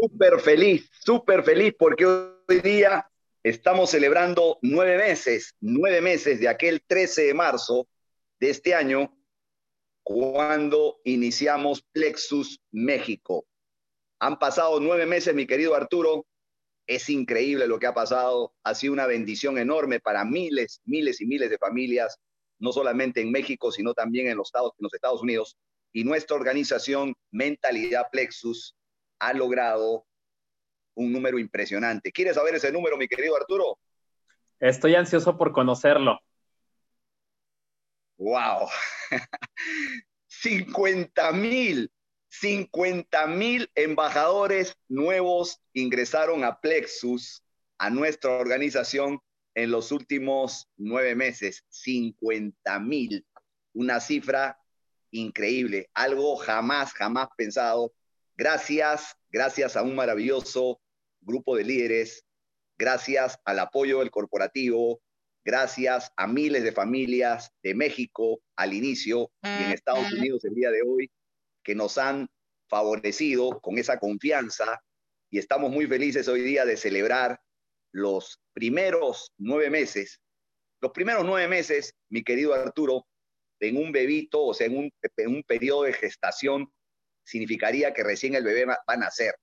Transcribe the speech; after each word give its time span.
súper 0.00 0.40
feliz, 0.40 0.90
súper 0.90 1.42
feliz 1.42 1.74
porque 1.78 2.04
hoy 2.04 2.60
día 2.62 3.08
estamos 3.42 3.90
celebrando 3.90 4.58
nueve 4.60 4.98
meses, 4.98 5.54
nueve 5.60 6.02
meses 6.02 6.38
de 6.38 6.48
aquel 6.48 6.82
13 6.86 7.22
de 7.22 7.34
marzo 7.34 7.88
de 8.38 8.50
este 8.50 8.74
año, 8.74 9.16
cuando 10.02 11.00
iniciamos 11.04 11.82
Plexus 11.92 12.60
México. 12.72 13.46
Han 14.20 14.38
pasado 14.38 14.80
nueve 14.80 15.06
meses, 15.06 15.34
mi 15.34 15.46
querido 15.46 15.74
Arturo. 15.74 16.26
Es 16.86 17.08
increíble 17.08 17.66
lo 17.66 17.78
que 17.78 17.86
ha 17.86 17.94
pasado. 17.94 18.52
Ha 18.64 18.74
sido 18.74 18.92
una 18.92 19.06
bendición 19.06 19.56
enorme 19.56 19.98
para 19.98 20.26
miles, 20.26 20.82
miles 20.84 21.22
y 21.22 21.26
miles 21.26 21.48
de 21.48 21.58
familias, 21.58 22.18
no 22.58 22.70
solamente 22.70 23.22
en 23.22 23.32
México, 23.32 23.72
sino 23.72 23.94
también 23.94 24.26
en 24.28 24.36
los 24.36 24.48
Estados, 24.48 24.72
en 24.78 24.84
los 24.84 24.94
Estados 24.94 25.22
Unidos. 25.22 25.56
Y 25.90 26.04
nuestra 26.04 26.36
organización 26.36 27.14
Mentalidad 27.30 28.08
Plexus 28.12 28.76
ha 29.18 29.32
logrado 29.32 30.06
un 30.94 31.12
número 31.12 31.38
impresionante. 31.38 32.10
¿Quieres 32.12 32.34
saber 32.34 32.54
ese 32.54 32.72
número, 32.72 32.96
mi 32.96 33.06
querido 33.06 33.36
Arturo? 33.36 33.78
Estoy 34.58 34.94
ansioso 34.94 35.36
por 35.36 35.52
conocerlo. 35.52 36.18
¡Wow! 38.16 38.68
50 40.28 41.32
mil, 41.32 41.92
50 42.30 43.26
mil 43.26 43.70
embajadores 43.74 44.74
nuevos 44.88 45.60
ingresaron 45.74 46.44
a 46.44 46.58
Plexus, 46.60 47.42
a 47.78 47.90
nuestra 47.90 48.30
organización, 48.30 49.20
en 49.54 49.70
los 49.70 49.92
últimos 49.92 50.68
nueve 50.76 51.14
meses. 51.14 51.64
50 51.68 52.78
mil. 52.80 53.26
Una 53.74 54.00
cifra 54.00 54.58
increíble, 55.10 55.90
algo 55.94 56.36
jamás, 56.36 56.92
jamás 56.92 57.28
pensado 57.36 57.92
Gracias, 58.38 59.16
gracias 59.30 59.76
a 59.76 59.82
un 59.82 59.94
maravilloso 59.94 60.78
grupo 61.22 61.56
de 61.56 61.64
líderes, 61.64 62.26
gracias 62.78 63.38
al 63.46 63.58
apoyo 63.58 64.00
del 64.00 64.10
corporativo, 64.10 65.00
gracias 65.42 66.12
a 66.16 66.26
miles 66.26 66.62
de 66.62 66.72
familias 66.72 67.50
de 67.62 67.74
México 67.74 68.40
al 68.54 68.74
inicio 68.74 69.30
y 69.42 69.46
en 69.46 69.72
Estados 69.72 70.12
Unidos 70.12 70.44
el 70.44 70.54
día 70.54 70.70
de 70.70 70.82
hoy, 70.82 71.10
que 71.64 71.74
nos 71.74 71.96
han 71.96 72.28
favorecido 72.68 73.58
con 73.62 73.78
esa 73.78 73.98
confianza. 73.98 74.82
Y 75.30 75.38
estamos 75.38 75.70
muy 75.70 75.86
felices 75.86 76.28
hoy 76.28 76.42
día 76.42 76.66
de 76.66 76.76
celebrar 76.76 77.40
los 77.90 78.38
primeros 78.52 79.32
nueve 79.38 79.70
meses. 79.70 80.20
Los 80.82 80.92
primeros 80.92 81.24
nueve 81.24 81.48
meses, 81.48 81.94
mi 82.10 82.22
querido 82.22 82.52
Arturo, 82.52 83.06
en 83.60 83.78
un 83.78 83.92
bebito, 83.92 84.44
o 84.44 84.52
sea, 84.52 84.66
en 84.66 84.76
un, 84.76 84.92
en 85.16 85.28
un 85.28 85.42
periodo 85.42 85.84
de 85.84 85.94
gestación 85.94 86.70
significaría 87.26 87.92
que 87.92 88.04
recién 88.04 88.34
el 88.34 88.44
bebé 88.44 88.64
va, 88.64 88.78
a 88.86 88.96
nacer. 88.96 89.34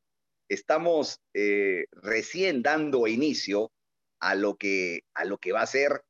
Estamos 0.48 1.20
eh, 1.34 1.86
recién 1.92 2.64
dando 2.64 3.08
inicio 3.08 3.72
a 4.20 4.36
lo 4.36 4.56
que, 4.56 5.02
a 5.14 5.26
lo 5.26 5.38
que 5.38 5.52
va 5.52 5.62
a 5.62 5.68
ser, 5.68 6.04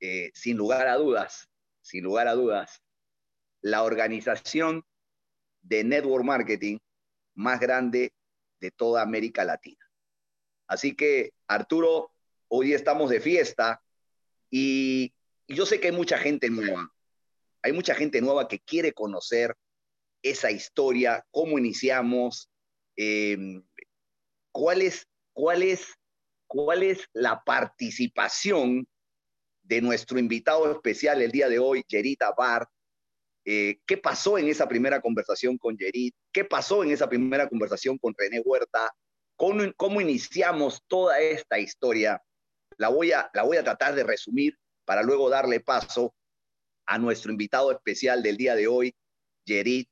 eh, 0.00 0.30
sin 0.32 0.56
lugar 0.56 0.86
a 0.86 0.94
dudas, 0.94 1.48
sin 1.82 2.04
lugar 2.04 2.28
a 2.28 2.34
dudas, 2.34 2.80
la 3.60 3.82
organización 3.82 4.84
de 5.62 5.82
network 5.82 6.24
marketing 6.24 6.78
más 7.34 7.58
grande 7.58 8.12
de 8.60 8.70
toda 8.70 9.02
América 9.02 9.44
Latina. 9.44 9.84
Así 10.68 10.94
que, 10.94 11.32
Arturo, 11.48 12.12
hoy 12.46 12.74
estamos 12.74 13.10
de 13.10 13.20
fiesta 13.20 13.82
y, 14.50 15.12
y 15.48 15.54
yo 15.54 15.66
sé 15.66 15.80
que 15.80 15.88
hay 15.88 15.96
mucha 15.96 16.18
gente 16.18 16.48
nueva. 16.48 16.92
Hay 17.62 17.72
mucha 17.72 17.96
gente 17.96 18.20
nueva 18.20 18.46
que 18.46 18.60
quiere 18.60 18.92
conocer 18.92 19.56
esa 20.22 20.50
historia, 20.50 21.24
cómo 21.30 21.58
iniciamos, 21.58 22.50
em, 22.96 23.62
cuál, 24.52 24.82
es, 24.82 25.06
cuál, 25.32 25.62
es, 25.62 25.94
cuál 26.46 26.82
es 26.82 27.06
la 27.12 27.42
participación 27.44 28.86
de 29.62 29.80
nuestro 29.80 30.18
invitado 30.18 30.70
especial 30.72 31.22
el 31.22 31.30
día 31.30 31.48
de 31.48 31.58
hoy, 31.58 31.84
Yerita 31.88 32.32
Bar. 32.36 32.66
Eh, 33.44 33.78
¿Qué 33.86 33.96
pasó 33.96 34.38
en 34.38 34.48
esa 34.48 34.68
primera 34.68 35.00
conversación 35.00 35.56
con 35.58 35.76
Yerit? 35.76 36.14
¿Qué 36.32 36.44
pasó 36.44 36.82
en 36.82 36.90
esa 36.90 37.08
primera 37.08 37.48
conversación 37.48 37.98
con 37.98 38.14
René 38.16 38.40
Huerta? 38.40 38.90
¿Cómo, 39.36 39.62
cómo 39.76 40.00
iniciamos 40.00 40.82
toda 40.86 41.20
esta 41.20 41.58
historia? 41.58 42.20
La 42.76 42.88
voy, 42.88 43.12
a, 43.12 43.30
la 43.32 43.42
voy 43.44 43.56
a 43.56 43.64
tratar 43.64 43.94
de 43.94 44.04
resumir 44.04 44.56
para 44.84 45.02
luego 45.02 45.30
darle 45.30 45.60
paso 45.60 46.14
a 46.86 46.98
nuestro 46.98 47.30
invitado 47.30 47.70
especial 47.70 48.22
del 48.22 48.36
día 48.36 48.54
de 48.54 48.66
hoy, 48.66 48.94
Yerit 49.44 49.88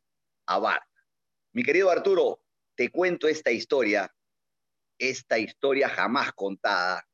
abarca. 0.47 0.87
Mi 1.53 1.63
querido 1.63 1.91
Arturo, 1.91 2.41
te 2.77 2.91
cuento 2.91 3.29
esta 3.29 3.51
historia, 3.51 4.13
esta 4.99 5.39
historia 5.39 5.89
jamás 5.89 6.33
contada, 6.33 7.07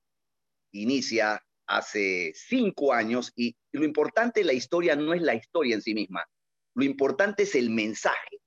inicia 0.73 1.43
hace 1.67 2.33
cinco 2.35 2.93
años 2.93 3.33
y 3.37 3.57
lo 3.73 3.85
importante 3.85 4.41
de 4.41 4.47
la 4.47 4.53
historia 4.53 4.97
no 4.97 5.15
es 5.15 5.23
la 5.23 5.35
historia 5.35 5.75
en 5.75 5.83
sí 5.83 5.95
misma, 5.95 6.25
lo 6.75 6.85
importante 6.85 7.45
es 7.45 7.55
el 7.55 7.71
mensaje. 7.71 8.41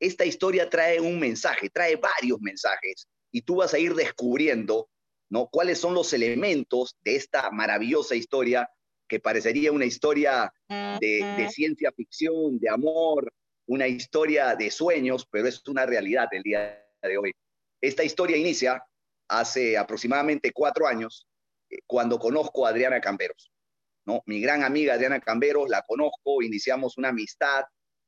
Esta 0.00 0.24
historia 0.24 0.68
trae 0.68 1.00
un 1.00 1.18
mensaje, 1.18 1.70
trae 1.70 1.96
varios 1.96 2.40
mensajes 2.40 3.06
y 3.30 3.42
tú 3.42 3.56
vas 3.56 3.74
a 3.74 3.78
ir 3.78 3.94
descubriendo 3.94 4.88
¿no? 5.30 5.48
cuáles 5.48 5.78
son 5.78 5.94
los 5.94 6.12
elementos 6.12 6.96
de 7.02 7.16
esta 7.16 7.50
maravillosa 7.50 8.14
historia 8.14 8.68
que 9.08 9.20
parecería 9.20 9.72
una 9.72 9.84
historia 9.84 10.52
de, 10.68 11.34
de 11.36 11.48
ciencia 11.50 11.92
ficción, 11.92 12.58
de 12.58 12.70
amor, 12.70 13.32
una 13.66 13.86
historia 13.86 14.54
de 14.56 14.70
sueños, 14.70 15.26
pero 15.30 15.48
es 15.48 15.66
una 15.66 15.86
realidad 15.86 16.28
el 16.32 16.42
día 16.42 16.86
de 17.02 17.18
hoy. 17.18 17.32
Esta 17.80 18.04
historia 18.04 18.36
inicia 18.36 18.84
hace 19.28 19.76
aproximadamente 19.76 20.52
cuatro 20.52 20.86
años, 20.86 21.26
eh, 21.70 21.78
cuando 21.86 22.18
conozco 22.18 22.66
a 22.66 22.70
Adriana 22.70 23.00
Camberos. 23.00 23.50
¿no? 24.06 24.22
Mi 24.26 24.40
gran 24.40 24.62
amiga 24.62 24.94
Adriana 24.94 25.20
Camberos, 25.20 25.68
la 25.68 25.82
conozco, 25.82 26.42
iniciamos 26.42 26.98
una 26.98 27.08
amistad 27.08 27.64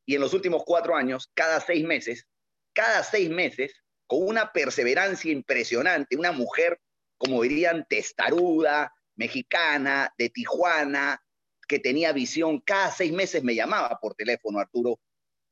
y 0.06 0.15
en 0.15 0.21
los 0.21 0.34
últimos 0.34 0.62
cuatro 0.65 0.94
años, 0.94 1.31
cada 1.34 1.61
seis 1.61 1.84
meses, 1.84 2.27
cada 2.73 3.03
seis 3.03 3.28
meses, 3.28 3.83
con 4.06 4.27
una 4.27 4.53
perseverancia 4.53 5.33
impresionante, 5.33 6.17
una 6.17 6.33
mujer, 6.33 6.78
como 7.19 7.43
dirían, 7.43 7.84
testaruda, 7.88 8.93
mexicana, 9.17 10.12
de 10.17 10.28
Tijuana, 10.28 11.21
que 11.67 11.81
tenía 11.81 12.12
visión, 12.12 12.61
cada 12.61 12.93
seis 12.93 13.12
meses 13.12 13.43
me 13.43 13.55
llamaba 13.55 13.99
por 14.00 14.15
teléfono, 14.15 14.61
Arturo, 14.61 15.00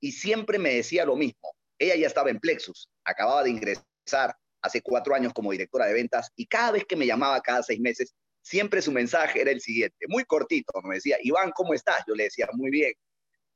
y 0.04 0.12
siempre 0.12 0.58
me 0.58 0.74
decía 0.74 1.06
lo 1.06 1.16
mismo. 1.16 1.56
Ella 1.78 1.96
ya 1.96 2.06
estaba 2.06 2.28
en 2.28 2.38
Plexus, 2.38 2.90
acababa 3.04 3.42
de 3.42 3.48
ingresar 3.48 4.36
hace 4.60 4.82
cuatro 4.82 5.14
años 5.14 5.32
como 5.32 5.50
directora 5.50 5.86
de 5.86 5.94
ventas 5.94 6.30
y 6.36 6.44
cada 6.44 6.72
vez 6.72 6.84
que 6.84 6.94
me 6.94 7.06
llamaba 7.06 7.40
cada 7.40 7.62
seis 7.62 7.80
meses, 7.80 8.14
siempre 8.42 8.82
su 8.82 8.92
mensaje 8.92 9.40
era 9.40 9.50
el 9.50 9.62
siguiente, 9.62 10.04
muy 10.08 10.24
cortito, 10.26 10.74
me 10.82 10.96
decía, 10.96 11.16
Iván, 11.22 11.52
¿cómo 11.52 11.72
estás? 11.72 12.04
Yo 12.06 12.14
le 12.14 12.24
decía, 12.24 12.46
muy 12.52 12.70
bien. 12.70 12.92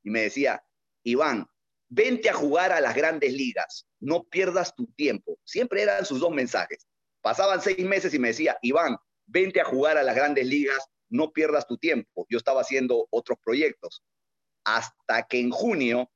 Y 0.01 0.09
me 0.09 0.21
decía, 0.21 0.59
Iván, 1.03 1.45
vente 1.87 2.31
a 2.31 2.33
jugar 2.33 2.71
a 2.71 2.81
las 2.81 2.95
grandes 2.95 3.31
ligas, 3.31 3.85
no 3.99 4.23
pierdas 4.23 4.73
tu 4.73 4.87
tiempo. 4.93 5.37
Siempre 5.43 5.83
eran 5.83 6.03
sus 6.03 6.19
dos 6.19 6.31
mensajes. 6.31 6.87
Pasaban 7.21 7.61
seis 7.61 7.85
meses 7.85 8.11
y 8.15 8.17
me 8.17 8.29
decía, 8.29 8.57
Iván, 8.63 8.97
vente 9.27 9.61
a 9.61 9.65
jugar 9.65 9.99
a 9.99 10.03
las 10.03 10.15
grandes 10.15 10.47
ligas, 10.47 10.83
no 11.09 11.31
pierdas 11.31 11.67
tu 11.67 11.77
tiempo. 11.77 12.25
Yo 12.27 12.39
estaba 12.39 12.61
haciendo 12.61 13.05
otros 13.11 13.37
proyectos. 13.45 14.01
Hasta 14.63 15.27
que 15.27 15.39
en 15.39 15.51
junio 15.51 16.09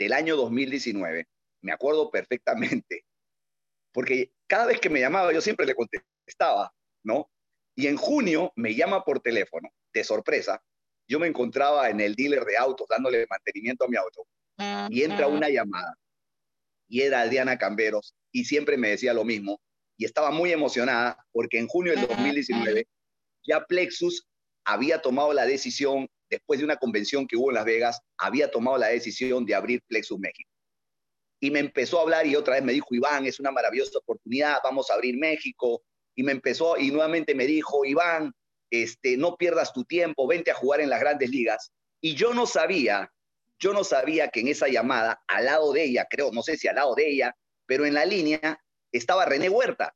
del 0.00 0.14
año 0.14 0.34
2019, 0.34 1.28
me 1.60 1.72
acuerdo 1.72 2.10
perfectamente, 2.10 3.04
porque 3.92 4.32
cada 4.46 4.64
vez 4.66 4.80
que 4.80 4.88
me 4.88 4.98
llamaba 4.98 5.30
yo 5.32 5.42
siempre 5.42 5.66
le 5.66 5.74
contestaba, 5.74 6.72
¿no? 7.04 7.30
Y 7.76 7.86
en 7.86 7.98
junio 7.98 8.50
me 8.56 8.74
llama 8.74 9.04
por 9.04 9.20
teléfono, 9.20 9.68
de 9.92 10.02
sorpresa, 10.02 10.62
yo 11.06 11.20
me 11.20 11.26
encontraba 11.26 11.90
en 11.90 12.00
el 12.00 12.14
dealer 12.14 12.44
de 12.44 12.56
autos 12.56 12.86
dándole 12.88 13.26
mantenimiento 13.28 13.84
a 13.84 13.88
mi 13.88 13.96
auto 13.96 14.26
y 14.88 15.02
entra 15.02 15.26
una 15.26 15.50
llamada 15.50 15.94
y 16.88 17.02
era 17.02 17.26
Diana 17.26 17.58
Camberos 17.58 18.14
y 18.32 18.44
siempre 18.44 18.76
me 18.76 18.90
decía 18.90 19.12
lo 19.12 19.24
mismo 19.24 19.60
y 19.98 20.04
estaba 20.04 20.30
muy 20.30 20.52
emocionada 20.52 21.26
porque 21.32 21.58
en 21.58 21.66
junio 21.66 21.92
del 21.92 22.06
2019 22.06 22.86
ya 23.46 23.64
Plexus 23.66 24.26
había 24.64 25.02
tomado 25.02 25.32
la 25.32 25.46
decisión 25.46 26.08
después 26.30 26.60
de 26.60 26.64
una 26.64 26.76
convención 26.76 27.26
que 27.26 27.36
hubo 27.36 27.50
en 27.50 27.56
Las 27.56 27.64
Vegas, 27.64 28.00
había 28.16 28.50
tomado 28.50 28.78
la 28.78 28.88
decisión 28.88 29.44
de 29.44 29.54
abrir 29.54 29.82
Plexus 29.86 30.18
México. 30.18 30.50
Y 31.42 31.50
me 31.50 31.58
empezó 31.58 31.98
a 31.98 32.02
hablar 32.02 32.26
y 32.26 32.36
otra 32.36 32.54
vez 32.54 32.62
me 32.62 32.72
dijo, 32.72 32.94
Iván, 32.94 33.26
es 33.26 33.40
una 33.40 33.50
maravillosa 33.50 33.98
oportunidad, 33.98 34.58
vamos 34.62 34.90
a 34.90 34.94
abrir 34.94 35.16
México. 35.16 35.82
Y 36.14 36.22
me 36.22 36.32
empezó 36.32 36.76
y 36.76 36.90
nuevamente 36.90 37.34
me 37.34 37.46
dijo, 37.46 37.84
Iván, 37.84 38.32
este, 38.70 39.16
no 39.16 39.36
pierdas 39.36 39.72
tu 39.72 39.84
tiempo, 39.84 40.26
vente 40.26 40.50
a 40.50 40.54
jugar 40.54 40.80
en 40.80 40.90
las 40.90 41.00
grandes 41.00 41.30
ligas. 41.30 41.72
Y 42.00 42.14
yo 42.14 42.34
no 42.34 42.46
sabía, 42.46 43.10
yo 43.58 43.72
no 43.72 43.84
sabía 43.84 44.28
que 44.28 44.40
en 44.40 44.48
esa 44.48 44.68
llamada, 44.68 45.22
al 45.26 45.46
lado 45.46 45.72
de 45.72 45.84
ella, 45.84 46.06
creo, 46.08 46.30
no 46.30 46.42
sé 46.42 46.56
si 46.56 46.68
al 46.68 46.76
lado 46.76 46.94
de 46.94 47.10
ella, 47.10 47.34
pero 47.66 47.86
en 47.86 47.94
la 47.94 48.04
línea 48.04 48.62
estaba 48.92 49.24
René 49.24 49.48
Huerta. 49.48 49.94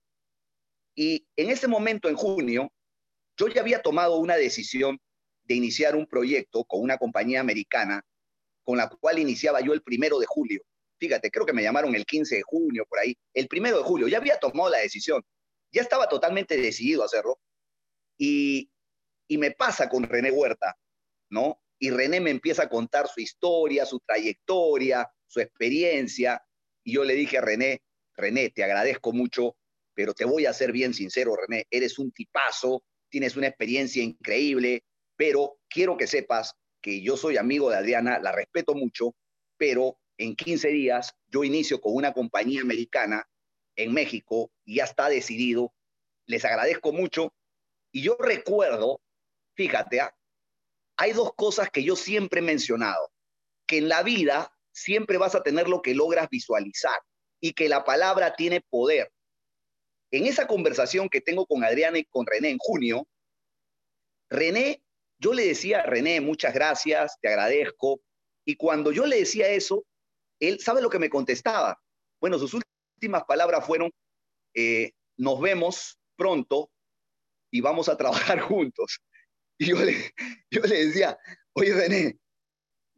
Y 0.96 1.26
en 1.36 1.50
ese 1.50 1.69
momento, 1.69 2.08
en 2.08 2.16
junio, 2.16 2.72
yo 3.36 3.48
ya 3.48 3.60
había 3.60 3.82
tomado 3.82 4.16
una 4.16 4.36
decisión 4.36 4.98
de 5.44 5.55
iniciar 5.55 5.94
un 5.96 6.06
proyecto 6.06 6.64
con 6.64 6.82
una 6.82 6.99
compañía 6.99 7.41
americana 7.41 8.05
con 8.64 8.79
la 8.79 8.88
cual 8.88 9.19
iniciaba 9.19 9.61
yo 9.61 9.73
el 9.73 9.82
primero 9.82 10.19
de 10.19 10.26
julio. 10.26 10.62
fíjate, 10.99 11.31
creo 11.31 11.44
que 11.44 11.52
me 11.52 11.62
llamaron 11.62 11.94
el 11.94 12.06
15 12.06 12.37
de 12.37 12.43
junio, 12.43 12.87
por 12.88 12.99
ahí, 12.99 13.14
el 13.35 13.46
primero 13.46 13.76
de 13.76 13.82
julio, 13.82 14.08
ya 14.08 14.19
había 14.19 14.38
tomado 14.38 14.70
la 14.70 14.79
decisión, 14.79 15.23
ya 15.70 15.82
estaba 15.82 16.08
totalmente 16.08 16.56
decidido 16.56 17.02
a 17.02 17.06
hacerlo, 17.06 17.38
y, 18.17 18.70
y 19.29 19.37
me 19.37 19.50
pasa 19.50 19.88
con 19.91 20.05
René 20.05 20.31
Huerta, 20.31 20.76
¿no? 21.29 21.61
Y 21.79 21.91
René 21.91 22.20
me 22.20 22.31
empieza 22.31 22.62
a 22.62 22.69
contar 22.70 23.08
su 23.08 23.20
historia, 23.20 23.85
su 23.85 24.00
trayectoria, 24.00 25.06
su 25.26 25.41
experiencia, 25.41 26.43
y 26.82 26.94
yo 26.94 27.05
le 27.05 27.14
dije 27.14 27.37
a 27.37 27.43
René, 27.43 27.82
René, 28.14 28.49
te 28.49 28.64
agradezco 28.64 29.12
mucho, 29.12 29.56
pero 29.93 30.14
te 30.14 30.25
voy 30.25 30.46
a 30.46 30.55
ser 30.55 30.73
bien 30.73 30.94
sincero, 30.94 31.37
René, 31.37 31.67
eres 31.70 31.99
un 31.99 32.12
tipazo, 32.12 32.82
tienes 33.11 33.37
una 33.37 33.49
experiencia 33.49 34.02
increíble, 34.02 34.85
pero 35.16 35.58
quiero 35.69 35.96
que 35.96 36.06
sepas 36.06 36.55
que 36.81 37.02
yo 37.02 37.16
soy 37.16 37.37
amigo 37.37 37.70
de 37.70 37.76
Adriana, 37.76 38.19
la 38.19 38.32
respeto 38.32 38.75
mucho, 38.75 39.14
pero 39.56 39.99
en 40.19 40.37
15 40.37 40.69
días 40.69 41.14
yo 41.28 41.44
inicio 41.44 41.81
con 41.81 41.94
una 41.94 42.12
compañía 42.12 42.61
americana 42.61 43.28
en 43.76 43.93
México 43.93 44.50
y 44.64 44.76
ya 44.76 44.84
está 44.84 45.08
decidido. 45.08 45.72
Les 46.26 46.44
agradezco 46.44 46.93
mucho. 46.93 47.32
Y 47.90 48.02
yo 48.02 48.16
recuerdo, 48.19 49.00
fíjate, 49.55 50.00
¿ah? 50.00 50.14
hay 50.96 51.12
dos 51.12 51.32
cosas 51.34 51.70
que 51.70 51.82
yo 51.82 51.96
siempre 51.96 52.40
he 52.40 52.43
mencionado, 52.43 53.10
que 53.67 53.78
en 53.78 53.88
la 53.88 54.02
vida 54.02 54.52
siempre 54.72 55.19
vas 55.19 55.34
a 55.34 55.43
tener 55.43 55.69
lo 55.69 55.82
que 55.82 55.94
logras 55.94 56.28
visualizar 56.28 56.99
y 57.40 57.52
que 57.52 57.69
la 57.69 57.84
palabra 57.84 58.34
tiene 58.34 58.60
poder. 58.60 59.10
En 60.10 60.26
esa 60.26 60.46
conversación 60.46 61.08
que 61.08 61.20
tengo 61.20 61.46
con 61.46 61.64
Adriana 61.64 61.99
y 61.99 62.05
con 62.05 62.26
René 62.26 62.50
en 62.50 62.58
junio, 62.58 63.08
René, 64.31 64.83
yo 65.24 65.32
le 65.32 65.46
decía 65.46 65.80
René, 65.80 66.20
muchas 66.20 66.52
gracias, 66.52 67.16
te 67.18 67.28
agradezco. 67.28 68.02
Y 68.46 68.56
cuando 68.56 68.92
yo 68.92 69.06
le 69.06 69.20
decía 69.20 69.48
eso, 69.48 69.86
él 70.38 70.60
sabe 70.60 70.82
lo 70.82 70.90
que 70.90 70.98
me 70.98 71.08
contestaba. 71.08 71.80
Bueno, 72.20 72.38
sus 72.38 72.52
últimas 72.52 73.24
palabras 73.24 73.64
fueron, 73.64 73.90
eh, 74.54 74.92
nos 75.16 75.40
vemos 75.40 75.98
pronto 76.14 76.70
y 77.50 77.62
vamos 77.62 77.88
a 77.88 77.96
trabajar 77.96 78.38
juntos. 78.40 79.00
Y 79.56 79.68
yo 79.68 79.76
le, 79.76 80.12
yo 80.50 80.60
le 80.60 80.86
decía, 80.88 81.18
oye 81.54 81.72
René, 81.72 82.18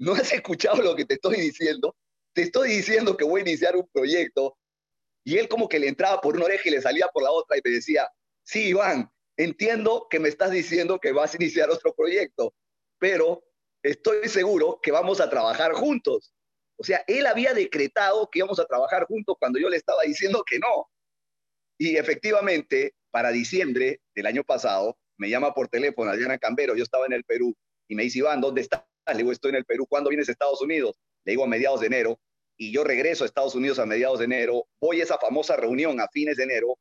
¿no 0.00 0.14
has 0.14 0.32
escuchado 0.32 0.82
lo 0.82 0.96
que 0.96 1.04
te 1.04 1.14
estoy 1.14 1.36
diciendo? 1.36 1.94
Te 2.34 2.42
estoy 2.42 2.70
diciendo 2.70 3.16
que 3.16 3.24
voy 3.24 3.42
a 3.42 3.44
iniciar 3.44 3.76
un 3.76 3.88
proyecto. 3.92 4.58
Y 5.24 5.38
él 5.38 5.46
como 5.48 5.68
que 5.68 5.78
le 5.78 5.86
entraba 5.86 6.20
por 6.20 6.34
una 6.34 6.46
oreja 6.46 6.68
y 6.68 6.72
le 6.72 6.82
salía 6.82 7.06
por 7.06 7.22
la 7.22 7.30
otra 7.30 7.56
y 7.56 7.60
me 7.64 7.70
decía, 7.70 8.10
sí, 8.42 8.70
Iván, 8.70 9.12
entiendo 9.36 10.06
que 10.08 10.20
me 10.20 10.28
estás 10.28 10.50
diciendo 10.50 10.98
que 10.98 11.12
vas 11.12 11.34
a 11.34 11.36
iniciar 11.36 11.70
otro 11.70 11.94
proyecto, 11.94 12.54
pero 12.98 13.44
estoy 13.82 14.28
seguro 14.28 14.80
que 14.82 14.92
vamos 14.92 15.20
a 15.20 15.30
trabajar 15.30 15.72
juntos. 15.72 16.34
O 16.78 16.84
sea, 16.84 17.04
él 17.06 17.26
había 17.26 17.54
decretado 17.54 18.28
que 18.30 18.40
íbamos 18.40 18.58
a 18.60 18.66
trabajar 18.66 19.06
juntos 19.06 19.36
cuando 19.38 19.58
yo 19.58 19.68
le 19.68 19.76
estaba 19.76 20.02
diciendo 20.02 20.42
que 20.48 20.58
no. 20.58 20.90
Y 21.78 21.96
efectivamente, 21.96 22.94
para 23.10 23.30
diciembre 23.30 24.00
del 24.14 24.26
año 24.26 24.44
pasado, 24.44 24.98
me 25.18 25.30
llama 25.30 25.54
por 25.54 25.68
teléfono 25.68 26.10
Adriana 26.10 26.38
Cambero, 26.38 26.74
yo 26.74 26.82
estaba 26.82 27.06
en 27.06 27.12
el 27.12 27.24
Perú, 27.24 27.54
y 27.88 27.94
me 27.94 28.02
dice, 28.02 28.18
Iván, 28.18 28.40
¿dónde 28.40 28.62
estás? 28.62 28.82
Le 29.06 29.18
digo, 29.18 29.32
estoy 29.32 29.50
en 29.50 29.56
el 29.56 29.64
Perú, 29.64 29.86
¿cuándo 29.86 30.10
vienes 30.10 30.28
a 30.28 30.32
Estados 30.32 30.60
Unidos? 30.60 30.96
Le 31.24 31.32
digo, 31.32 31.44
a 31.44 31.46
mediados 31.46 31.80
de 31.80 31.86
enero, 31.86 32.18
y 32.58 32.72
yo 32.72 32.84
regreso 32.84 33.24
a 33.24 33.26
Estados 33.26 33.54
Unidos 33.54 33.78
a 33.78 33.86
mediados 33.86 34.18
de 34.18 34.24
enero, 34.24 34.66
voy 34.80 35.00
a 35.00 35.04
esa 35.04 35.18
famosa 35.18 35.56
reunión 35.56 36.00
a 36.00 36.08
fines 36.08 36.36
de 36.36 36.44
enero, 36.44 36.78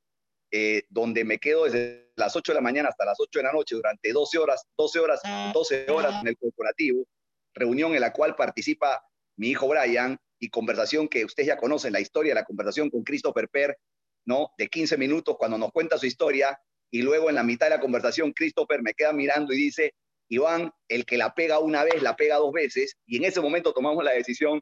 eh, 0.57 0.85
donde 0.87 1.25
me 1.25 1.37
quedo 1.37 1.65
desde 1.65 2.13
las 2.15 2.33
8 2.33 2.53
de 2.53 2.55
la 2.55 2.61
mañana 2.61 2.87
hasta 2.87 3.03
las 3.03 3.19
8 3.19 3.39
de 3.39 3.43
la 3.43 3.51
noche 3.51 3.75
durante 3.75 4.13
12 4.13 4.37
horas, 4.37 4.63
12 4.77 4.99
horas, 4.99 5.21
12 5.53 5.91
horas 5.91 6.21
en 6.21 6.29
el 6.29 6.37
corporativo, 6.37 7.05
reunión 7.53 7.93
en 7.93 7.99
la 7.99 8.13
cual 8.13 8.37
participa 8.37 9.03
mi 9.35 9.49
hijo 9.49 9.67
Brian, 9.67 10.17
y 10.39 10.47
conversación 10.47 11.09
que 11.09 11.25
ustedes 11.25 11.47
ya 11.47 11.57
conocen, 11.57 11.91
la 11.91 11.99
historia, 11.99 12.33
la 12.33 12.45
conversación 12.45 12.89
con 12.89 13.03
Christopher 13.03 13.49
Per, 13.49 13.77
¿no? 14.23 14.53
De 14.57 14.69
15 14.69 14.95
minutos 14.95 15.35
cuando 15.37 15.57
nos 15.57 15.73
cuenta 15.73 15.97
su 15.97 16.05
historia, 16.05 16.57
y 16.89 17.01
luego 17.01 17.27
en 17.27 17.35
la 17.35 17.43
mitad 17.43 17.65
de 17.65 17.71
la 17.71 17.81
conversación 17.81 18.31
Christopher 18.31 18.81
me 18.81 18.93
queda 18.93 19.11
mirando 19.11 19.51
y 19.51 19.57
dice, 19.57 19.93
Iván, 20.29 20.71
el 20.87 21.05
que 21.05 21.17
la 21.17 21.35
pega 21.35 21.59
una 21.59 21.83
vez, 21.83 22.01
la 22.01 22.15
pega 22.15 22.37
dos 22.37 22.53
veces, 22.53 22.95
y 23.05 23.17
en 23.17 23.25
ese 23.25 23.41
momento 23.41 23.73
tomamos 23.73 24.05
la 24.05 24.11
decisión. 24.11 24.61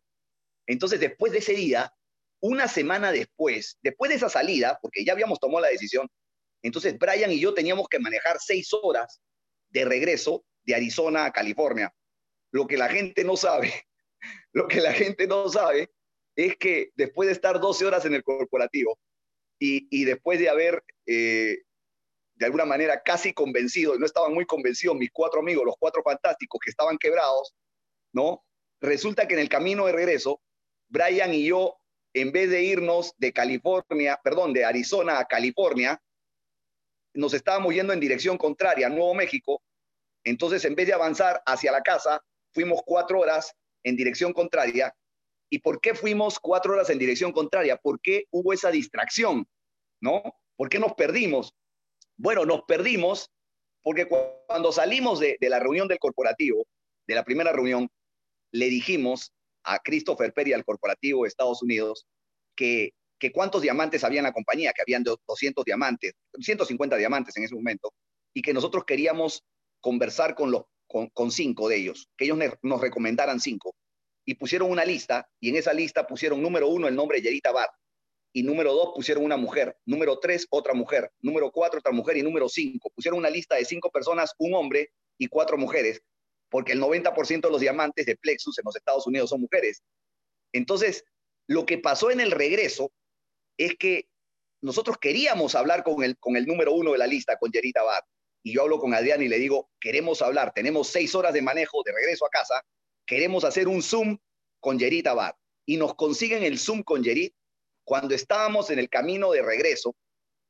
Entonces, 0.65 0.99
después 0.99 1.31
de 1.33 1.37
ese 1.37 1.53
día, 1.53 1.93
una 2.43 2.67
semana 2.67 3.13
después, 3.13 3.77
después 3.81 4.09
de 4.09 4.15
esa 4.15 4.27
salida, 4.27 4.77
porque 4.81 5.05
ya 5.05 5.13
habíamos 5.13 5.39
tomado 5.39 5.61
la 5.61 5.69
decisión, 5.69 6.09
entonces 6.61 6.97
Brian 6.99 7.31
y 7.31 7.39
yo 7.39 7.53
teníamos 7.53 7.87
que 7.87 7.99
manejar 7.99 8.37
seis 8.41 8.67
horas 8.73 9.21
de 9.69 9.85
regreso 9.85 10.43
de 10.65 10.75
Arizona 10.75 11.23
a 11.23 11.31
California. 11.31 11.93
Lo 12.51 12.67
que 12.67 12.75
la 12.75 12.89
gente 12.89 13.23
no 13.23 13.37
sabe, 13.37 13.71
lo 14.51 14.67
que 14.67 14.81
la 14.81 14.91
gente 14.91 15.25
no 15.25 15.47
sabe 15.47 15.89
es 16.35 16.57
que 16.57 16.91
después 16.95 17.27
de 17.27 17.33
estar 17.33 17.61
12 17.61 17.85
horas 17.85 18.03
en 18.03 18.13
el 18.13 18.23
corporativo 18.23 18.99
y, 19.57 20.03
después 20.03 20.37
de 20.37 20.49
haber 20.49 20.83
eh, 21.05 21.59
de 22.35 22.45
alguna 22.45 22.65
manera 22.65 23.01
casi 23.03 23.33
convencido, 23.33 23.97
no 23.97 24.05
estaban 24.05 24.33
muy 24.33 24.45
convencidos 24.45 24.97
mis 24.97 25.11
cuatro 25.13 25.39
amigos, 25.39 25.63
los 25.63 25.77
cuatro 25.79 26.03
fantásticos 26.03 26.59
que 26.61 26.71
estaban 26.71 26.97
quebrados, 26.97 27.55
¿no? 28.11 28.43
Resulta 28.81 29.29
que 29.29 29.35
en 29.35 29.39
el 29.39 29.47
camino 29.47 29.85
de 29.85 29.93
regreso, 29.93 30.41
Brian 30.89 31.33
y 31.33 31.45
yo, 31.45 31.77
en 32.13 32.31
vez 32.31 32.49
de 32.49 32.63
irnos 32.63 33.13
de 33.17 33.33
California, 33.33 34.19
perdón, 34.23 34.53
de 34.53 34.65
Arizona 34.65 35.19
a 35.19 35.25
California, 35.25 36.01
nos 37.13 37.33
estábamos 37.33 37.73
yendo 37.73 37.93
en 37.93 37.99
dirección 37.99 38.37
contraria, 38.37 38.89
Nuevo 38.89 39.13
México. 39.13 39.61
Entonces, 40.23 40.65
en 40.65 40.75
vez 40.75 40.87
de 40.87 40.93
avanzar 40.93 41.41
hacia 41.45 41.71
la 41.71 41.81
casa, 41.81 42.23
fuimos 42.53 42.81
cuatro 42.85 43.19
horas 43.19 43.53
en 43.83 43.95
dirección 43.95 44.33
contraria. 44.33 44.95
¿Y 45.49 45.59
por 45.59 45.79
qué 45.81 45.93
fuimos 45.93 46.39
cuatro 46.39 46.73
horas 46.73 46.89
en 46.89 46.97
dirección 46.97 47.31
contraria? 47.31 47.77
¿Por 47.77 47.99
qué 48.01 48.25
hubo 48.31 48.53
esa 48.53 48.71
distracción? 48.71 49.47
¿No? 50.01 50.23
¿Por 50.55 50.69
qué 50.69 50.79
nos 50.79 50.93
perdimos? 50.93 51.53
Bueno, 52.17 52.45
nos 52.45 52.63
perdimos 52.63 53.29
porque 53.83 54.07
cuando 54.07 54.71
salimos 54.71 55.19
de, 55.19 55.37
la 55.41 55.59
reunión 55.59 55.87
del 55.87 55.99
corporativo, 55.99 56.65
de 57.05 57.15
la 57.15 57.23
primera 57.23 57.51
reunión, 57.51 57.89
le 58.51 58.67
dijimos 58.67 59.33
a 59.63 59.79
Christopher 59.79 60.33
Perry, 60.33 60.53
al 60.53 60.65
corporativo 60.65 61.23
de 61.23 61.29
Estados 61.29 61.61
Unidos, 61.61 62.05
que, 62.55 62.93
que 63.19 63.31
cuántos 63.31 63.61
diamantes 63.61 64.03
había 64.03 64.19
en 64.19 64.25
la 64.25 64.33
compañía, 64.33 64.73
que 64.73 64.81
habían 64.81 65.03
200 65.03 65.65
diamantes, 65.65 66.13
150 66.39 66.97
diamantes 66.97 67.35
en 67.37 67.43
ese 67.43 67.55
momento, 67.55 67.93
y 68.33 68.41
que 68.41 68.53
nosotros 68.53 68.83
queríamos 68.85 69.43
conversar 69.81 70.35
con, 70.35 70.51
los, 70.51 70.63
con, 70.87 71.31
cinco 71.31 71.69
de 71.69 71.77
ellos, 71.77 72.09
que 72.17 72.25
ellos 72.25 72.37
nos 72.61 72.81
recomendaran 72.81 73.39
cinco. 73.39 73.75
Y 74.25 74.35
pusieron 74.35 74.71
una 74.71 74.85
lista, 74.85 75.27
y 75.39 75.49
en 75.49 75.57
esa 75.57 75.73
lista 75.73 76.07
pusieron 76.07 76.41
número 76.41 76.69
uno 76.69 76.87
el 76.87 76.95
nombre 76.95 77.21
Yerita 77.21 77.51
Bar, 77.51 77.69
y 78.33 78.41
número 78.41 78.73
dos 78.73 78.93
pusieron 78.95 79.23
una 79.23 79.37
mujer, 79.37 79.77
número 79.85 80.17
tres 80.19 80.47
otra 80.49 80.73
mujer, 80.73 81.11
número 81.21 81.51
cuatro 81.51 81.79
otra 81.79 81.91
mujer 81.91 82.17
y 82.17 82.23
número 82.23 82.49
cinco. 82.49 82.89
Pusieron 82.95 83.19
una 83.19 83.29
lista 83.29 83.55
de 83.55 83.65
cinco 83.65 83.91
personas, 83.91 84.33
un 84.39 84.55
hombre 84.55 84.89
y 85.19 85.27
cuatro 85.27 85.57
mujeres, 85.57 86.01
porque 86.53 86.73
el 86.73 86.79
90% 86.79 87.41
de 87.41 87.49
los 87.49 87.61
diamantes 87.61 88.05
de 88.05 88.15
Plexus 88.15 88.59
en 88.59 88.65
los 88.65 88.75
Estados 88.75 89.07
Unidos 89.07 89.31
son 89.31 89.41
mujeres. 89.41 89.81
Entonces, 90.53 91.03
lo 91.47 91.65
que 91.65 91.79
pasó 91.79 92.11
en 92.11 92.19
el 92.19 92.29
regreso 92.29 92.91
es 93.57 93.75
que 93.75 94.07
nosotros 94.61 94.99
queríamos 94.99 95.55
hablar 95.55 95.83
con 95.83 96.03
el, 96.03 96.15
con 96.19 96.37
el 96.37 96.45
número 96.45 96.73
uno 96.73 96.91
de 96.91 96.99
la 96.99 97.07
lista, 97.07 97.39
con 97.39 97.51
Yerita 97.51 97.81
Bar. 97.81 98.03
Y 98.43 98.53
yo 98.53 98.61
hablo 98.61 98.77
con 98.77 98.93
Adrián 98.93 99.23
y 99.23 99.29
le 99.29 99.39
digo, 99.39 99.71
queremos 99.79 100.21
hablar, 100.21 100.53
tenemos 100.53 100.89
seis 100.89 101.15
horas 101.15 101.33
de 101.33 101.41
manejo 101.41 101.81
de 101.83 101.91
regreso 101.91 102.23
a 102.27 102.29
casa, 102.29 102.61
queremos 103.07 103.43
hacer 103.45 103.67
un 103.67 103.81
Zoom 103.81 104.19
con 104.59 104.77
Yerita 104.77 105.15
Bar. 105.15 105.35
Y 105.65 105.77
nos 105.77 105.95
consiguen 105.95 106.43
el 106.43 106.59
Zoom 106.59 106.83
con 106.83 107.03
Yerit 107.03 107.33
cuando 107.83 108.13
estábamos 108.13 108.69
en 108.69 108.77
el 108.77 108.89
camino 108.89 109.31
de 109.31 109.41
regreso, 109.41 109.95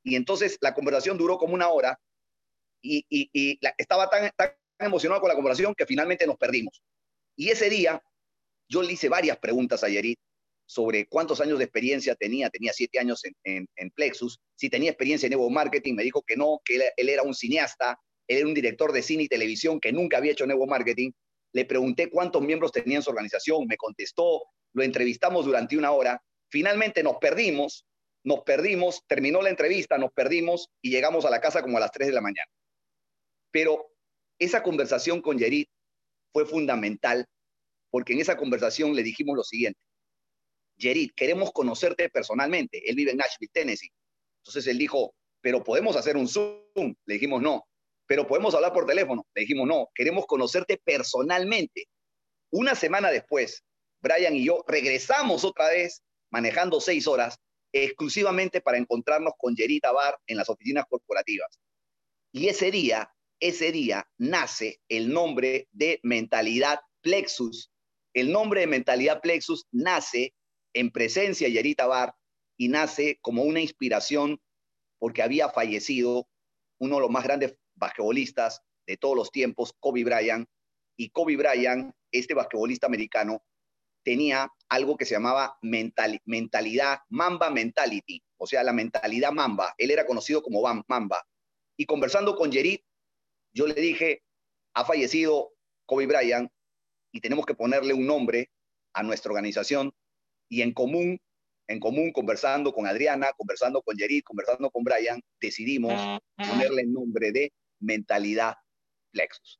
y 0.04 0.18
entonces 0.18 0.58
la 0.60 0.74
conversación 0.74 1.18
duró 1.18 1.38
como 1.38 1.54
una 1.54 1.70
hora, 1.70 1.98
y, 2.82 3.58
estaba 3.78 4.10
tan, 4.10 4.34
emocionado 4.86 5.22
con 5.22 5.30
la 5.30 5.36
conversación 5.36 5.74
que 5.76 5.86
finalmente 5.86 6.26
nos 6.28 6.38
perdimos. 6.38 6.82
Y 7.36 7.50
ese 7.50 7.70
día 7.70 8.02
yo 8.68 8.82
le 8.82 8.94
hice 8.94 9.10
varias 9.10 9.38
preguntas 9.38 9.84
a 9.84 9.90
Yerit 9.90 10.20
sobre 10.66 11.08
cuántos 11.08 11.42
años 11.42 11.58
de 11.58 11.66
experiencia 11.66 12.16
tenía, 12.16 12.50
tenía 12.50 12.72
siete 12.74 13.00
años 13.00 13.22
en, 13.44 13.68
Plexus, 13.96 14.40
si 14.56 14.70
tenía 14.70 14.92
experiencia 14.92 15.28
en 15.28 15.34
Evo 15.34 15.50
Marketing, 15.50 15.94
me 15.94 16.04
dijo 16.04 16.24
que 16.26 16.36
no, 16.36 16.62
que 16.64 16.76
él, 16.96 17.10
era 17.10 17.24
un 17.24 17.36
cineasta, 17.36 18.00
él 18.28 18.38
era 18.38 18.48
un 18.48 18.54
director 18.54 18.92
de 18.92 19.02
cine 19.02 19.24
y 19.24 19.28
televisión 19.28 19.80
que 19.80 19.92
nunca 19.92 20.18
había 20.18 20.32
hecho 20.32 20.46
Evo 20.46 20.66
Marketing. 20.66 21.12
Le 21.52 21.66
pregunté 21.66 22.10
cuántos 22.10 22.42
miembros 22.42 22.72
tenía 22.72 22.98
en 22.98 23.04
su 23.04 23.10
organización, 23.10 23.68
me 23.68 23.78
contestó, 23.78 24.44
lo 24.74 24.84
entrevistamos 24.84 25.46
durante 25.46 25.78
una 25.78 25.92
hora 25.92 26.22
Finalmente 26.54 27.02
nos 27.02 27.18
perdimos, 27.18 27.84
nos 28.24 28.42
perdimos, 28.44 29.02
terminó 29.08 29.42
la 29.42 29.50
entrevista, 29.50 29.98
nos 29.98 30.12
perdimos 30.12 30.70
y 30.84 30.92
llegamos 30.92 31.26
a 31.26 31.32
la 31.32 31.42
casa 31.42 31.64
como 31.64 31.78
a 31.78 31.80
las 31.80 31.90
3 31.90 32.10
de 32.10 32.14
la 32.14 32.22
mañana. 32.22 32.48
Pero 33.50 33.88
esa 34.44 34.64
conversación 34.64 35.22
con 35.22 35.38
Yerit 35.38 35.70
fue 36.32 36.46
fundamental 36.46 37.26
porque 37.90 38.14
en 38.14 38.22
esa 38.22 38.38
conversación 38.38 38.96
le 38.96 39.04
dijimos 39.04 39.36
lo 39.36 39.44
siguiente. 39.44 39.80
Yerit, 40.78 41.14
queremos 41.16 41.52
conocerte 41.52 42.10
personalmente. 42.10 42.82
Él 42.90 42.96
vive 42.96 43.12
en 43.12 43.18
Nashville, 43.18 43.52
Tennessee. 43.54 43.92
Entonces 44.42 44.66
él 44.68 44.78
dijo, 44.78 45.14
pero 45.42 45.64
podemos 45.64 45.96
hacer 45.96 46.18
un 46.18 46.28
Zoom. 46.28 46.96
Le 47.06 47.14
dijimos 47.14 47.42
no. 47.42 47.68
Pero 48.08 48.28
podemos 48.28 48.56
hablar 48.56 48.74
por 48.74 48.86
teléfono. 48.86 49.28
Le 49.36 49.42
dijimos 49.42 49.68
no. 49.68 49.90
Queremos 49.94 50.26
conocerte 50.26 50.82
personalmente. 50.84 51.86
Una 52.52 52.76
semana 52.76 53.12
después, 53.12 53.64
Brian 54.02 54.36
y 54.36 54.46
yo 54.46 54.64
regresamos 54.68 55.44
otra 55.44 55.70
vez 55.70 56.02
manejando 56.32 56.82
seis 56.82 57.08
horas 57.08 57.38
exclusivamente 57.72 58.62
para 58.62 58.78
encontrarnos 58.78 59.34
con 59.38 59.56
Yerita 59.56 59.92
Bar 59.92 60.18
en 60.28 60.38
las 60.38 60.50
oficinas 60.50 60.86
corporativas. 60.90 61.60
Y 62.32 62.48
ese 62.48 62.72
día, 62.72 63.14
ese 63.40 63.72
día 63.72 64.08
nace 64.18 64.80
el 64.90 65.12
nombre 65.12 65.68
de 65.72 66.00
Mentalidad 66.04 66.80
Plexus. 67.02 67.72
El 68.14 68.32
nombre 68.32 68.62
de 68.62 68.68
Mentalidad 68.68 69.22
Plexus 69.22 69.66
nace 69.72 70.34
en 70.74 70.92
presencia 70.92 71.48
de 71.48 71.54
Yerita 71.54 71.88
Bar 71.88 72.16
y 72.58 72.68
nace 72.68 73.20
como 73.22 73.44
una 73.44 73.60
inspiración 73.60 74.42
porque 75.00 75.22
había 75.22 75.50
fallecido 75.50 76.30
uno 76.80 76.96
de 76.96 77.02
los 77.02 77.10
más 77.10 77.24
grandes 77.24 77.58
basquetbolistas 77.76 78.62
de 78.88 78.98
todos 78.98 79.16
los 79.16 79.32
tiempos, 79.32 79.74
Kobe 79.80 80.04
Bryant. 80.04 80.48
Y 80.98 81.10
Kobe 81.10 81.36
Bryant, 81.36 81.94
este 82.12 82.34
basquetbolista 82.34 82.88
americano, 82.88 83.44
tenía 84.04 84.52
algo 84.70 84.96
que 84.96 85.06
se 85.06 85.16
llamaba 85.16 85.58
mentalidad, 85.62 87.00
Mamba 87.10 87.50
Mentality, 87.50 88.22
o 88.38 88.46
sea, 88.46 88.64
la 88.64 88.74
mentalidad 88.74 89.32
Mamba. 89.32 89.74
Él 89.78 89.92
era 89.92 90.06
conocido 90.06 90.42
como 90.44 90.62
Mamba. 90.88 91.26
Y 91.78 91.86
conversando 91.86 92.36
con 92.36 92.52
Yerit, 92.52 92.84
yo 93.54 93.68
le 93.68 93.76
dije, 93.76 94.24
ha 94.74 94.86
fallecido 94.86 95.54
Kobe 95.86 96.08
Bryant 96.08 96.52
y 97.12 97.22
tenemos 97.22 97.46
que 97.46 97.54
ponerle 97.54 97.94
un 97.94 98.08
nombre 98.08 98.50
a 98.94 99.04
nuestra 99.04 99.32
organización. 99.32 99.94
Y 100.50 100.62
en 100.62 100.74
común, 100.74 101.20
en 101.68 101.80
común, 101.80 102.12
conversando 102.12 102.74
con 102.74 102.88
Adriana, 102.88 103.32
conversando 103.38 103.82
con 103.82 103.96
Yerit, 103.96 104.26
conversando 104.26 104.70
con 104.72 104.84
Brian, 104.84 105.22
decidimos 105.40 105.94
ponerle 106.36 106.82
el 106.82 106.92
nombre 106.92 107.32
de 107.32 107.54
Mentalidad 107.80 108.56
Plexus. 109.12 109.60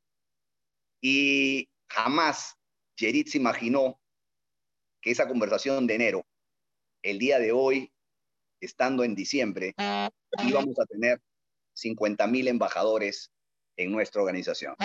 Y 1.02 1.70
jamás 1.90 2.56
Yerit 2.98 3.28
se 3.28 3.38
imaginó 3.38 4.00
que 5.02 5.12
esa 5.12 5.28
conversación 5.28 5.86
de 5.86 5.96
enero, 5.96 6.26
el 7.04 7.20
día 7.20 7.40
de 7.40 7.52
hoy, 7.52 7.92
estando 8.62 9.04
en 9.04 9.16
diciembre, 9.16 9.74
íbamos 10.46 10.80
a 10.80 10.86
tener 10.86 11.20
50 11.74 12.26
mil 12.28 12.48
embajadores 12.48 13.32
en 13.78 13.92
nuestra 13.92 14.22
organización. 14.22 14.76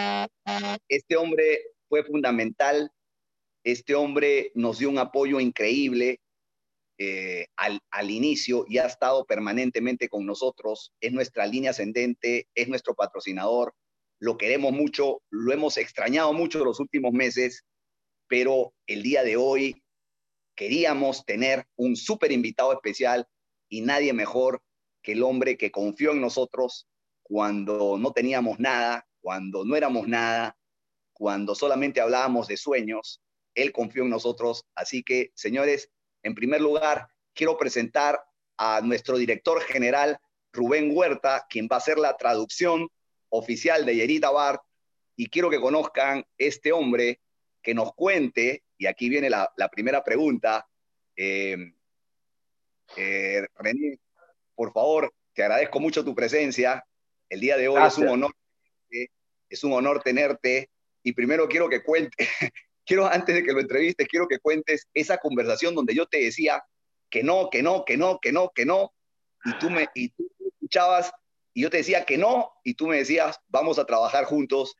Este 0.88 1.16
hombre 1.16 1.60
fue 1.88 2.04
fundamental, 2.04 2.90
este 3.64 3.94
hombre 3.94 4.52
nos 4.54 4.78
dio 4.78 4.90
un 4.90 4.98
apoyo 4.98 5.40
increíble 5.40 6.20
eh, 6.98 7.46
al, 7.56 7.80
al 7.90 8.10
inicio 8.10 8.64
y 8.68 8.78
ha 8.78 8.86
estado 8.86 9.24
permanentemente 9.24 10.08
con 10.08 10.26
nosotros, 10.26 10.92
es 11.00 11.12
nuestra 11.12 11.46
línea 11.46 11.70
ascendente, 11.70 12.48
es 12.54 12.68
nuestro 12.68 12.94
patrocinador, 12.94 13.74
lo 14.20 14.36
queremos 14.36 14.72
mucho, 14.72 15.22
lo 15.30 15.52
hemos 15.52 15.76
extrañado 15.76 16.32
mucho 16.32 16.64
los 16.64 16.80
últimos 16.80 17.12
meses, 17.12 17.64
pero 18.26 18.74
el 18.86 19.02
día 19.02 19.22
de 19.22 19.36
hoy 19.36 19.82
queríamos 20.56 21.24
tener 21.24 21.66
un 21.76 21.94
súper 21.94 22.32
invitado 22.32 22.72
especial 22.72 23.28
y 23.68 23.80
nadie 23.82 24.12
mejor 24.12 24.60
que 25.02 25.12
el 25.12 25.22
hombre 25.22 25.56
que 25.56 25.70
confió 25.70 26.12
en 26.12 26.20
nosotros 26.20 26.88
cuando 27.28 27.98
no 27.98 28.12
teníamos 28.12 28.58
nada, 28.58 29.06
cuando 29.20 29.64
no 29.64 29.76
éramos 29.76 30.08
nada, 30.08 30.56
cuando 31.12 31.54
solamente 31.54 32.00
hablábamos 32.00 32.48
de 32.48 32.56
sueños. 32.56 33.20
Él 33.54 33.70
confió 33.72 34.02
en 34.02 34.10
nosotros. 34.10 34.64
Así 34.74 35.02
que, 35.02 35.30
señores, 35.34 35.90
en 36.22 36.34
primer 36.34 36.60
lugar, 36.60 37.08
quiero 37.34 37.58
presentar 37.58 38.20
a 38.56 38.80
nuestro 38.80 39.18
director 39.18 39.60
general, 39.62 40.18
Rubén 40.52 40.90
Huerta, 40.92 41.46
quien 41.48 41.68
va 41.70 41.76
a 41.76 41.78
hacer 41.78 41.98
la 41.98 42.16
traducción 42.16 42.88
oficial 43.28 43.84
de 43.84 43.96
Yerita 43.96 44.30
Bar. 44.30 44.60
Y 45.14 45.28
quiero 45.28 45.50
que 45.50 45.60
conozcan 45.60 46.24
este 46.38 46.72
hombre 46.72 47.20
que 47.62 47.74
nos 47.74 47.92
cuente 47.92 48.62
y 48.78 48.86
aquí 48.86 49.08
viene 49.08 49.28
la, 49.28 49.52
primera 49.70 50.02
pregunta. 50.02 50.66
Eh, 51.16 51.74
eh, 52.96 53.46
René, 53.56 53.98
por 54.54 54.72
favor, 54.72 55.12
te 55.34 55.42
agradezco 55.42 55.80
mucho 55.80 56.04
tu 56.04 56.14
presencia. 56.14 56.84
El 57.28 57.40
día 57.40 57.56
de 57.56 57.68
hoy 57.68 57.82
es 57.86 57.98
un 57.98 58.08
honor, 58.08 58.32
es 59.48 59.64
un 59.64 59.72
honor 59.72 60.02
tenerte. 60.02 60.70
Y 61.02 61.12
primero 61.12 61.48
quiero 61.48 61.68
que 61.68 61.82
cuentes, 61.82 62.14
quiero 62.86 63.06
antes 63.06 63.34
de 63.34 63.42
que 63.42 63.52
lo 63.52 63.60
entrevistes, 63.60 64.08
quiero 64.08 64.26
que 64.26 64.38
cuentes 64.38 64.86
esa 64.94 65.18
conversación 65.18 65.74
donde 65.74 65.94
yo 65.94 66.06
te 66.06 66.18
decía 66.18 66.62
que 67.10 67.22
no, 67.22 67.48
que 67.50 67.62
no, 67.62 67.84
que 67.84 67.96
no, 67.96 68.18
que 68.20 68.32
no, 68.32 68.50
que 68.54 68.66
no, 68.66 68.92
y 69.44 69.58
tú 69.58 69.70
me 69.70 69.88
y 69.94 70.10
tú 70.10 70.30
escuchabas 70.46 71.12
y 71.54 71.62
yo 71.62 71.70
te 71.70 71.78
decía 71.78 72.04
que 72.04 72.18
no, 72.18 72.52
y 72.62 72.74
tú 72.74 72.86
me 72.86 72.98
decías, 72.98 73.40
vamos 73.48 73.78
a 73.78 73.84
trabajar 73.84 74.24
juntos. 74.24 74.76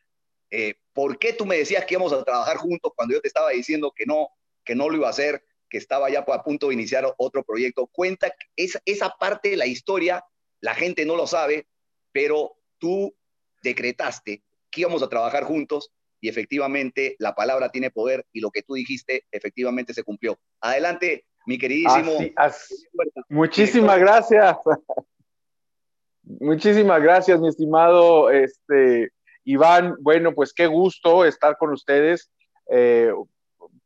Eh, 0.51 0.77
¿Por 0.93 1.19
qué 1.19 1.33
tú 1.33 1.45
me 1.45 1.57
decías 1.57 1.85
que 1.85 1.95
íbamos 1.95 2.13
a 2.13 2.23
trabajar 2.25 2.57
juntos 2.57 2.93
cuando 2.95 3.15
yo 3.15 3.21
te 3.21 3.29
estaba 3.29 3.51
diciendo 3.51 3.93
que 3.95 4.07
no, 4.07 4.29
que 4.65 4.75
no 4.75 4.89
lo 4.89 4.97
iba 4.97 5.07
a 5.07 5.11
hacer, 5.11 5.45
que 5.69 5.79
estaba 5.79 6.09
ya 6.11 6.21
a 6.21 6.45
punto 6.45 6.69
de 6.69 6.75
iniciar 6.75 7.13
otro 7.17 7.43
proyecto? 7.43 7.87
Cuenta 7.89 8.33
esa, 8.57 8.81
esa 8.85 9.11
parte 9.19 9.51
de 9.51 9.57
la 9.57 9.67
historia, 9.67 10.25
la 10.61 10.75
gente 10.75 11.05
no 11.05 11.17
lo 11.17 11.27
sabe, 11.27 11.67
pero 12.13 12.57
tú 12.79 13.15
decretaste 13.63 14.43
que 14.71 14.81
íbamos 14.81 15.03
a 15.03 15.09
trabajar 15.09 15.45
juntos 15.45 15.93
y 16.21 16.29
efectivamente 16.29 17.17
la 17.19 17.35
palabra 17.35 17.71
tiene 17.71 17.91
poder 17.91 18.27
y 18.33 18.41
lo 18.41 18.51
que 18.51 18.63
tú 18.63 18.75
dijiste 18.75 19.25
efectivamente 19.31 19.95
se 19.95 20.03
cumplió. 20.03 20.39
Adelante, 20.61 21.25
mi 21.47 21.59
queridísimo. 21.59 22.13
Muchísimas 23.29 23.99
gracias. 23.99 24.57
Muchísimas 26.23 27.01
gracias, 27.01 27.41
mi 27.41 27.49
estimado 27.49 28.31
este, 28.31 29.11
Iván, 29.45 29.97
bueno, 30.01 30.35
pues 30.35 30.53
qué 30.53 30.67
gusto 30.67 31.25
estar 31.25 31.57
con 31.57 31.73
ustedes. 31.73 32.31
Eh, 32.71 33.11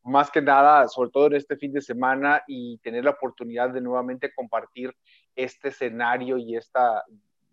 más 0.03 0.31
que 0.31 0.43
nada, 0.43 0.89
sobre 0.89 1.11
todo 1.11 1.29
en 1.29 1.35
este 1.35 1.57
fin 1.57 1.73
de 1.73 1.81
semana 1.81 2.43
y 2.49 2.79
tener 2.79 3.05
la 3.05 3.13
oportunidad 3.13 3.71
de 3.71 3.81
nuevamente 3.81 4.35
compartir 4.35 4.93
este 5.37 5.69
escenario 5.69 6.37
y 6.37 6.57
esta, 6.57 7.05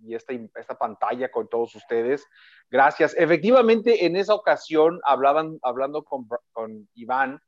y 0.01 0.15
esta, 0.15 0.34
esta 0.56 0.77
pantalla 0.77 1.29
con 1.29 1.48
todos 1.48 1.75
ustedes. 1.75 2.25
Gracias. 2.70 3.15
Efectivamente, 3.18 4.06
en 4.06 4.15
esa 4.15 4.34
ocasión, 4.34 5.00
hablaban, 5.03 5.60
hablando 5.62 6.03
con, 6.03 6.27
con 6.51 6.88
Iván, 6.94 7.39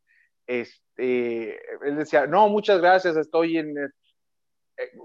este, 0.47 1.55
él 1.85 1.95
decía, 1.97 2.27
no, 2.27 2.49
muchas 2.49 2.81
gracias, 2.81 3.15
estoy 3.15 3.57
en... 3.57 3.77
Eh, 3.77 3.89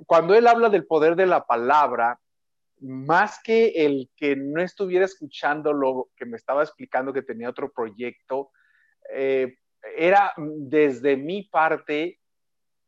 cuando 0.07 0.35
él 0.35 0.47
habla 0.47 0.69
del 0.69 0.87
poder 0.87 1.17
de 1.17 1.27
la 1.27 1.45
palabra, 1.45 2.19
más 2.81 3.41
que 3.43 3.69
el 3.87 4.11
que 4.17 4.37
no 4.37 4.61
estuviera 4.61 5.05
escuchando 5.05 5.73
lo 5.73 6.09
que 6.17 6.27
me 6.27 6.37
estaba 6.37 6.63
explicando 6.63 7.13
que 7.13 7.23
tenía 7.23 7.51
otro 7.51 7.71
proyecto, 7.73 8.51
eh, 9.13 9.57
era 9.97 10.33
desde 10.37 11.17
mi 11.17 11.45
parte, 11.45 12.19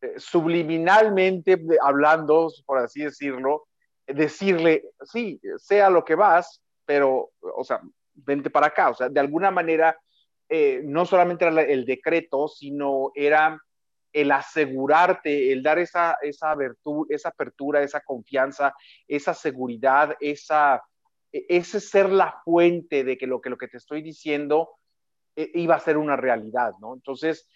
eh, 0.01 0.15
subliminalmente 0.17 1.61
hablando, 1.83 2.51
por 2.67 2.79
así 2.79 3.05
decirlo, 3.05 3.68
decirle, 4.09 4.85
sí, 5.05 5.41
sea 5.59 5.91
lo 5.91 6.05
que 6.05 6.15
vas, 6.15 6.61
pero, 6.85 7.31
o 7.41 7.65
sea, 7.65 7.81
vente 8.15 8.51
para 8.51 8.69
acá. 8.69 8.91
O 8.91 8.95
sea, 8.95 9.09
de 9.09 9.21
alguna 9.21 9.51
manera, 9.51 9.97
eh, 10.49 10.81
no 10.85 11.05
solamente 11.05 11.45
era 11.45 11.63
el 11.63 11.85
decreto, 11.85 12.49
sino 12.49 13.11
era 13.15 13.61
el 14.13 14.33
asegurarte, 14.33 15.53
el 15.53 15.63
dar 15.63 15.79
esa, 15.79 16.17
esa, 16.23 16.57
esa 17.09 17.29
apertura, 17.29 17.83
esa 17.83 18.01
confianza, 18.01 18.75
esa 19.07 19.35
seguridad, 19.35 20.17
esa, 20.21 20.83
e, 21.33 21.45
ese 21.49 21.81
ser 21.81 22.11
la 22.11 22.41
fuente 22.45 23.05
de 23.05 23.19
que 23.19 23.27
lo 23.27 23.41
que, 23.41 23.51
lo 23.51 23.59
que 23.59 23.69
te 23.69 23.77
estoy 23.77 24.03
diciendo 24.03 24.71
e, 25.37 25.51
iba 25.55 25.77
a 25.77 25.81
ser 25.81 25.99
una 25.99 26.17
realidad, 26.17 26.73
¿no? 26.81 26.95
Entonces, 26.95 27.49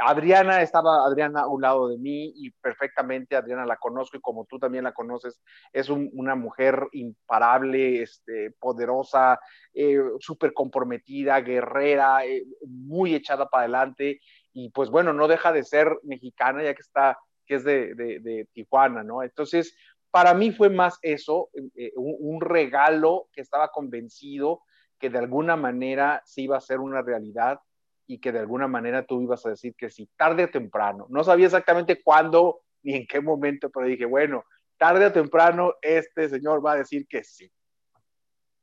Adriana 0.00 0.62
estaba, 0.62 1.04
Adriana 1.06 1.42
a 1.42 1.48
un 1.48 1.62
lado 1.62 1.88
de 1.88 1.98
mí 1.98 2.32
y 2.36 2.50
perfectamente 2.50 3.36
Adriana 3.36 3.66
la 3.66 3.76
conozco 3.76 4.16
y 4.16 4.20
como 4.20 4.44
tú 4.44 4.58
también 4.58 4.84
la 4.84 4.92
conoces, 4.92 5.40
es 5.72 5.88
una 5.88 6.34
mujer 6.34 6.88
imparable, 6.92 8.02
este, 8.02 8.52
poderosa, 8.58 9.38
eh, 9.72 9.98
súper 10.20 10.52
comprometida, 10.52 11.40
guerrera, 11.40 12.24
eh, 12.24 12.44
muy 12.66 13.14
echada 13.14 13.48
para 13.48 13.62
adelante 13.62 14.20
y 14.52 14.70
pues 14.70 14.88
bueno, 14.88 15.12
no 15.12 15.28
deja 15.28 15.52
de 15.52 15.64
ser 15.64 15.98
mexicana 16.04 16.62
ya 16.62 16.74
que 16.74 16.82
está, 16.82 17.18
que 17.44 17.56
es 17.56 17.64
de, 17.64 18.48
Tijuana, 18.52 19.02
¿no? 19.02 19.22
Entonces, 19.22 19.76
para 20.10 20.32
mí 20.32 20.52
fue 20.52 20.70
más 20.70 20.98
eso, 21.02 21.50
eh, 21.74 21.92
un, 21.96 22.40
regalo 22.40 23.28
que 23.32 23.40
estaba 23.40 23.68
convencido 23.72 24.62
que 24.98 25.10
de 25.10 25.18
alguna 25.18 25.56
manera 25.56 26.22
se 26.24 26.42
iba 26.42 26.56
a 26.56 26.60
ser 26.60 26.78
una 26.78 27.02
realidad 27.02 27.58
y 28.06 28.18
que 28.18 28.32
de 28.32 28.40
alguna 28.40 28.68
manera 28.68 29.06
tú 29.06 29.22
ibas 29.22 29.44
a 29.46 29.50
decir 29.50 29.74
que 29.76 29.90
sí, 29.90 30.08
tarde 30.16 30.44
o 30.44 30.50
temprano. 30.50 31.06
No 31.08 31.24
sabía 31.24 31.46
exactamente 31.46 32.02
cuándo 32.02 32.62
ni 32.82 32.94
en 32.94 33.06
qué 33.06 33.20
momento, 33.20 33.70
pero 33.70 33.86
dije, 33.86 34.04
bueno, 34.04 34.44
tarde 34.76 35.06
o 35.06 35.12
temprano 35.12 35.74
este 35.80 36.28
señor 36.28 36.64
va 36.64 36.72
a 36.72 36.78
decir 36.78 37.06
que 37.08 37.24
sí. 37.24 37.50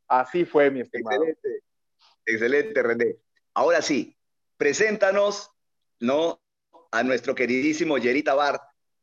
Así 0.07 0.45
fue, 0.45 0.69
mi 0.69 0.81
estimado. 0.81 1.23
Excelente, 1.23 1.63
excelente, 2.25 2.83
René. 2.83 3.15
Ahora 3.53 3.81
sí, 3.81 4.15
preséntanos 4.57 5.51
¿no? 6.01 6.41
A 6.91 7.03
nuestro 7.03 7.33
queridísimo 7.33 7.97
Yerita 7.97 8.33
Bart. 8.33 8.61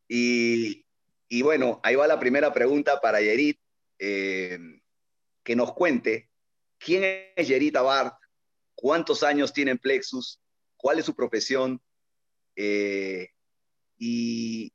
Y, 0.09 0.85
y, 1.29 1.43
bueno, 1.43 1.81
ahí 1.83 1.95
va 1.95 2.07
la 2.07 2.21
primera 2.21 2.53
pregunta 2.53 3.01
para 3.01 3.21
Yerit, 3.21 3.59
eh, 3.99 4.59
que 5.43 5.57
nos 5.57 5.73
cuente 5.73 6.29
quién 6.79 7.31
es 7.35 7.49
Yerita 7.49 7.81
Bart, 7.81 8.15
cuántos 8.81 9.25
años 9.25 9.53
tiene 9.53 9.73
en 9.73 9.79
Plexus, 9.79 10.39
cuál 10.77 10.99
es 10.99 11.05
su 11.05 11.15
profesión 11.15 11.81
Eh, 12.61 13.29
y, 13.99 14.73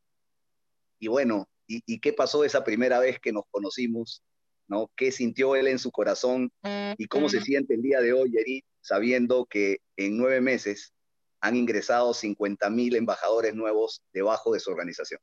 y, 1.00 1.08
bueno, 1.10 1.50
y, 1.68 1.84
y, 1.86 2.00
qué 2.00 2.14
pasó 2.14 2.46
esa 2.46 2.64
primera 2.64 3.00
vez 3.00 3.20
que 3.20 3.34
nos 3.34 3.44
conocimos? 3.52 4.24
¿no? 4.68 4.90
¿Qué 4.96 5.12
sintió 5.12 5.56
él 5.56 5.68
en 5.68 5.80
su 5.80 5.92
corazón 5.92 6.52
y 6.98 7.08
cómo 7.08 7.30
se 7.30 7.42
siente 7.42 7.74
el 7.76 7.82
día 7.82 8.00
de 8.00 8.14
hoy, 8.14 8.34
Eric, 8.38 8.66
sabiendo 8.82 9.46
que 9.46 9.78
en 9.98 10.18
nueve 10.18 10.40
meses 10.42 10.94
han 11.42 11.56
ingresado 11.56 12.14
50 12.14 12.70
mil 12.70 12.96
embajadores 12.96 13.54
nuevos 13.54 14.02
debajo 14.14 14.54
de 14.54 14.60
su 14.60 14.72
organización? 14.72 15.20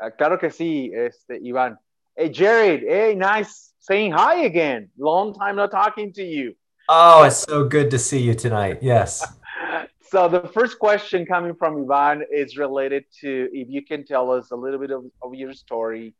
Uh, 0.00 0.10
claro 0.16 0.38
que 0.38 0.50
sí, 0.50 0.90
este, 0.94 1.38
Iván. 1.40 1.78
Hey, 2.14 2.30
Jared, 2.32 2.84
hey, 2.86 3.16
nice 3.16 3.72
saying 3.78 4.12
hi 4.12 4.44
again. 4.44 4.90
Long 4.96 5.32
time 5.32 5.56
not 5.56 5.70
talking 5.70 6.12
to 6.12 6.22
you. 6.22 6.54
Oh, 6.88 7.24
it's 7.24 7.36
so 7.36 7.64
good 7.64 7.90
to 7.90 7.98
see 7.98 8.18
you 8.18 8.34
tonight. 8.34 8.78
Yes. 8.80 9.22
so 10.10 10.26
the 10.26 10.48
first 10.48 10.78
question 10.78 11.26
coming 11.26 11.54
from 11.54 11.84
Ivan 11.84 12.24
is 12.32 12.56
related 12.56 13.04
to 13.20 13.50
if 13.52 13.68
you 13.68 13.84
can 13.84 14.06
tell 14.06 14.30
us 14.30 14.50
a 14.52 14.56
little 14.56 14.78
bit 14.78 14.90
of, 14.90 15.04
of 15.22 15.34
your 15.34 15.52
story 15.52 16.14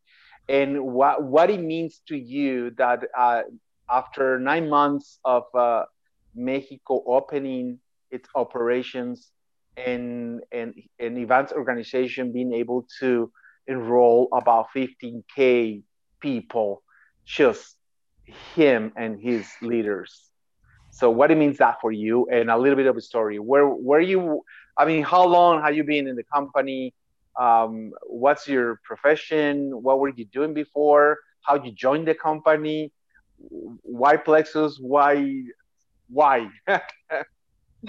and 0.48 0.82
what 0.84 1.22
what 1.22 1.48
it 1.50 1.62
means 1.62 2.02
to 2.08 2.16
you 2.18 2.70
that 2.76 3.04
uh, 3.16 3.42
after 3.90 4.38
nine 4.38 4.68
months 4.68 5.20
of 5.24 5.44
uh, 5.54 5.84
Mexico 6.34 7.02
opening 7.06 7.78
its 8.10 8.28
operations 8.34 9.30
and 9.76 10.40
and 10.52 10.74
and 10.98 11.16
Ivan's 11.16 11.52
organization 11.52 12.32
being 12.32 12.52
able 12.52 12.86
to 13.00 13.32
enroll 13.66 14.28
about 14.32 14.68
15k 14.74 15.82
people, 16.20 16.82
just 17.24 17.76
him 18.54 18.92
and 18.96 19.20
his 19.20 19.48
leaders. 19.62 20.27
So 20.98 21.10
what 21.10 21.30
it 21.30 21.38
means 21.38 21.58
that 21.58 21.80
for 21.80 21.92
you, 21.92 22.14
and 22.30 22.50
a 22.50 22.56
little 22.56 22.76
bit 22.76 22.86
of 22.86 22.96
a 22.96 23.00
story. 23.00 23.38
Where 23.38 23.66
where 23.68 24.00
you? 24.00 24.42
I 24.76 24.84
mean, 24.84 25.02
how 25.02 25.24
long 25.26 25.62
have 25.62 25.74
you 25.76 25.84
been 25.84 26.06
in 26.06 26.16
the 26.16 26.24
company? 26.24 26.94
um, 27.38 27.92
what's 28.02 28.48
your 28.48 28.80
profession? 28.84 29.70
What 29.82 30.00
were 30.00 30.08
you 30.08 30.24
doing 30.26 30.52
before? 30.52 31.18
How 31.42 31.62
you 31.62 31.70
joined 31.70 32.08
the 32.08 32.14
company? 32.14 32.92
Why 33.38 34.16
plexus? 34.16 34.78
Why 34.80 35.44
why? 36.10 36.50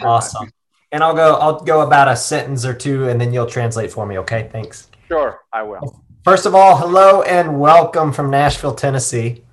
Awesome. 0.03 0.51
And 0.91 1.03
i'll 1.03 1.15
go 1.15 1.33
i'll 1.37 1.59
go 1.61 1.81
about 1.81 2.07
a 2.07 2.15
sentence 2.15 2.63
or 2.63 2.75
two 2.75 3.09
and 3.09 3.19
then 3.19 3.33
you'll 3.33 3.47
translate 3.47 3.91
for 3.91 4.05
me 4.05 4.19
okay? 4.19 4.47
Thanks. 4.51 4.87
Sure 5.07 5.39
i 5.51 5.63
will. 5.63 6.03
First 6.23 6.45
of 6.45 6.53
all 6.53 6.77
hello 6.77 7.23
and 7.23 7.59
welcome 7.59 8.13
from 8.13 8.29
nashville 8.29 8.75
tennessee 8.75 9.43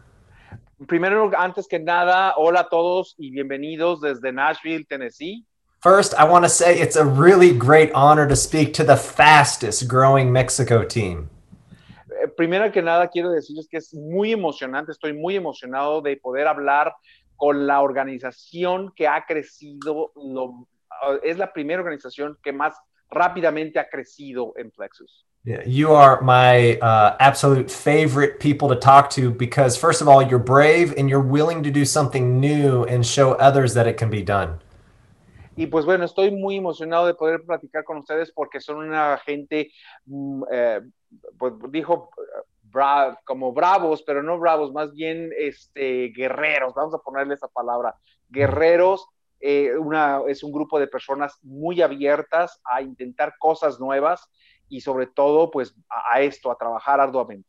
primero 0.87 1.31
antes 1.37 1.67
que 1.67 1.79
nada 1.79 2.35
hola 2.37 2.61
a 2.61 2.69
todos 2.69 3.15
y 3.19 3.31
bienvenidos 3.31 4.01
desde 4.01 4.33
nashville 4.33 4.85
tennessee 4.85 5.45
First, 5.81 6.15
I 6.19 6.25
want 6.25 6.45
to 6.45 6.49
say 6.49 6.81
it's 6.81 6.97
a 6.97 7.05
really 7.05 7.53
great 7.53 7.93
honor 7.93 8.27
to 8.27 8.35
speak 8.35 8.75
to 8.75 8.83
the 8.83 8.97
fastest 8.97 9.87
growing 9.87 10.33
Mexico 10.33 10.83
team. 10.83 11.29
Eh, 12.11 12.27
primero 12.29 12.73
que 12.73 12.83
nada, 12.83 13.09
quiero 13.09 13.31
decirles 13.31 13.69
que 13.69 13.77
es 13.77 13.95
muy 13.95 14.33
emocionante, 14.33 14.91
estoy 14.91 15.13
muy 15.13 15.37
emocionado 15.37 16.01
de 16.01 16.17
poder 16.17 16.49
hablar 16.49 16.93
con 17.37 17.67
la 17.69 17.83
organización 17.83 18.93
que 18.97 19.07
ha 19.07 19.27
crecido, 19.27 20.13
lo, 20.17 20.67
ah, 20.91 21.19
es 21.23 21.39
la 21.39 21.53
primera 21.53 21.81
organización 21.83 22.37
que 22.43 22.53
más 22.53 22.75
rápidamente 23.11 23.79
ha 23.79 23.89
crecido 23.89 24.55
en 24.57 24.73
Plexus. 24.73 25.25
You 25.47 25.93
are 25.93 26.21
my 26.23 26.77
uh, 26.79 27.17
absolute 27.21 27.71
favorite 27.71 28.41
people 28.41 28.69
to 28.69 28.75
talk 28.75 29.11
to 29.11 29.31
because, 29.31 29.77
first 29.77 30.03
of 30.03 30.09
all, 30.09 30.21
you're 30.21 30.41
brave 30.41 30.93
and 30.99 31.09
you're 31.09 31.21
willing 31.21 31.63
to 31.63 31.71
do 31.71 31.85
something 31.85 32.41
new 32.41 32.83
and 32.83 33.07
show 33.07 33.35
others 33.35 33.75
that 33.75 33.87
it 33.87 33.97
can 33.97 34.11
be 34.11 34.23
done. 34.23 34.59
Y 35.57 35.67
pues 35.69 35.85
bueno, 35.85 36.05
estoy 36.05 36.33
muy 36.33 36.57
emocionado 36.57 37.07
de 37.07 37.15
poder 37.15 37.45
platicar 37.47 37.85
con 37.85 37.99
ustedes 37.99 38.33
porque 38.33 38.61
son 38.61 38.79
una 38.79 39.19
gente, 39.19 39.71
mm, 40.07 40.43
eh, 40.51 40.81
pues 41.39 41.55
dijo 41.71 42.11
bra 42.65 43.17
como 43.25 43.53
bravos, 43.53 44.03
pero 44.03 44.25
no 44.25 44.41
bravos, 44.41 44.73
más 44.73 44.93
bien 44.93 45.31
este, 45.39 46.09
guerreros, 46.09 46.75
vamos 46.75 46.93
a 46.95 46.99
ponerle 46.99 47.35
esa 47.35 47.49
palabra, 47.49 47.95
guerreros. 48.29 49.07
Eh, 49.39 49.77
una, 49.79 50.23
es 50.27 50.43
un 50.43 50.51
grupo 50.51 50.81
de 50.81 50.89
personas 50.89 51.39
muy 51.43 51.83
abiertas 51.83 52.61
a 52.65 52.83
intentar 52.83 53.35
cosas 53.39 53.79
nuevas 53.79 54.29
y 54.69 54.81
sobre 54.81 55.07
todo 55.07 55.51
pues 55.51 55.75
a, 55.91 56.17
a 56.17 56.21
esto, 56.21 56.51
a 56.51 56.57
trabajar 56.59 57.01
arduamente. 57.01 57.49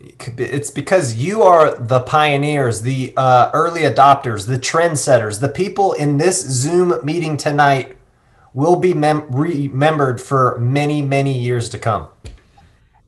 it's 0.00 0.70
because 0.70 1.14
you 1.14 1.42
are 1.42 1.74
the 1.74 2.00
pioneers, 2.00 2.82
the 2.82 3.12
uh, 3.16 3.50
early 3.52 3.82
adopters, 3.82 4.46
the 4.46 4.58
trendsetters, 4.58 5.40
the 5.40 5.48
people 5.48 5.92
in 5.92 6.18
this 6.18 6.40
Zoom 6.40 6.94
meeting 7.04 7.36
tonight 7.36 7.96
will 8.54 8.76
be 8.76 8.94
mem 8.94 9.26
remembered 9.30 10.20
for 10.20 10.58
many, 10.58 11.02
many 11.02 11.36
years 11.36 11.68
to 11.68 11.78
come. 11.78 12.08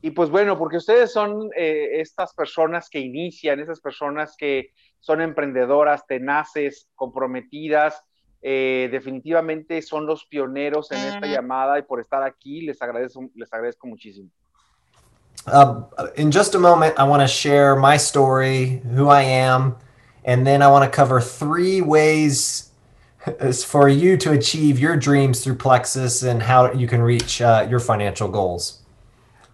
Y 0.03 0.11
pues 0.13 0.31
bueno, 0.31 0.57
porque 0.57 0.79
ustedes 0.79 1.13
son 1.13 1.51
eh, 1.55 2.01
estas 2.01 2.33
personas 2.35 2.89
que 2.89 3.01
inician, 3.01 3.61
esas 3.61 3.81
personas 3.81 4.35
que 4.37 4.73
son 4.99 5.21
emprendedoras, 5.21 6.07
tenaces, 6.07 6.89
comprometidas, 6.95 8.03
eh, 8.43 8.89
definitivamente 8.91 9.83
son 9.83 10.07
los 10.07 10.25
pioneros 10.25 10.91
en 10.93 10.99
esta 10.99 11.27
llamada 11.27 11.79
y 11.79 11.83
por 11.83 12.01
estar 12.01 12.23
aquí 12.23 12.63
les 12.63 12.81
agradezco, 12.81 13.29
les 13.35 13.53
agradezco 13.53 13.87
muchísimo. 13.87 14.31
Uh, 15.47 15.85
in 16.17 16.31
just 16.31 16.55
a 16.55 16.59
moment, 16.59 16.95
I 16.99 17.05
want 17.05 17.23
to 17.23 17.29
share 17.29 17.75
my 17.75 17.97
story, 17.97 18.83
who 18.95 19.09
I 19.09 19.23
am, 19.23 19.77
and 20.25 20.47
then 20.47 20.61
I 20.61 20.69
want 20.69 20.85
to 20.85 20.95
cover 20.95 21.21
three 21.21 21.81
ways 21.81 22.71
for 23.65 23.89
you 23.89 24.17
to 24.19 24.33
achieve 24.33 24.79
your 24.79 24.97
dreams 24.97 25.43
through 25.43 25.57
Plexus 25.57 26.23
and 26.23 26.43
how 26.43 26.73
you 26.73 26.87
can 26.87 27.03
reach 27.03 27.41
uh, 27.41 27.67
your 27.69 27.81
financial 27.81 28.29
goals. 28.29 28.80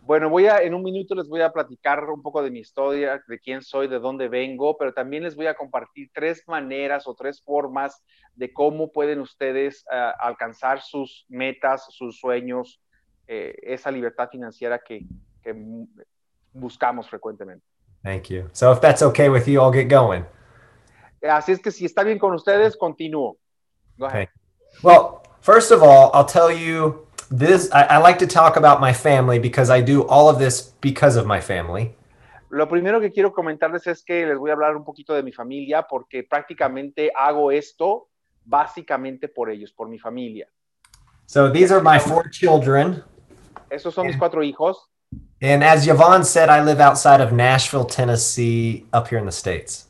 Bueno, 0.06 0.30
voy 0.30 0.46
a, 0.46 0.58
en 0.58 0.72
un 0.72 0.84
minuto 0.84 1.16
les 1.16 1.28
voy 1.28 1.40
a 1.40 1.50
platicar 1.50 2.04
un 2.04 2.22
poco 2.22 2.40
de 2.40 2.52
mi 2.52 2.60
historia, 2.60 3.20
de 3.26 3.40
quién 3.40 3.60
soy, 3.60 3.88
de 3.88 3.98
dónde 3.98 4.28
vengo, 4.28 4.76
pero 4.78 4.94
también 4.94 5.24
les 5.24 5.34
voy 5.34 5.48
a 5.48 5.54
compartir 5.54 6.10
tres 6.14 6.44
maneras 6.46 7.08
o 7.08 7.14
tres 7.16 7.42
formas 7.42 8.04
de 8.36 8.52
cómo 8.52 8.92
pueden 8.92 9.20
ustedes 9.20 9.84
uh, 9.90 10.12
alcanzar 10.20 10.80
sus 10.80 11.26
metas, 11.28 11.86
sus 11.90 12.20
sueños, 12.20 12.80
eh, 13.26 13.56
esa 13.62 13.90
libertad 13.90 14.28
financiera 14.30 14.78
que, 14.78 15.04
que 15.42 15.52
buscamos 16.52 17.10
frecuentemente. 17.10 17.66
Thank 18.04 18.30
you. 18.30 18.48
So 18.52 18.70
if 18.70 18.80
that's 18.80 19.02
okay 19.02 19.28
with 19.28 19.48
you, 19.48 19.60
I'll 19.60 19.72
get 19.72 19.88
going. 19.90 20.24
Así 21.20 21.50
es 21.50 21.58
que 21.58 21.72
si 21.72 21.84
está 21.84 22.04
bien 22.04 22.20
con 22.20 22.32
ustedes, 22.32 22.76
continúo. 22.76 23.38
Go 23.98 24.06
ahead. 24.06 24.28
Okay. 24.28 24.32
Well, 24.84 25.22
first 25.40 25.72
of 25.72 25.82
all, 25.82 26.12
I'll 26.14 26.24
tell 26.24 26.52
you 26.52 27.05
this. 27.30 27.70
I, 27.72 27.82
I 27.82 27.98
like 27.98 28.18
to 28.18 28.26
talk 28.26 28.56
about 28.56 28.80
my 28.80 28.92
family 28.92 29.38
because 29.38 29.70
I 29.70 29.80
do 29.80 30.06
all 30.06 30.28
of 30.28 30.38
this 30.38 30.72
because 30.80 31.16
of 31.16 31.26
my 31.26 31.40
family. 31.40 31.94
Lo 32.50 32.66
primero 32.68 33.00
que 33.00 33.10
quiero 33.10 33.32
comentarles 33.32 33.86
es 33.86 34.02
que 34.02 34.26
les 34.26 34.38
voy 34.38 34.50
a 34.50 34.54
hablar 34.54 34.76
un 34.76 34.84
poquito 34.84 35.14
de 35.14 35.22
mi 35.22 35.32
familia 35.32 35.82
porque 35.82 36.22
prácticamente 36.22 37.10
hago 37.14 37.50
esto 37.50 38.08
básicamente 38.44 39.28
por 39.28 39.50
ellos, 39.50 39.72
por 39.72 39.88
mi 39.88 39.98
familia. 39.98 40.46
So 41.26 41.50
these 41.50 41.72
are 41.72 41.82
my 41.82 41.98
four 41.98 42.30
children. 42.30 43.02
Esos 43.68 43.94
son 43.94 44.06
mis 44.06 44.16
cuatro 44.16 44.42
hijos. 44.42 44.76
And 45.42 45.62
as 45.62 45.86
Yvonne 45.86 46.24
said, 46.24 46.48
I 46.48 46.62
live 46.62 46.80
outside 46.80 47.20
of 47.20 47.32
Nashville, 47.32 47.84
Tennessee, 47.84 48.86
up 48.92 49.08
here 49.08 49.18
in 49.18 49.26
the 49.26 49.32
States. 49.32 49.86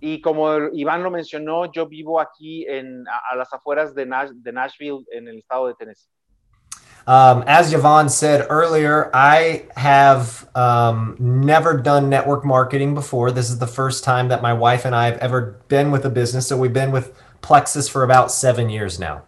Y 0.00 0.20
como 0.20 0.48
Iván 0.72 1.04
lo 1.04 1.10
mencionó, 1.10 1.70
yo 1.70 1.86
vivo 1.86 2.18
aquí 2.18 2.66
en, 2.66 3.06
a, 3.06 3.32
a 3.32 3.36
las 3.36 3.52
afueras 3.52 3.94
de, 3.94 4.04
Nash, 4.04 4.30
de, 4.30 4.52
Nashville, 4.52 5.04
en 5.12 5.28
el 5.28 5.38
estado 5.38 5.68
de 5.68 5.74
Tennessee. 5.74 6.11
Um, 7.06 7.42
as 7.46 7.72
Yvonne 7.72 8.08
said 8.08 8.46
earlier, 8.48 9.10
I 9.12 9.66
have 9.76 10.48
um, 10.54 11.16
never 11.18 11.76
done 11.76 12.08
network 12.08 12.44
marketing 12.44 12.94
before. 12.94 13.32
This 13.32 13.50
is 13.50 13.58
the 13.58 13.66
first 13.66 14.04
time 14.04 14.28
that 14.28 14.40
my 14.42 14.52
wife 14.52 14.84
and 14.84 14.94
I 14.94 15.06
have 15.06 15.18
ever 15.18 15.56
been 15.68 15.90
with 15.90 16.04
a 16.04 16.10
business. 16.10 16.46
So 16.46 16.56
we've 16.56 16.72
been 16.72 16.92
with 16.92 17.12
Plexus 17.40 17.88
for 17.88 18.04
about 18.04 18.30
seven 18.30 18.70
years 18.70 18.98
now. 18.98 19.24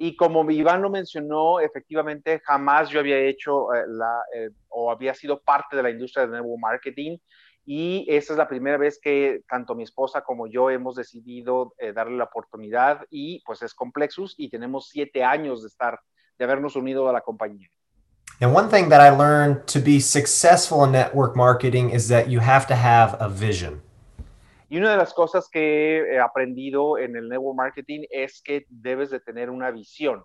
Y 0.00 0.14
como 0.16 0.44
Iván 0.44 0.80
lo 0.80 0.90
mencionó, 0.90 1.58
efectivamente 1.60 2.40
jamás 2.44 2.88
yo 2.88 3.00
había 3.00 3.18
hecho 3.18 3.74
eh, 3.74 3.84
la, 3.88 4.22
eh, 4.32 4.50
o 4.68 4.92
había 4.92 5.12
sido 5.12 5.40
parte 5.40 5.76
de 5.76 5.82
la 5.82 5.90
industria 5.90 6.22
del 6.22 6.30
nuevo 6.30 6.56
marketing. 6.56 7.18
Y 7.66 8.06
esta 8.08 8.32
es 8.32 8.38
la 8.38 8.48
primera 8.48 8.78
vez 8.78 8.98
que 8.98 9.42
tanto 9.48 9.74
mi 9.74 9.82
esposa 9.82 10.22
como 10.22 10.46
yo 10.46 10.70
hemos 10.70 10.94
decidido 10.94 11.74
eh, 11.78 11.92
darle 11.92 12.16
la 12.16 12.24
oportunidad 12.24 13.04
y 13.10 13.42
pues 13.44 13.60
es 13.62 13.74
Complexus 13.74 14.34
y 14.38 14.48
tenemos 14.48 14.88
siete 14.88 15.22
años 15.22 15.62
de 15.62 15.68
estar, 15.68 16.00
de 16.38 16.44
habernos 16.44 16.76
unido 16.76 17.08
a 17.08 17.12
la 17.12 17.20
compañía. 17.20 17.68
And 18.40 18.54
one 18.54 18.68
thing 18.68 18.88
that 18.90 19.00
I 19.00 19.10
learned 19.10 19.66
to 19.66 19.80
be 19.80 19.98
successful 19.98 20.84
in 20.84 20.92
network 20.92 21.34
marketing 21.34 21.90
is 21.90 22.08
that 22.08 22.28
you 22.28 22.38
have 22.38 22.68
to 22.68 22.76
have 22.76 23.16
a 23.18 23.28
vision. 23.28 23.82
Y 24.70 24.76
una 24.76 24.90
de 24.90 24.98
las 24.98 25.12
cosas 25.12 25.48
que 25.48 26.04
he 26.12 26.20
aprendido 26.20 26.98
en 26.98 27.16
el 27.16 27.28
network 27.28 27.56
marketing 27.56 28.04
es 28.10 28.40
que 28.42 28.66
debes 28.68 29.10
de 29.10 29.18
tener 29.18 29.50
una 29.50 29.70
visión. 29.72 30.22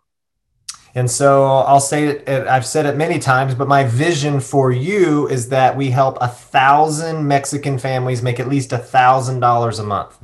And 0.95 1.09
so 1.09 1.63
I'll 1.65 1.79
say 1.79 2.09
it, 2.09 2.27
I've 2.27 2.67
said 2.67 2.85
it 2.85 2.95
many 2.95 3.17
times, 3.17 3.55
but 3.55 3.67
my 3.67 3.83
vision 3.83 4.39
for 4.39 4.71
you 4.71 5.27
is 5.27 5.49
that 5.49 5.75
we 5.75 5.89
help 5.89 6.19
a 6.21 6.27
thousand 6.27 7.27
Mexican 7.27 7.79
families 7.79 8.21
make 8.21 8.39
at 8.39 8.47
least 8.47 8.73
a 8.73 8.77
thousand 8.77 9.39
dollars 9.39 9.79
a 9.79 9.83
month. 9.83 10.19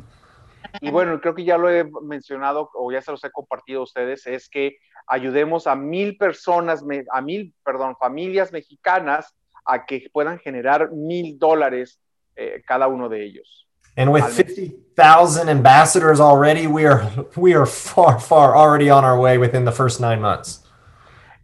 Y 0.82 0.92
bueno, 0.92 1.20
creo 1.20 1.34
que 1.34 1.44
ya 1.44 1.58
lo 1.58 1.70
he 1.70 1.84
mencionado 2.04 2.70
o 2.76 2.92
ya 2.92 3.02
se 3.02 3.10
los 3.12 3.24
he 3.24 3.32
compartido 3.32 3.80
a 3.80 3.84
ustedes, 3.84 4.28
es 4.28 4.48
que 4.48 4.78
ayudemos 5.10 5.68
a 5.68 5.76
mil 5.76 6.18
personas, 6.18 6.84
a 7.12 7.22
mil, 7.22 7.54
perdón, 7.64 7.96
familias 8.00 8.52
mexicanas 8.52 9.36
a 9.66 9.86
que 9.86 10.08
puedan 10.14 10.40
generar 10.40 10.92
mil 10.92 11.38
dólares 11.38 12.00
eh, 12.36 12.62
cada 12.66 12.88
uno 12.88 13.10
de 13.10 13.26
ellos. 13.26 13.68
And 13.98 14.14
with 14.14 14.24
50,000 14.24 15.50
ambassadors 15.50 16.22
already, 16.22 16.68
we 16.68 16.86
are, 16.86 17.02
we 17.36 17.54
are 17.54 17.66
far, 17.66 18.20
far 18.20 18.56
already 18.56 18.90
on 18.90 19.04
our 19.04 19.20
way 19.20 19.38
within 19.38 19.66
the 19.66 19.72
first 19.72 20.00
nine 20.00 20.22
months. 20.22 20.64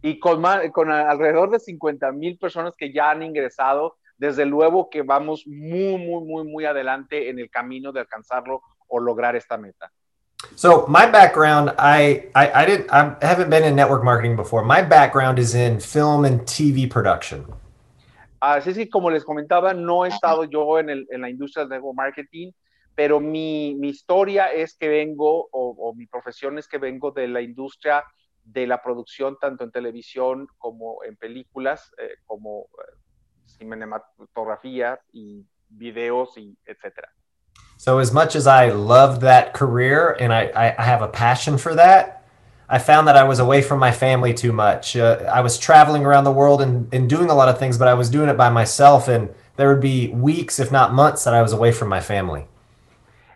Y 0.00 0.20
con, 0.20 0.42
con 0.72 0.90
alrededor 0.90 1.50
de 1.50 1.58
50 1.58 2.12
mil 2.12 2.38
personas 2.38 2.74
que 2.78 2.92
ya 2.92 3.10
han 3.10 3.22
ingresado, 3.22 3.96
desde 4.16 4.46
luego 4.46 4.88
que 4.88 5.02
vamos 5.02 5.44
muy, 5.46 5.98
muy, 5.98 6.24
muy, 6.24 6.44
muy 6.44 6.64
adelante 6.64 7.28
en 7.28 7.40
el 7.40 7.50
camino 7.50 7.92
de 7.92 8.00
alcanzarlo 8.00 8.62
o 8.86 9.00
lograr 9.00 9.34
esta 9.34 9.58
meta. 9.58 9.90
So 10.54 10.86
my 10.86 11.06
background, 11.06 11.72
I, 11.78 12.26
I, 12.34 12.62
I 12.62 12.66
didn't, 12.66 12.90
I 12.90 13.16
haven't 13.20 13.50
been 13.50 13.64
in 13.64 13.74
network 13.74 14.04
marketing 14.04 14.36
before. 14.36 14.64
My 14.64 14.82
background 14.82 15.38
is 15.38 15.54
in 15.54 15.80
film 15.80 16.24
and 16.24 16.40
TV 16.42 16.88
production. 16.88 17.44
Así 18.40 18.70
es 18.70 18.76
que 18.76 18.88
como 18.88 19.10
les 19.10 19.24
comentaba, 19.24 19.74
no 19.74 20.04
he 20.04 20.08
estado 20.08 20.44
yo 20.44 20.78
en, 20.78 20.90
el, 20.90 21.06
en 21.10 21.22
la 21.22 21.30
industria 21.30 21.64
del 21.64 21.70
network 21.70 21.96
marketing, 21.96 22.52
pero 22.94 23.18
mi, 23.18 23.74
mi 23.74 23.88
historia 23.88 24.52
es 24.52 24.76
que 24.76 24.88
vengo, 24.88 25.48
o, 25.50 25.74
o, 25.78 25.94
mi 25.94 26.06
profesión 26.06 26.58
es 26.58 26.68
que 26.68 26.78
vengo 26.78 27.10
de 27.10 27.28
la 27.28 27.40
industria 27.40 28.04
de 28.44 28.66
la 28.66 28.82
producción, 28.82 29.38
tanto 29.40 29.64
en 29.64 29.72
televisión 29.72 30.48
como 30.58 31.02
en 31.04 31.16
películas, 31.16 31.92
eh, 31.98 32.16
como 32.24 32.68
eh, 32.78 32.96
cinematografía 33.46 35.00
y 35.12 35.44
videos 35.68 36.36
y 36.38 36.56
etcétera. 36.64 37.08
So 37.78 37.98
as 37.98 38.12
much 38.12 38.34
as 38.34 38.46
I 38.46 38.70
loved 38.70 39.20
that 39.20 39.52
career 39.52 40.16
and 40.18 40.32
I, 40.32 40.74
I, 40.78 40.82
have 40.82 41.02
a 41.02 41.08
passion 41.08 41.58
for 41.58 41.74
that, 41.74 42.24
I 42.68 42.78
found 42.78 43.06
that 43.06 43.16
I 43.16 43.24
was 43.24 43.38
away 43.38 43.62
from 43.62 43.78
my 43.78 43.92
family 43.92 44.32
too 44.32 44.52
much. 44.52 44.96
Uh, 44.96 45.18
I 45.32 45.40
was 45.40 45.58
traveling 45.58 46.04
around 46.04 46.24
the 46.24 46.32
world 46.32 46.62
and, 46.62 46.92
and 46.92 47.08
doing 47.08 47.28
a 47.28 47.34
lot 47.34 47.48
of 47.48 47.58
things, 47.58 47.78
but 47.78 47.86
I 47.86 47.94
was 47.94 48.08
doing 48.10 48.28
it 48.28 48.36
by 48.36 48.48
myself 48.48 49.08
and 49.08 49.28
there 49.56 49.68
would 49.68 49.80
be 49.80 50.08
weeks, 50.08 50.58
if 50.58 50.72
not 50.72 50.94
months, 50.94 51.24
that 51.24 51.34
I 51.34 51.42
was 51.42 51.52
away 51.52 51.70
from 51.70 51.88
my 51.88 52.00
family. 52.00 52.46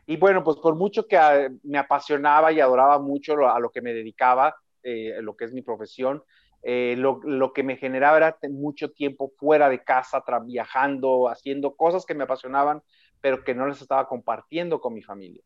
Y 0.07 0.17
bueno, 0.17 0.43
pues 0.43 0.57
por 0.57 0.75
mucho 0.75 1.07
que 1.07 1.17
uh, 1.17 1.49
me 1.63 1.79
apasionaba 1.79 2.51
y 2.51 2.61
adoraba 2.61 2.99
mucho 2.99 3.35
a 3.49 3.61
lo 3.61 3.71
que 3.71 3.81
me 3.81 3.93
dedicaba, 3.93 4.57
eh, 4.83 5.15
lo 5.21 5.37
que 5.37 5.45
es 5.45 5.53
mi 5.53 5.63
profesión, 5.63 6.25
eh, 6.63 6.95
lo, 6.99 7.21
lo, 7.23 7.53
que 7.53 7.63
me 7.63 7.77
generaba 7.77 8.17
era 8.17 8.37
mucho 8.51 8.91
tiempo 8.91 9.33
fuera 9.39 9.69
de 9.69 9.85
casa, 9.85 10.23
viajando, 10.45 11.29
haciendo 11.29 11.77
cosas 11.77 12.05
que 12.05 12.15
me 12.15 12.25
apasionaban, 12.25 12.83
pero 13.21 13.43
que 13.45 13.55
no 13.55 13.67
les 13.67 13.81
estaba 13.81 14.07
compartiendo 14.07 14.81
con 14.81 14.95
mi 14.95 15.03
familia. 15.03 15.43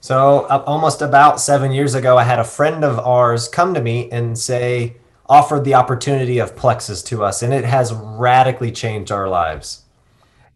So 0.00 0.46
uh, 0.48 0.62
almost 0.66 1.02
about 1.02 1.40
seven 1.40 1.72
years 1.72 1.94
ago, 1.94 2.16
I 2.16 2.24
had 2.24 2.38
a 2.38 2.44
friend 2.44 2.84
of 2.84 2.98
ours 2.98 3.48
come 3.48 3.74
to 3.74 3.80
me 3.80 4.08
and 4.12 4.38
say, 4.38 4.96
offered 5.28 5.64
the 5.64 5.74
opportunity 5.74 6.38
of 6.38 6.54
Plexus 6.54 7.02
to 7.04 7.24
us, 7.24 7.42
and 7.42 7.52
it 7.52 7.64
has 7.64 7.92
radically 7.92 8.70
changed 8.70 9.10
our 9.10 9.28
lives. 9.28 9.84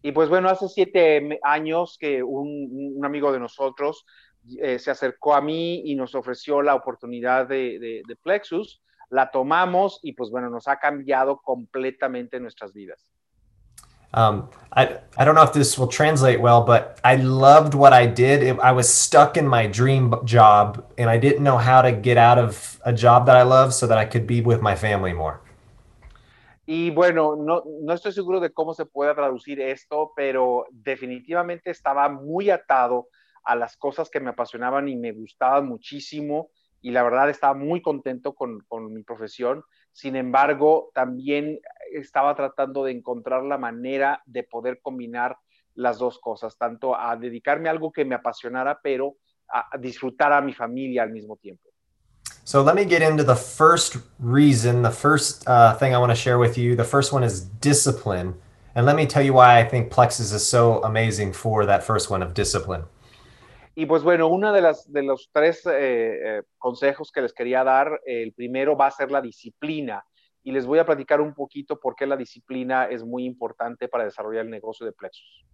Y 0.05 0.13
pues 0.13 0.29
bueno, 0.29 0.49
hace 0.49 0.69
siete 0.69 1.39
años 1.45 1.97
que 1.99 2.23
un, 2.23 2.95
un 2.97 3.05
amigo 3.05 3.33
de 3.33 3.39
nosotros 3.39 4.05
eh, 4.61 4.79
se 4.79 4.91
acercó 4.91 5.35
a 5.35 5.41
mí 5.41 5.83
y 5.85 5.95
nos 5.95 6.15
ofreció 6.15 6.61
la 6.63 6.75
oportunidad 6.75 7.47
de, 7.47 7.79
de, 7.79 8.03
de 8.07 8.17
Plexus 8.17 8.81
la 9.13 9.31
tomamos 9.31 10.01
y 10.03 10.15
pues 10.15 10.31
bueno, 10.31 10.49
nos 10.49 10.69
ha 10.69 10.79
cambiado 10.79 11.43
completamente 11.43 12.41
nuestras 12.41 12.73
vidas. 12.73 13.07
Um, 14.15 14.49
I, 14.75 14.99
I 15.17 15.25
don't 15.25 15.35
know 15.35 15.43
if 15.43 15.53
this 15.53 15.79
will 15.79 15.89
translate 15.89 16.41
well, 16.41 16.63
but 16.63 16.99
I 17.05 17.17
loved 17.17 17.75
what 17.75 17.93
I 17.93 18.07
did. 18.07 18.43
It, 18.43 18.59
I 18.61 18.73
was 18.73 18.89
stuck 18.89 19.37
in 19.37 19.47
my 19.47 19.67
dream 19.67 20.15
job 20.25 20.85
and 20.97 21.11
I 21.11 21.19
didn't 21.19 21.43
know 21.43 21.59
how 21.59 21.83
to 21.83 21.93
get 21.93 22.17
out 22.17 22.39
of 22.39 22.81
a 22.85 22.93
job 22.93 23.27
that 23.27 23.37
I 23.37 23.43
love 23.43 23.75
so 23.75 23.87
that 23.87 23.99
I 23.99 24.07
could 24.07 24.27
be 24.27 24.41
with 24.41 24.63
my 24.63 24.75
family 24.75 25.13
more. 25.13 25.41
Y 26.65 26.91
bueno, 26.91 27.35
no, 27.37 27.65
no 27.83 27.93
estoy 27.93 28.13
seguro 28.13 28.41
de 28.41 28.51
cómo 28.51 28.73
se 28.73 28.87
puede 28.87 29.15
traducir 29.15 29.61
esto, 29.61 30.13
pero 30.17 30.67
definitivamente 30.71 31.71
estaba 31.71 32.09
muy 32.09 32.51
atado 32.51 33.09
a 33.45 33.57
las 33.57 33.77
cosas 33.77 34.09
que 34.09 34.21
me 34.21 34.31
apasionaban 34.31 34.89
y 34.89 34.97
me 34.97 35.13
gustaban 35.13 35.67
muchísimo 35.67 36.51
y 36.81 36.91
la 36.91 37.03
verdad 37.03 37.31
estaba 37.31 37.55
muy 37.55 37.83
contento 37.83 38.35
con, 38.35 38.61
con, 38.69 38.93
mi 38.93 39.03
profesión. 39.03 39.65
Sin 39.93 40.17
embargo, 40.17 40.91
también 40.95 41.61
estaba 41.93 42.35
tratando 42.35 42.85
de 42.85 42.93
encontrar 42.93 43.43
la 43.43 43.59
manera 43.59 44.23
de 44.25 44.43
poder 44.43 44.81
combinar 44.81 45.37
las 45.75 45.99
dos 45.99 46.19
cosas, 46.19 46.57
tanto 46.57 46.99
a 46.99 47.17
dedicarme 47.17 47.69
a 47.69 47.73
algo 47.73 47.93
que 47.93 48.05
me 48.05 48.15
apasionara, 48.15 48.79
pero 48.83 49.17
a, 49.53 49.77
disfrutar 49.79 50.33
a 50.33 50.41
mi 50.41 50.53
familia 50.53 51.03
al 51.03 51.11
mismo 51.11 51.37
tiempo. 51.37 51.69
So 52.45 52.63
let 52.63 52.75
me 52.75 52.85
get 52.85 53.03
into 53.03 53.23
the 53.23 53.37
first 53.37 53.99
reason, 54.19 54.83
the 54.83 54.91
first 54.91 55.47
uh, 55.47 55.75
thing 55.77 55.95
I 55.95 55.99
want 55.99 56.11
to 56.11 56.17
share 56.17 56.39
with 56.39 56.59
you. 56.59 56.75
The 56.75 56.85
first 56.85 57.13
one 57.13 57.23
is 57.23 57.43
discipline. 57.61 58.35
And 58.75 58.87
let 58.87 58.97
me 58.97 59.07
tell 59.07 59.23
you 59.23 59.35
why 59.35 59.59
I 59.59 59.65
think 59.65 59.91
Plexus 59.91 60.33
is 60.33 60.47
so 60.47 60.83
amazing 60.83 61.35
for 61.35 61.67
that 61.67 61.85
first 61.85 62.11
one 62.11 62.23
of 62.23 62.35
discipline. 62.35 62.85
Y 63.75 63.87
pues 63.87 64.03
bueno, 64.03 64.29
uno 64.29 64.53
de, 64.53 64.61
las, 64.61 64.91
de 64.93 65.03
los 65.03 65.31
tres 65.33 65.65
eh, 65.67 65.71
eh, 65.73 66.43
consejos 66.59 67.11
que 67.11 67.23
les 67.23 67.33
quería 67.33 67.65
dar, 67.65 68.01
el 68.05 68.33
primero 68.33 68.77
va 68.77 68.89
a 68.89 68.91
ser 68.91 69.11
la 69.11 69.23
disciplina. 69.23 70.05
Y 70.45 70.53
les 70.53 70.67
voy 70.67 70.79
a 70.79 70.85
platicar 70.85 71.21
un 71.21 71.35
poquito 71.35 71.79
por 71.79 71.95
qué 71.95 72.07
la 72.07 72.17
disciplina 72.17 72.87
es 72.87 73.05
muy 73.05 73.25
importante 73.25 73.89
para 73.89 74.05
desarrollar 74.05 74.45
el 74.45 74.51
negocio 74.51 74.85
de 74.85 74.93
Plexus. 74.93 75.45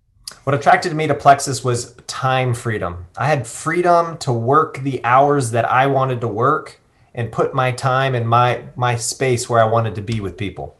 What 0.45 0.55
attracted 0.55 0.95
me 0.95 1.07
to 1.07 1.15
Plexus 1.15 1.65
was 1.65 1.95
time 2.07 2.55
freedom. 2.55 3.07
I 3.17 3.27
had 3.27 3.47
freedom 3.47 4.19
to 4.19 4.33
work 4.33 4.83
the 4.83 5.01
hours 5.05 5.51
that 5.53 5.65
I 5.65 5.87
wanted 5.87 6.21
to 6.21 6.29
work 6.29 6.81
and 7.15 7.31
put 7.31 7.55
my 7.55 7.73
time 7.73 8.15
and 8.15 8.27
my, 8.27 8.63
my 8.77 8.97
space 8.97 9.49
where 9.49 9.63
I 9.63 9.69
wanted 9.69 9.95
to 9.95 10.03
be 10.03 10.21
with 10.21 10.37
people. 10.37 10.75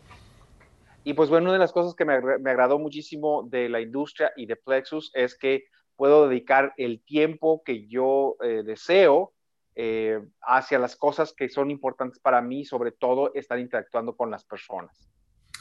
Y 1.05 1.15
pues 1.15 1.31
bueno, 1.31 1.45
una 1.45 1.55
de 1.55 1.59
las 1.59 1.73
cosas 1.73 1.95
que 1.95 2.05
me, 2.05 2.21
me 2.41 2.51
agradó 2.51 2.79
muchísimo 2.79 3.47
de 3.49 3.69
la 3.69 3.81
industria 3.81 4.33
y 4.37 4.47
de 4.47 4.57
Plexus 4.57 5.11
es 5.15 5.35
que 5.35 5.65
puedo 5.99 6.29
dedicar 6.29 6.73
el 6.77 7.03
tiempo 7.05 7.63
que 7.65 7.89
yo 7.89 8.37
eh, 8.41 8.63
deseo 8.65 9.33
eh, 9.75 10.21
hacia 10.41 10.79
las 10.79 10.95
cosas 10.97 11.35
que 11.37 11.49
son 11.49 11.71
importantes 11.71 12.21
para 12.21 12.41
mí, 12.41 12.65
sobre 12.65 12.93
todo 12.93 13.33
estar 13.35 13.59
interactuando 13.59 14.17
con 14.17 14.31
las 14.31 14.45
personas. 14.45 15.09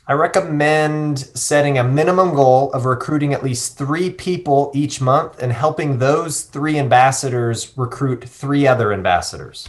I 0.07 0.13
recommend 0.13 1.17
setting 1.17 1.79
a 1.79 1.83
minimum 1.83 2.33
goal 2.33 2.71
of 2.73 2.85
recruiting 2.85 3.33
at 3.33 3.43
least 3.43 3.77
three 3.77 4.09
people 4.09 4.71
each 4.73 5.01
month 5.01 5.41
and 5.41 5.51
helping 5.51 5.97
those 5.97 6.43
three 6.43 6.79
ambassadors 6.79 7.73
recruit 7.75 8.23
three 8.23 8.65
other 8.65 8.93
ambassadors. 8.93 9.67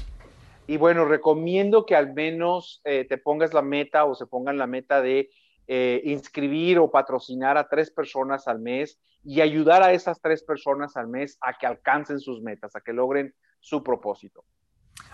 Y 0.68 0.76
bueno, 0.76 1.06
recomiendo 1.06 1.86
que 1.86 1.96
al 1.96 2.12
menos 2.12 2.82
eh, 2.84 3.06
te 3.08 3.16
pongas 3.16 3.54
la 3.54 3.62
meta 3.62 4.04
o 4.04 4.14
se 4.14 4.26
pongan 4.26 4.58
la 4.58 4.66
meta 4.66 5.00
de 5.00 5.30
eh, 5.70 6.00
inscribir 6.04 6.78
o 6.78 6.90
patrocinar 6.90 7.58
a 7.58 7.68
tres 7.68 7.90
personas 7.90 8.48
al 8.48 8.58
mes 8.58 8.98
y 9.22 9.42
ayudar 9.42 9.82
a 9.82 9.92
esas 9.92 10.18
tres 10.20 10.42
personas 10.42 10.96
al 10.96 11.08
mes 11.08 11.36
a 11.42 11.52
que 11.52 11.66
alcancen 11.66 12.18
sus 12.20 12.40
metas, 12.40 12.74
a 12.74 12.80
que 12.80 12.94
logren 12.94 13.34
su 13.60 13.82
propósito. 13.82 14.44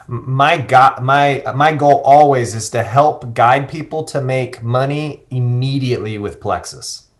My, 0.06 0.58
go 0.58 1.02
my, 1.02 1.42
my 1.54 1.76
goal 1.76 2.02
always 2.04 2.54
is 2.54 2.70
to 2.70 2.82
help 2.82 3.34
guide 3.34 3.68
people 3.68 4.04
to 4.04 4.20
make 4.20 4.62
money 4.62 5.26
immediately 5.30 6.18
with 6.18 6.38
Plexus. 6.40 7.10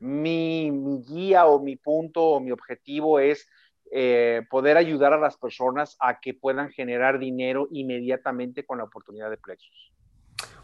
Mi, 0.00 0.70
mi 0.70 1.02
guía 1.02 1.46
o 1.46 1.60
mi 1.60 1.76
punto 1.76 2.22
o 2.22 2.40
mi 2.40 2.50
objetivo 2.50 3.18
es 3.20 3.46
eh, 3.90 4.42
poder 4.50 4.76
ayudar 4.76 5.12
a 5.12 5.18
las 5.18 5.36
personas 5.36 5.96
a 6.00 6.18
que 6.18 6.34
puedan 6.34 6.70
generar 6.70 7.18
dinero 7.18 7.68
inmediatamente 7.70 8.64
con 8.64 8.78
la 8.78 8.84
oportunidad 8.84 9.28
de 9.28 9.36
Plexus. 9.36 9.92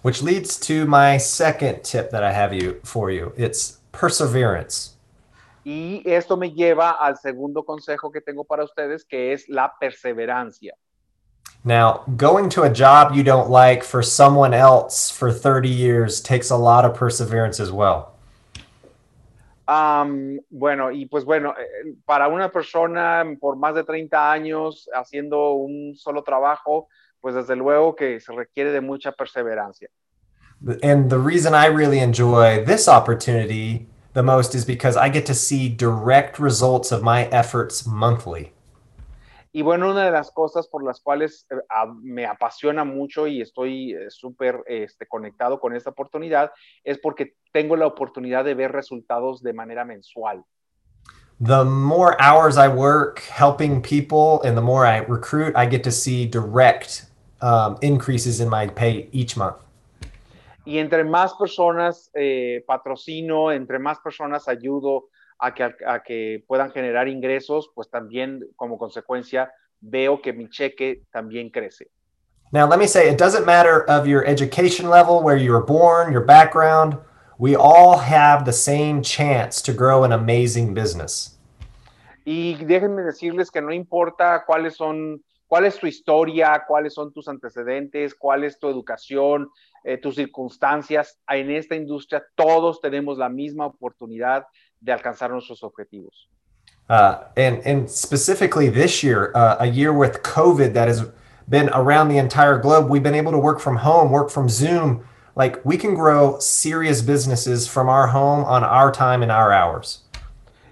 Which 0.03 0.23
leads 0.23 0.59
to 0.61 0.87
my 0.87 1.19
second 1.19 1.83
tip 1.83 2.11
that 2.11 2.25
I 2.25 2.33
have 2.33 2.55
you 2.55 2.81
for 2.85 3.11
you. 3.11 3.33
It's 3.37 3.81
perseverance. 3.93 4.97
Y 5.65 6.03
esto 6.07 6.37
me 6.37 6.51
lleva 6.51 6.93
al 6.93 7.19
segundo 7.19 7.65
consejo 7.65 8.11
que 8.11 8.21
tengo 8.21 8.45
para 8.45 8.65
ustedes, 8.65 9.05
que 9.05 9.33
es 9.33 9.49
la 9.49 9.73
perseverancia. 9.79 10.75
Now, 11.63 12.05
going 12.17 12.49
to 12.51 12.63
a 12.63 12.71
job 12.71 13.15
you 13.15 13.23
don't 13.23 13.51
like 13.51 13.85
for 13.85 14.03
someone 14.03 14.55
else 14.55 15.11
for 15.11 15.31
30 15.31 15.69
years 15.69 16.23
takes 16.23 16.51
a 16.51 16.57
lot 16.57 16.87
of 16.87 16.95
perseverance 16.95 17.61
as 17.61 17.71
well. 17.71 18.15
Um, 19.69 20.41
bueno, 20.51 20.91
y 20.91 21.07
pues 21.07 21.25
bueno, 21.25 21.55
eh, 21.57 21.95
para 22.07 22.29
una 22.29 22.51
persona 22.51 23.25
por 23.39 23.57
más 23.57 23.75
de 23.75 23.85
30 23.85 24.33
años 24.33 24.89
haciendo 24.93 25.53
un 25.53 25.95
solo 25.95 26.25
trabajo, 26.25 26.89
pues 27.21 27.35
desde 27.35 27.57
luego 27.57 27.95
que 27.95 28.21
se 28.21 28.33
requiere 28.33 28.73
de 28.73 28.81
mucha 28.81 29.13
perseverancia. 29.13 29.89
And 30.83 31.09
the 31.09 31.19
reason 31.19 31.55
I 31.55 31.67
really 31.67 32.01
enjoy 32.01 32.65
this 32.65 32.87
opportunity 32.87 33.87
the 34.13 34.23
most 34.23 34.55
is 34.55 34.67
because 34.67 34.97
I 34.97 35.09
get 35.09 35.25
to 35.27 35.35
see 35.35 35.69
direct 35.69 36.39
results 36.39 36.93
of 36.93 37.03
my 37.03 37.29
efforts 37.31 37.87
monthly. 37.87 38.53
Y 39.53 39.63
bueno, 39.63 39.91
una 39.91 40.05
de 40.05 40.13
las 40.13 40.31
cosas 40.31 40.69
por 40.69 40.85
las 40.85 41.01
cuales 41.01 41.47
eh, 41.51 41.57
me 42.03 42.25
apasiona 42.25 42.85
mucho 42.85 43.27
y 43.27 43.41
estoy 43.41 43.95
eh, 43.95 44.07
súper 44.09 44.63
este, 44.67 45.07
conectado 45.07 45.59
con 45.59 45.75
esta 45.75 45.91
oportunidad 45.91 46.53
es 46.85 46.99
porque 46.99 47.35
tengo 47.53 47.75
la 47.75 47.87
oportunidad 47.87 48.45
de 48.45 48.55
ver 48.55 48.71
resultados 48.71 49.43
de 49.43 49.53
manera 49.53 49.85
mensual. 49.85 50.45
the 51.41 51.65
more 51.65 52.21
hours 52.21 52.59
I 52.59 52.69
work 52.69 53.21
helping 53.21 53.81
people 53.81 54.43
and 54.43 54.57
the 54.57 54.61
more 54.61 54.85
I 54.85 54.99
recruit, 54.99 55.57
I 55.57 55.65
get 55.65 55.83
to 55.85 55.91
see 55.91 56.27
direct 56.27 57.07
um, 57.43 57.77
increases 57.83 58.41
in 58.41 58.49
my 58.49 58.67
pay 58.67 59.09
each 59.13 59.37
month. 59.37 59.57
Y 60.65 60.79
entre 60.79 61.05
más 61.05 61.35
personas 61.35 62.11
eh, 62.15 62.63
patrocino, 62.67 63.51
entre 63.51 63.79
más 63.79 63.99
personas 63.99 64.47
ayudo 64.47 65.09
a 65.39 65.55
que, 65.55 65.65
a 65.65 66.03
que 66.03 66.45
puedan 66.47 66.71
generar 66.71 67.09
ingresos, 67.09 67.71
pues 67.75 67.89
también 67.89 68.41
como 68.57 68.79
consecuencia 68.79 69.51
veo 69.81 70.21
que 70.21 70.33
mi 70.33 70.49
cheque 70.49 71.03
también 71.11 71.51
crece. 71.51 71.91
Now, 72.53 72.67
let 72.67 72.79
me 72.79 72.87
say, 72.87 73.09
it 73.09 73.17
doesn't 73.17 73.47
matter 73.47 73.85
of 73.89 74.09
your 74.09 74.25
education 74.27 74.91
level, 74.91 75.23
where 75.23 75.37
you 75.37 75.53
were 75.53 75.65
born, 75.65 76.13
your 76.13 76.25
background. 76.25 76.99
We 77.39 77.55
all 77.55 77.99
have 77.99 78.45
the 78.45 78.53
same 78.53 79.03
chance 79.03 79.63
to 79.63 79.73
grow 79.73 80.03
an 80.05 80.13
amazing 80.13 80.75
business. 80.75 81.39
Y 82.25 82.57
déjenme 82.57 83.03
decirles 83.03 83.51
que 83.51 83.63
no 83.63 83.73
importa 83.73 84.45
cuáles 84.47 84.77
son, 84.77 85.23
cuál 85.51 85.65
es 85.65 85.77
tu 85.81 85.89
historia, 85.89 86.63
cuáles 86.65 86.95
son 86.95 87.13
tus 87.13 87.27
antecedentes, 87.27 88.15
cuál 88.15 88.45
es 88.45 88.57
tu 88.57 88.69
educación, 88.69 89.51
eh, 89.83 89.99
tus 89.99 90.15
circunstancias, 90.15 91.19
en 91.29 91.51
esta 91.51 91.75
industria 91.75 92.23
todos 92.37 92.81
tenemos 92.81 93.19
la 93.19 93.29
misma 93.29 93.67
oportunidad 93.67 94.45
de 94.81 94.93
alcanzar 94.93 95.33
nuestros 95.33 95.65
objetivos. 95.65 96.29
Uh, 96.89 97.25
and, 97.37 97.61
and 97.65 97.91
specifically 97.91 98.69
this 98.69 99.03
year, 99.03 99.33
uh, 99.35 99.57
a 99.59 99.67
year 99.67 99.93
with 99.93 100.23
COVID 100.23 100.73
that 100.75 100.87
has 100.87 101.05
been 101.49 101.69
around 101.71 102.11
the 102.11 102.19
entire 102.19 102.57
globe, 102.57 102.89
we've 102.89 103.03
been 103.03 103.17
able 103.17 103.33
to 103.33 103.39
work 103.39 103.59
from 103.59 103.79
home, 103.79 104.13
work 104.13 104.31
from 104.31 104.49
Zoom. 104.49 105.05
Like 105.35 105.65
we 105.65 105.77
can 105.77 105.95
grow 105.95 106.39
serious 106.39 107.03
businesses 107.03 107.67
from 107.67 107.89
our 107.89 108.07
home 108.07 108.45
on 108.45 108.63
our 108.63 108.93
time 108.93 109.21
and 109.23 109.33
our 109.33 109.53
hours. 109.53 110.03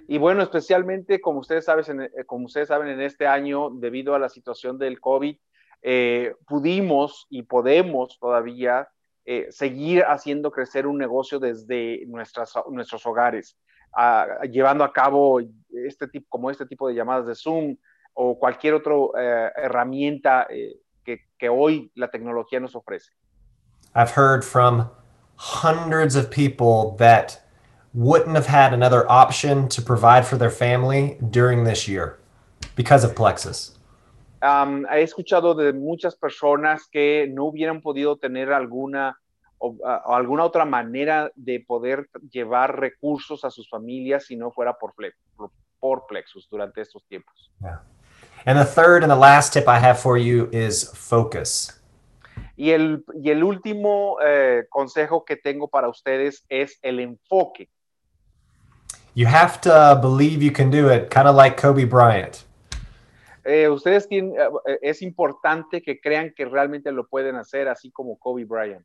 Y 0.08 0.18
bueno, 0.18 0.42
especialmente 0.42 1.20
como 1.20 1.38
ustedes, 1.38 1.66
saben, 1.66 2.02
eh, 2.02 2.24
como 2.26 2.46
ustedes 2.46 2.68
saben, 2.68 2.88
en 2.88 3.00
este 3.00 3.28
año, 3.28 3.70
debido 3.70 4.16
a 4.16 4.18
la 4.18 4.28
situación 4.28 4.78
del 4.78 5.00
COVID, 5.00 5.36
eh, 5.82 6.34
pudimos 6.46 7.26
y 7.30 7.42
podemos 7.42 8.18
todavía 8.18 8.88
eh, 9.30 9.48
seguir 9.50 10.04
haciendo 10.04 10.50
crecer 10.50 10.86
un 10.86 10.96
negocio 10.96 11.38
desde 11.38 12.02
nuestras, 12.06 12.54
nuestros 12.70 13.04
hogares, 13.04 13.58
uh, 13.94 14.46
llevando 14.46 14.84
a 14.84 14.90
cabo 14.90 15.40
este 15.70 16.08
tipo, 16.08 16.26
como 16.30 16.50
este 16.50 16.64
tipo 16.64 16.88
de 16.88 16.94
llamadas 16.94 17.26
de 17.26 17.34
Zoom 17.34 17.76
o 18.14 18.38
cualquier 18.38 18.72
otra 18.72 18.94
eh, 19.18 19.52
herramienta 19.54 20.46
eh, 20.48 20.80
que, 21.04 21.26
que 21.38 21.50
hoy 21.50 21.92
la 21.94 22.10
tecnología 22.10 22.58
nos 22.58 22.74
ofrece. 22.74 23.12
I've 23.94 24.12
heard 24.16 24.42
from 24.42 24.88
hundreds 25.36 26.16
of 26.16 26.30
people 26.30 26.96
that 26.96 27.38
wouldn't 27.94 28.36
have 28.36 28.46
had 28.46 28.72
another 28.72 29.10
option 29.10 29.68
to 29.68 29.82
provide 29.82 30.26
for 30.26 30.36
their 30.36 30.50
family 30.50 31.16
during 31.30 31.64
this 31.64 31.88
year 31.88 32.18
because 32.76 33.04
of 33.04 33.14
Plexus. 33.14 33.74
Um, 34.40 34.86
he 34.90 35.02
escuchado 35.02 35.54
de 35.54 35.72
muchas 35.72 36.14
personas 36.14 36.86
que 36.90 37.26
no 37.28 37.46
hubieran 37.46 37.80
podido 37.80 38.16
tener 38.16 38.52
alguna 38.52 39.16
o, 39.58 39.76
o, 39.82 40.14
alguna 40.14 40.44
otra 40.44 40.64
manera 40.64 41.32
de 41.34 41.60
poder 41.60 42.08
llevar 42.30 42.78
recursos 42.78 43.44
a 43.44 43.50
sus 43.50 43.68
familias 43.68 44.26
si 44.26 44.36
no 44.36 44.50
fuera 44.52 44.74
por, 44.74 44.94
por, 45.36 45.50
por 45.80 46.06
Plexus 46.06 46.48
durante 46.48 46.80
estos 46.80 47.04
tiempos. 47.06 47.50
Yeah. 47.60 47.80
And 48.46 48.58
the 48.58 48.64
third 48.64 49.02
and 49.02 49.10
the 49.10 49.16
last 49.16 49.52
tip 49.52 49.66
I 49.66 49.78
have 49.78 49.98
for 49.98 50.16
you 50.16 50.48
is 50.52 50.90
focus. 50.94 51.74
Y 52.56 52.70
el, 52.70 53.04
y 53.14 53.30
el 53.30 53.42
último 53.42 54.18
eh, 54.24 54.64
consejo 54.68 55.24
que 55.24 55.36
tengo 55.36 55.68
para 55.68 55.88
ustedes 55.88 56.44
es 56.48 56.78
el 56.82 57.00
enfoque. 57.00 57.68
You 59.14 59.26
have 59.26 59.60
to 59.62 59.98
believe 60.00 60.42
you 60.42 60.52
can 60.52 60.70
do 60.70 60.88
it, 60.88 61.10
kind 61.10 61.26
of 61.28 61.34
like 61.34 61.56
Kobe 61.56 61.84
Bryant. 61.84 62.44
Eh, 63.44 63.68
ustedes 63.68 64.06
tienen, 64.06 64.34
eh, 64.36 64.78
es 64.82 65.00
importante 65.00 65.80
que 65.80 66.00
crean 66.00 66.32
que 66.36 66.44
realmente 66.44 66.92
lo 66.92 67.06
pueden 67.06 67.36
hacer, 67.36 67.68
así 67.68 67.90
como 67.90 68.18
Kobe 68.18 68.44
Bryant. 68.44 68.84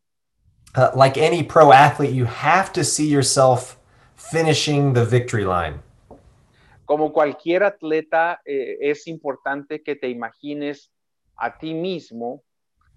Uh, 0.75 0.89
like 0.95 1.17
any 1.17 1.43
pro 1.43 1.71
athlete, 1.71 2.13
you 2.13 2.25
have 2.25 2.71
to 2.71 2.83
see 2.83 3.07
yourself 3.07 3.77
finishing 4.15 4.93
the 4.93 5.05
victory 5.05 5.45
line. 5.45 5.81
Como 6.85 7.11
cualquier 7.11 7.63
atleta, 7.63 8.41
eh, 8.45 8.77
es 8.81 9.07
importante 9.07 9.83
que 9.83 9.95
te 9.95 10.09
imagines 10.09 10.89
a 11.35 11.57
ti 11.57 11.73
mismo 11.73 12.43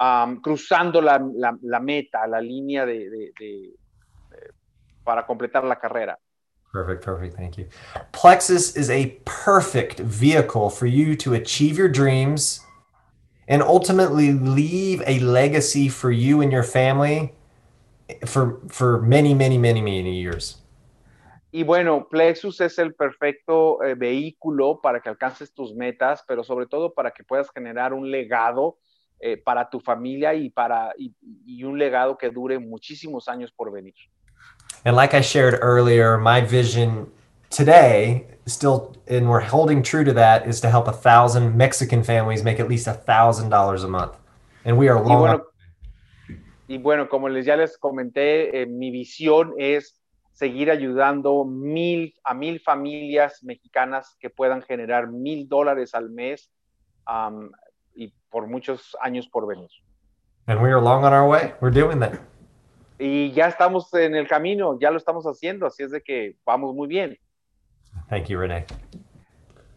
um, 0.01 0.41
cruzando 0.41 1.01
la, 1.01 1.19
la, 1.35 1.57
la, 1.63 1.81
meta, 1.81 2.27
la 2.27 2.41
línea 2.41 2.87
de, 2.87 3.11
de, 3.11 3.33
de, 3.39 3.75
de, 4.31 4.53
para 5.05 5.27
completar 5.27 5.65
la 5.65 5.77
carrera. 5.77 6.19
Perfect, 6.77 7.03
perfect. 7.03 7.35
Thank 7.35 7.57
you. 7.57 7.67
Plexus 8.13 8.77
is 8.77 8.91
a 8.91 9.19
perfect 9.25 9.99
vehicle 9.99 10.69
for 10.69 10.85
you 10.85 11.17
to 11.17 11.33
achieve 11.33 11.79
your 11.79 11.89
dreams 11.89 12.61
and 13.49 13.63
ultimately 13.63 14.35
leave 14.35 15.03
a 15.07 15.19
legacy 15.21 15.89
for 15.89 16.11
you 16.11 16.43
and 16.43 16.53
your 16.53 16.63
family 16.63 17.33
for, 18.27 18.61
for 18.69 19.01
many, 19.01 19.33
many, 19.33 19.57
many, 19.57 19.81
many 19.81 20.21
years. 20.21 20.63
Y 21.51 21.63
bueno, 21.63 22.09
Plexus 22.11 22.61
es 22.61 22.79
el 22.79 22.93
perfecto 22.93 23.83
eh, 23.83 23.95
vehículo 23.95 24.83
para 24.83 25.01
que 25.01 25.09
alcances 25.09 25.55
tus 25.55 25.75
metas, 25.75 26.23
pero 26.29 26.45
sobre 26.45 26.67
todo 26.67 26.93
para 26.93 27.11
que 27.11 27.25
puedas 27.25 27.51
generar 27.55 27.95
un 27.95 28.11
legado 28.11 28.77
eh, 29.19 29.39
para 29.39 29.71
tu 29.71 29.81
familia 29.81 30.35
y, 30.35 30.51
para, 30.51 30.93
y, 30.99 31.15
y 31.47 31.65
un 31.65 31.79
legado 31.79 32.19
que 32.19 32.29
dure 32.29 32.59
muchísimos 32.59 33.29
años 33.29 33.51
por 33.51 33.73
venir. 33.73 33.95
And 34.85 34.95
like 34.95 35.15
I 35.15 35.21
shared 35.21 35.59
earlier, 35.61 36.17
my 36.17 36.41
vision 36.41 37.11
today, 37.51 38.27
still, 38.47 38.97
and 39.09 39.29
we're 39.29 39.41
holding 39.41 39.83
true 39.83 40.05
to 40.05 40.13
that, 40.13 40.47
is 40.47 40.61
to 40.61 40.71
help 40.71 40.87
a 40.87 40.93
thousand 40.93 41.57
Mexican 41.57 42.05
families 42.05 42.45
make 42.45 42.61
at 42.61 42.69
least 42.69 42.87
a 42.87 42.93
thousand 42.93 43.51
dollars 43.51 43.83
a 43.83 43.89
month. 43.89 44.17
And 44.65 44.79
we 44.79 44.89
are 44.89 45.01
long. 45.01 45.11
Y 45.11 45.19
bueno, 45.19 45.45
y 46.69 46.79
bueno 46.79 47.09
como 47.09 47.29
les 47.29 47.47
ya 47.47 47.57
les 47.57 47.77
comenté, 47.79 48.63
eh, 48.63 48.67
mi 48.67 48.91
visión 48.91 49.55
es 49.59 50.01
seguir 50.33 50.71
ayudando 50.71 51.45
mil 51.45 52.15
a 52.25 52.35
mil 52.35 52.61
familias 52.61 53.43
mexicanas 53.43 54.17
que 54.21 54.29
puedan 54.29 54.63
generar 54.63 55.09
mil 55.11 55.49
dólares 55.49 55.95
al 55.95 56.11
mes 56.11 56.51
um, 57.09 57.51
y 57.95 58.13
por 58.31 58.47
muchos 58.47 58.97
años 59.01 59.27
por 59.29 59.47
venir. 59.47 59.71
And 60.47 60.61
we 60.61 60.71
are 60.71 60.81
long 60.81 61.05
on 61.05 61.13
our 61.13 61.27
way. 61.27 61.55
We're 61.61 61.73
doing 61.73 61.99
that. 62.01 62.21
Y 62.99 63.33
ya 63.33 63.49
estamos 63.49 63.93
en 63.95 64.15
el 64.15 64.27
camino, 64.27 64.79
ya 64.81 64.91
lo 64.91 64.97
estamos 64.97 65.25
haciendo, 65.27 65.67
así 65.67 65.83
es 65.83 65.91
de 65.91 66.03
que 66.03 66.37
vamos 66.45 66.75
muy 66.75 66.89
bien. 66.89 67.19
Thank 68.09 68.27
you, 68.27 68.39
Renee. 68.39 68.65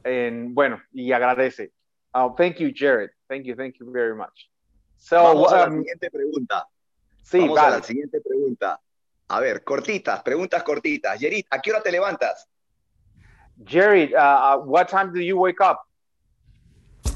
En, 0.03 0.53
bueno, 0.53 0.81
y 0.93 1.11
agradece. 1.11 1.71
Oh, 2.13 2.33
thank 2.37 2.57
you, 2.57 2.71
Jared. 2.73 3.11
Thank 3.27 3.43
you, 3.43 3.55
thank 3.55 3.75
you 3.79 3.91
very 3.91 4.15
much. 4.15 4.49
So, 4.97 5.21
Vamos 5.21 5.51
a 5.53 5.57
la 5.57 5.67
um, 5.67 5.79
siguiente 5.79 6.09
pregunta. 6.09 6.67
sí, 7.23 7.39
Vamos 7.39 7.57
a 7.57 7.61
vale. 7.61 7.77
la 7.77 7.83
siguiente 7.83 8.21
pregunta. 8.21 8.79
A 9.27 9.39
ver, 9.39 9.63
cortitas, 9.63 10.23
preguntas 10.23 10.63
cortitas. 10.63 11.19
Yerit, 11.19 11.45
¿a 11.51 11.59
qué 11.59 11.71
hora 11.71 11.81
te 11.81 11.91
levantas? 11.91 12.47
Jared, 13.63 14.13
uh, 14.13 14.55
uh, 14.55 14.57
what 14.65 14.87
time 14.87 15.11
do 15.13 15.19
you 15.19 15.37
wake 15.37 15.61
up? 15.61 15.85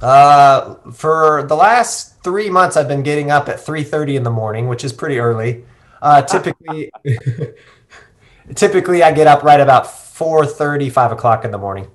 Uh, 0.02 0.76
for 0.92 1.44
the 1.48 1.56
last 1.56 2.22
three 2.24 2.50
months, 2.50 2.76
I've 2.76 2.90
been 2.90 3.04
getting 3.04 3.32
up 3.32 3.48
at 3.48 3.58
3.30 3.58 4.16
in 4.16 4.24
the 4.24 4.30
morning, 4.30 4.68
which 4.68 4.84
is 4.84 4.92
pretty 4.92 5.18
early. 5.18 5.64
Uh, 6.04 6.22
typically, 6.22 6.92
typically 8.56 9.02
I 9.02 9.14
get 9.14 9.26
up 9.26 9.42
right 9.42 9.62
about 9.62 9.86
4.30, 9.86 10.92
5 10.92 11.12
o'clock 11.14 11.46
in 11.46 11.52
the 11.52 11.58
morning. 11.58 11.88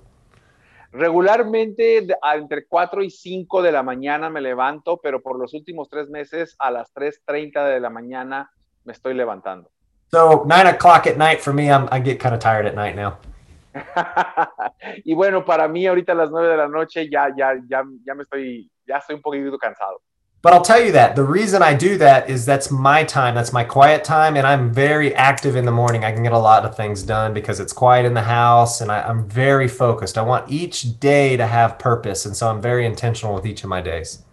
Regularmente 0.92 1.98
entre 2.22 2.66
4 2.66 3.02
y 3.02 3.10
5 3.10 3.62
de 3.62 3.70
la 3.70 3.82
mañana 3.82 4.30
me 4.30 4.40
levanto, 4.40 4.96
pero 4.96 5.20
por 5.20 5.38
los 5.38 5.52
últimos 5.52 5.90
tres 5.90 6.08
meses 6.08 6.56
a 6.58 6.70
las 6.70 6.90
3.30 6.94 7.66
de 7.66 7.80
la 7.80 7.90
mañana 7.90 8.50
me 8.84 8.94
estoy 8.94 9.12
levantando. 9.12 9.70
So 10.10 10.44
9 10.46 10.70
o'clock 10.70 11.06
at 11.06 11.18
night 11.18 11.40
for 11.40 11.52
me, 11.52 11.70
I'm, 11.70 11.86
I 11.92 12.00
get 12.00 12.18
kind 12.18 12.34
of 12.34 12.40
tired 12.40 12.64
at 12.64 12.74
night 12.74 12.96
now. 12.96 13.18
y 15.04 15.14
bueno, 15.14 15.44
para 15.44 15.68
mí 15.68 15.86
ahorita 15.86 16.12
a 16.12 16.14
las 16.14 16.30
9 16.30 16.48
de 16.48 16.56
la 16.56 16.68
noche 16.68 17.10
ya, 17.10 17.28
ya, 17.36 17.60
ya, 17.68 17.84
ya 18.06 18.14
me 18.14 18.22
estoy, 18.22 18.70
ya 18.86 18.96
estoy 18.96 19.16
un 19.16 19.22
poquito 19.22 19.58
cansado. 19.58 20.00
But 20.40 20.52
I'll 20.52 20.62
tell 20.62 20.80
you 20.80 20.92
that 20.92 21.16
the 21.16 21.24
reason 21.24 21.62
I 21.62 21.74
do 21.74 21.98
that 21.98 22.30
is 22.30 22.46
that's 22.46 22.70
my 22.70 23.02
time. 23.02 23.34
That's 23.34 23.52
my 23.52 23.64
quiet 23.64 24.04
time. 24.04 24.36
And 24.36 24.46
I'm 24.46 24.72
very 24.72 25.12
active 25.14 25.56
in 25.56 25.64
the 25.64 25.72
morning. 25.72 26.04
I 26.04 26.12
can 26.12 26.22
get 26.22 26.32
a 26.32 26.38
lot 26.38 26.64
of 26.64 26.76
things 26.76 27.02
done 27.02 27.34
because 27.34 27.58
it's 27.58 27.72
quiet 27.72 28.06
in 28.06 28.14
the 28.14 28.22
house 28.22 28.80
and 28.80 28.92
I, 28.92 29.02
I'm 29.02 29.28
very 29.28 29.66
focused. 29.66 30.16
I 30.16 30.22
want 30.22 30.48
each 30.48 31.00
day 31.00 31.36
to 31.36 31.44
have 31.44 31.76
purpose. 31.80 32.24
And 32.24 32.36
so 32.36 32.48
I'm 32.48 32.62
very 32.62 32.86
intentional 32.86 33.34
with 33.34 33.46
each 33.46 33.64
of 33.64 33.68
my 33.68 33.80
days. 33.80 34.24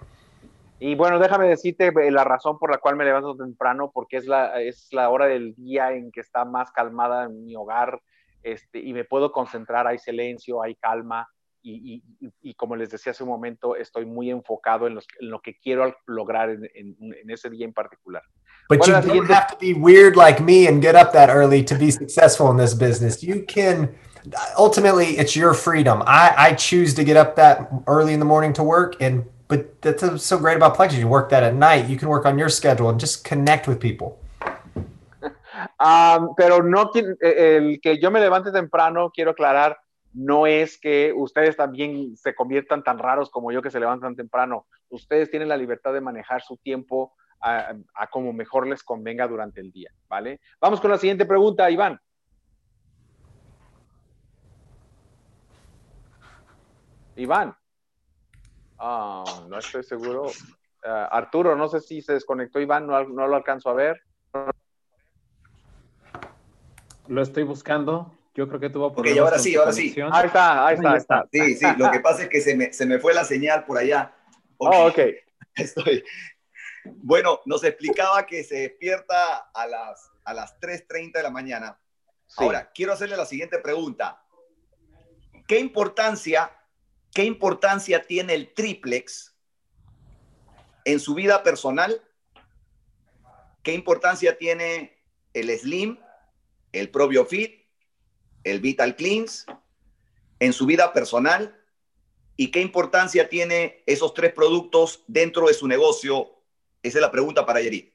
Y 0.79 0.93
bueno, 0.93 1.17
déjame 1.19 1.47
decirte 1.47 1.87
eh, 1.87 2.11
la 2.11 2.23
razón 2.23 2.59
por 2.59 2.69
la 2.69 2.77
cual 2.77 2.95
me 2.95 3.05
levanto 3.05 3.35
temprano, 3.35 3.91
porque 3.91 4.17
es 4.17 4.27
la, 4.27 4.61
es 4.61 4.89
la 4.91 5.09
hora 5.09 5.25
del 5.25 5.55
día 5.55 5.91
en 5.93 6.11
que 6.11 6.19
está 6.19 6.45
más 6.45 6.71
calmada 6.71 7.23
en 7.23 7.45
mi 7.45 7.55
hogar 7.55 7.99
este, 8.43 8.79
y 8.79 8.93
me 8.93 9.05
puedo 9.05 9.31
concentrar, 9.31 9.87
hay 9.87 9.97
silencio, 9.97 10.61
hay 10.61 10.75
calma 10.75 11.27
y, 11.65 12.03
y, 12.19 12.31
y 12.41 12.53
como 12.53 12.75
les 12.75 12.89
decía 12.89 13.11
hace 13.11 13.23
un 13.23 13.29
momento, 13.29 13.75
estoy 13.75 14.05
muy 14.05 14.29
enfocado 14.29 14.85
en, 14.85 14.95
los, 14.95 15.07
en 15.19 15.29
lo 15.31 15.41
que 15.41 15.57
quiero 15.59 15.95
lograr 16.05 16.51
en, 16.51 16.69
en, 16.75 16.95
en, 16.99 17.29
ese 17.29 17.49
día 17.49 17.65
en 17.65 17.73
particular. 17.73 18.21
But 18.69 18.85
you 18.85 18.93
don't 18.93 19.03
siguiente- 19.03 19.33
have 19.33 19.47
to 19.47 19.57
be 19.59 19.73
weird 19.73 20.15
like 20.15 20.41
me 20.41 20.67
and 20.67 20.81
get 20.81 20.95
up 20.95 21.11
that 21.13 21.29
early 21.29 21.63
to 21.63 21.75
be 21.75 21.91
successful 21.91 22.49
in 22.51 22.57
this 22.57 22.73
business. 22.75 23.23
You 23.23 23.43
can 23.45 23.95
ultimately 24.57 25.17
it's 25.17 25.35
your 25.35 25.53
freedom. 25.53 26.01
I, 26.05 26.33
I 26.37 26.53
choose 26.53 26.93
to 26.95 27.03
get 27.03 27.17
up 27.17 27.35
that 27.35 27.69
early 27.87 28.13
in 28.13 28.19
the 28.19 28.25
morning 28.25 28.53
to 28.53 28.63
work 28.63 28.95
and 29.01 29.25
but 29.47 29.79
that's 29.81 30.23
so 30.23 30.39
great 30.39 30.57
about 30.57 30.75
Plexus. 30.75 30.97
You 30.97 31.07
work 31.07 31.29
that 31.29 31.43
at 31.43 31.53
night. 31.53 31.87
You 31.87 31.97
can 31.97 32.09
work 32.09 32.25
on 32.25 32.39
your 32.39 32.49
schedule 32.49 32.89
and 32.89 32.99
just 32.99 33.23
connect 33.23 33.67
with 33.67 33.79
people. 33.79 34.19
Um, 35.79 36.35
pero 36.37 36.61
no 36.61 36.91
el 36.93 37.79
que 37.81 37.97
yo 37.99 38.11
me 38.11 38.19
levante 38.19 38.51
temprano, 38.51 39.09
quiero 39.13 39.31
aclarar, 39.31 39.77
no 40.15 40.47
es 40.47 40.79
que 40.79 41.13
ustedes 41.13 41.57
también 41.57 42.15
se 42.15 42.33
conviertan 42.33 42.83
tan 42.83 42.97
raros 42.97 43.29
como 43.29 43.51
yo 43.51 43.61
que 43.61 43.69
se 43.69 43.81
levantan 43.81 44.15
temprano. 44.15 44.65
Ustedes 44.89 45.29
tienen 45.29 45.49
la 45.49 45.57
libertad 45.57 45.93
de 45.93 45.99
manejar 45.99 46.41
su 46.41 46.55
tiempo 46.57 47.13
a, 47.41 47.75
como 48.09 48.33
mejor 48.33 48.65
les 48.65 48.81
convenga 48.81 49.27
durante 49.27 49.59
el 49.59 49.71
día, 49.71 49.91
¿vale? 50.07 50.39
Vamos 50.59 50.79
con 50.79 50.89
la 50.89 50.97
siguiente 50.97 51.25
pregunta, 51.25 51.69
Iván. 51.69 51.99
Iván. 57.17 57.55
Ah, 58.79 59.23
no 59.47 59.59
estoy 59.59 59.83
seguro. 59.83 60.23
Uh, 60.23 61.07
Arturo, 61.11 61.55
no 61.55 61.67
sé 61.67 61.81
si 61.81 62.01
se 62.01 62.13
desconectó 62.13 62.59
Iván, 62.59 62.87
no, 62.87 63.03
no, 63.03 63.27
lo 63.27 63.35
alcanzo 63.35 63.69
a 63.69 63.73
ver. 63.73 64.01
Lo 67.07 67.21
estoy 67.21 67.43
buscando. 67.43 68.11
Yo 68.35 68.47
creo 68.47 68.59
que 68.59 68.69
tuvo 68.69 68.93
problemas. 68.93 69.19
Ok, 69.19 69.25
ahora 69.25 69.39
sí, 69.39 69.55
ahora 69.55 69.71
sí. 69.71 69.95
Ahí 70.11 70.27
está, 70.27 70.67
ahí 70.67 70.75
está, 70.75 70.91
ahí 70.91 70.97
está. 70.97 71.27
Sí, 71.31 71.55
sí, 71.55 71.65
lo 71.77 71.89
que 71.89 71.99
pasa 72.01 72.23
es 72.23 72.29
que 72.29 72.41
se 72.41 72.55
me, 72.55 72.73
se 72.73 72.85
me 72.85 72.99
fue 72.99 73.13
la 73.13 73.23
señal 73.23 73.65
por 73.65 73.77
allá. 73.77 74.13
Okay. 74.57 74.79
Oh, 74.79 74.87
ok. 74.87 74.99
Estoy. 75.55 76.03
Bueno, 76.83 77.39
nos 77.45 77.63
explicaba 77.63 78.25
que 78.25 78.43
se 78.43 78.55
despierta 78.55 79.49
a 79.53 79.67
las, 79.67 80.11
a 80.25 80.33
las 80.33 80.59
3.30 80.59 81.13
de 81.13 81.23
la 81.23 81.31
mañana. 81.31 81.79
Sí. 82.27 82.43
Ahora, 82.43 82.69
quiero 82.73 82.93
hacerle 82.93 83.17
la 83.17 83.25
siguiente 83.25 83.57
pregunta. 83.59 84.21
¿Qué 85.47 85.59
importancia 85.59 86.51
¿Qué 87.15 87.23
importancia 87.23 88.01
tiene 88.05 88.33
el 88.33 88.53
triplex 88.53 89.33
en 90.83 90.99
su 90.99 91.15
vida 91.15 91.43
personal? 91.43 92.03
¿Qué 93.63 93.71
importancia 93.71 94.37
tiene 94.37 95.01
el 95.33 95.49
Slim, 95.57 95.97
el 96.73 96.91
Fit, 97.29 97.64
el 98.45 98.61
Vital 98.61 98.95
Cleans 98.95 99.45
en 100.39 100.53
su 100.53 100.65
vida 100.65 100.93
personal? 100.93 101.53
¿Y 102.37 102.51
qué 102.51 102.61
importancia 102.61 103.27
tiene 103.27 103.83
esos 103.85 104.13
tres 104.13 104.31
productos 104.33 105.03
dentro 105.07 105.47
de 105.47 105.53
su 105.53 105.67
negocio? 105.67 106.29
Esa 106.81 106.99
es 106.99 107.01
la 107.01 107.11
pregunta 107.11 107.45
para 107.45 107.59
Jared. 107.59 107.91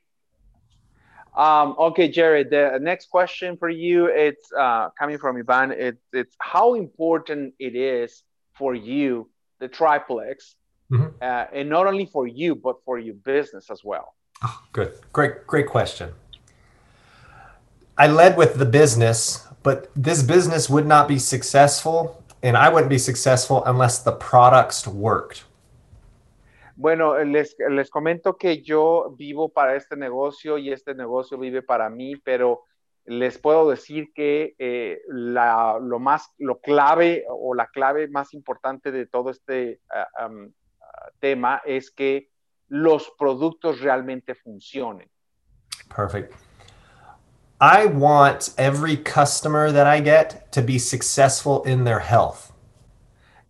Um, 1.36 1.74
okay, 1.78 2.10
Jared, 2.10 2.50
the 2.50 2.78
next 2.80 3.08
question 3.08 3.56
for 3.56 3.70
you, 3.70 4.06
it's 4.06 4.52
uh, 4.52 4.90
coming 4.98 5.16
from 5.16 5.36
Ivan. 5.36 5.70
It's, 5.70 6.02
it's 6.12 6.36
how 6.40 6.74
important 6.74 7.54
it 7.58 7.76
is 7.76 8.24
for 8.52 8.74
you 8.74 9.30
the 9.60 9.68
triplex, 9.68 10.56
mm-hmm. 10.90 11.06
uh, 11.22 11.44
and 11.52 11.68
not 11.68 11.86
only 11.86 12.06
for 12.06 12.26
you 12.26 12.54
but 12.54 12.76
for 12.84 12.98
your 12.98 13.14
business 13.14 13.70
as 13.70 13.84
well? 13.84 14.14
Oh, 14.42 14.62
good, 14.72 14.92
great, 15.12 15.46
great 15.46 15.68
question. 15.68 16.10
I 17.96 18.06
led 18.06 18.36
with 18.36 18.54
the 18.54 18.64
business, 18.64 19.46
but 19.62 19.90
this 19.94 20.22
business 20.22 20.68
would 20.70 20.86
not 20.86 21.08
be 21.08 21.18
successful, 21.18 22.22
and 22.42 22.56
I 22.56 22.68
wouldn't 22.68 22.90
be 22.90 22.98
successful 22.98 23.62
unless 23.64 24.02
the 24.02 24.12
products 24.12 24.86
worked. 24.86 25.44
Bueno, 26.76 27.22
les, 27.24 27.54
les 27.68 27.90
comento 27.90 28.38
que 28.38 28.62
yo 28.62 29.14
vivo 29.18 29.50
para 29.50 29.76
este 29.76 29.96
negocio 29.96 30.56
y 30.56 30.72
este 30.72 30.94
negocio 30.94 31.36
vive 31.36 31.60
para 31.60 31.90
mí, 31.90 32.16
pero 32.16 32.64
les 33.04 33.38
puedo 33.38 33.68
decir 33.68 34.12
que 34.14 34.54
eh, 34.58 35.02
la, 35.08 35.78
lo 35.78 35.98
más, 35.98 36.32
lo 36.38 36.60
clave 36.60 37.24
o 37.28 37.54
la 37.54 37.66
clave 37.66 38.08
más 38.08 38.32
importante 38.32 38.92
de 38.92 39.06
todo 39.06 39.30
este 39.30 39.80
uh, 39.90 40.26
um, 40.26 40.52
tema 41.18 41.60
es 41.66 41.90
que 41.90 42.30
los 42.68 43.12
productos 43.18 43.80
realmente 43.80 44.34
funcionen. 44.34 45.10
Perfect. 45.94 46.32
I 47.60 47.86
want 47.86 48.54
every 48.56 48.96
customer 48.96 49.70
that 49.70 49.86
I 49.86 50.00
get 50.00 50.50
to 50.52 50.62
be 50.62 50.78
successful 50.78 51.62
in 51.64 51.84
their 51.84 52.00
health. 52.00 52.52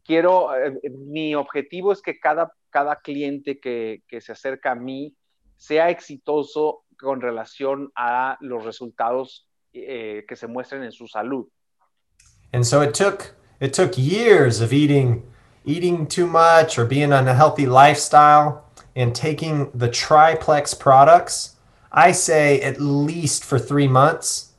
Quiero, 0.05 0.51
eh, 0.51 0.73
mi 1.07 1.35
objetivo 1.35 1.93
es 1.93 2.01
que 2.01 2.19
cada, 2.19 2.51
cada 2.71 2.97
cliente 2.97 3.61
que, 3.61 4.03
que 4.09 4.21
se 4.21 4.33
acerca 4.33 4.73
a 4.73 4.75
mí 4.75 5.15
sea 5.57 5.91
exitoso 5.91 6.83
con 6.99 7.21
relación 7.21 7.93
a 7.95 8.37
los 8.41 8.65
resultados 8.65 9.47
eh, 9.73 10.25
que 10.27 10.35
se 10.35 10.49
muestren 10.49 10.83
en 10.83 10.91
su 10.91 11.07
salud. 11.07 11.47
And 12.53 12.67
so 12.67 12.83
it 12.83 12.95
took 12.95 13.37
it 13.61 13.73
took 13.73 13.97
years 13.97 14.61
of 14.61 14.73
eating 14.73 15.23
eating 15.65 16.07
too 16.07 16.27
much 16.27 16.79
or 16.79 16.85
being 16.85 17.13
on 17.13 17.29
a 17.29 17.35
healthy 17.35 17.67
lifestyle 17.67 18.65
and 18.97 19.15
taking 19.15 19.71
the 19.73 19.89
triplex 19.89 20.75
products. 20.75 21.57
I 21.93 22.13
say 22.13 22.61
at 22.61 22.81
least 22.81 23.45
for 23.45 23.59
3 23.59 23.89
months 23.89 24.51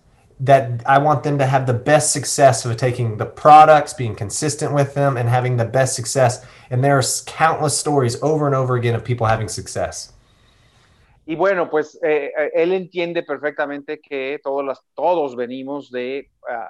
that 0.42 0.82
I 0.88 0.98
want 0.98 1.24
them 1.24 1.38
to 1.38 1.46
have 1.46 1.68
the 1.68 1.74
best 1.74 2.12
success 2.12 2.66
of 2.66 2.76
taking 2.76 3.18
the 3.18 3.28
products, 3.28 3.94
being 3.94 4.16
consistent 4.16 4.74
with 4.74 4.96
them, 4.96 5.16
and 5.16 5.30
having 5.30 5.58
the 5.58 5.66
best 5.66 5.96
success. 5.96 6.44
And 6.72 6.84
there 6.84 6.98
are 6.98 7.04
countless 7.28 7.78
stories 7.78 8.22
over 8.24 8.48
and 8.48 8.56
over 8.56 8.76
again 8.76 8.96
of 8.96 9.04
people 9.04 9.28
having 9.28 9.48
success. 9.48 10.14
Y 11.28 11.36
bueno, 11.36 11.70
pues 11.70 11.98
eh, 12.02 12.32
eh, 12.36 12.52
él 12.56 12.74
entiende 12.74 13.22
perfectamente 13.22 14.02
que 14.02 14.40
todos, 14.44 14.82
todos 14.96 15.36
venimos 15.36 15.92
de 15.92 16.32
uh, 16.50 16.66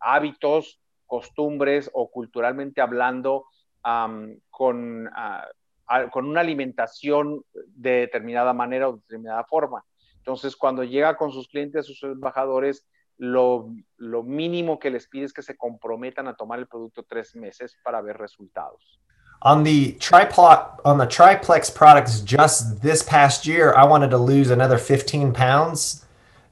hábitos, 0.00 0.78
costumbres 1.06 1.90
o 1.94 2.10
culturalmente 2.10 2.82
hablando 2.82 3.46
um, 3.84 4.36
con, 4.50 5.06
uh, 5.06 6.10
con 6.10 6.26
una 6.26 6.40
alimentación 6.40 7.42
de 7.74 8.00
determinada 8.00 8.52
manera 8.52 8.90
o 8.90 8.92
de 8.92 9.00
determinada 9.00 9.44
forma. 9.44 9.82
Entonces, 10.24 10.56
cuando 10.56 10.82
llega 10.84 11.18
con 11.18 11.30
sus 11.32 11.48
clientes, 11.48 11.84
sus 11.84 12.02
embajadores, 12.02 12.86
lo, 13.18 13.74
lo 13.98 14.22
mínimo 14.22 14.78
que 14.78 14.88
les 14.88 15.06
pide 15.06 15.26
es 15.26 15.34
que 15.34 15.42
se 15.42 15.54
comprometan 15.54 16.28
a 16.28 16.34
tomar 16.34 16.58
el 16.58 16.66
producto 16.66 17.04
tres 17.06 17.36
meses 17.36 17.76
para 17.84 18.00
ver 18.00 18.16
resultados. 18.16 18.98
on 19.42 19.62
the 19.62 19.92
triplex 20.00 20.80
on 20.86 20.96
the 20.96 21.06
triplex 21.06 21.68
products 21.68 22.22
just 22.22 22.80
this 22.80 23.02
past 23.02 23.46
year 23.46 23.74
i 23.74 23.84
wanted 23.84 24.08
to 24.08 24.16
lose 24.16 24.50
another 24.50 24.78
15 24.78 25.34
pounds. 25.34 26.06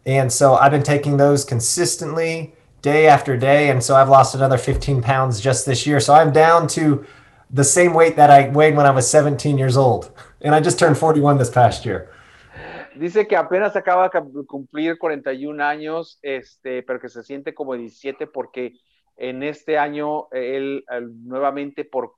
And 0.05 0.31
so 0.31 0.57
i've 0.57 0.73
been 0.73 0.83
taking 0.83 1.17
those 1.17 1.43
consistently 1.45 2.55
day 2.83 3.07
after 3.09 3.39
day. 3.39 3.71
And 3.71 3.83
so 3.83 3.95
i've 3.95 4.11
lost 4.11 4.35
another 4.35 4.59
15 4.59 5.01
pounds 5.01 5.41
just 5.41 5.65
this 5.65 5.87
year. 5.87 6.01
So 6.01 6.13
i'm 6.13 6.33
down 6.33 6.67
to 6.77 7.07
the 7.51 7.65
same 7.65 7.95
weight 7.95 8.17
that 8.17 8.29
i 8.29 8.51
weighed 8.51 8.77
when 8.77 8.85
i 8.85 8.91
was 8.91 9.09
17 9.09 9.57
years 9.57 9.79
old. 9.79 10.11
And 10.43 10.55
i 10.55 10.61
just 10.61 10.79
turned 10.79 10.99
41 10.99 11.39
this 11.39 11.49
past 11.49 11.87
year 11.87 12.12
Dice 12.95 13.27
que 13.27 13.37
apenas 13.37 13.75
acaba 13.77 14.09
de 14.09 14.47
cumplir 14.47 14.99
41 14.99 15.65
años, 15.65 16.19
este, 16.23 16.83
pero 16.83 17.01
que 17.01 17.09
se 17.09 17.23
siente 17.23 17.55
como 17.55 17.75
17 17.75 18.27
porque 18.27 18.75
En 19.17 19.43
este 19.43 19.77
año, 19.79 20.29
él, 20.31 20.85
nuevamente 21.25 21.85
por 21.85 22.15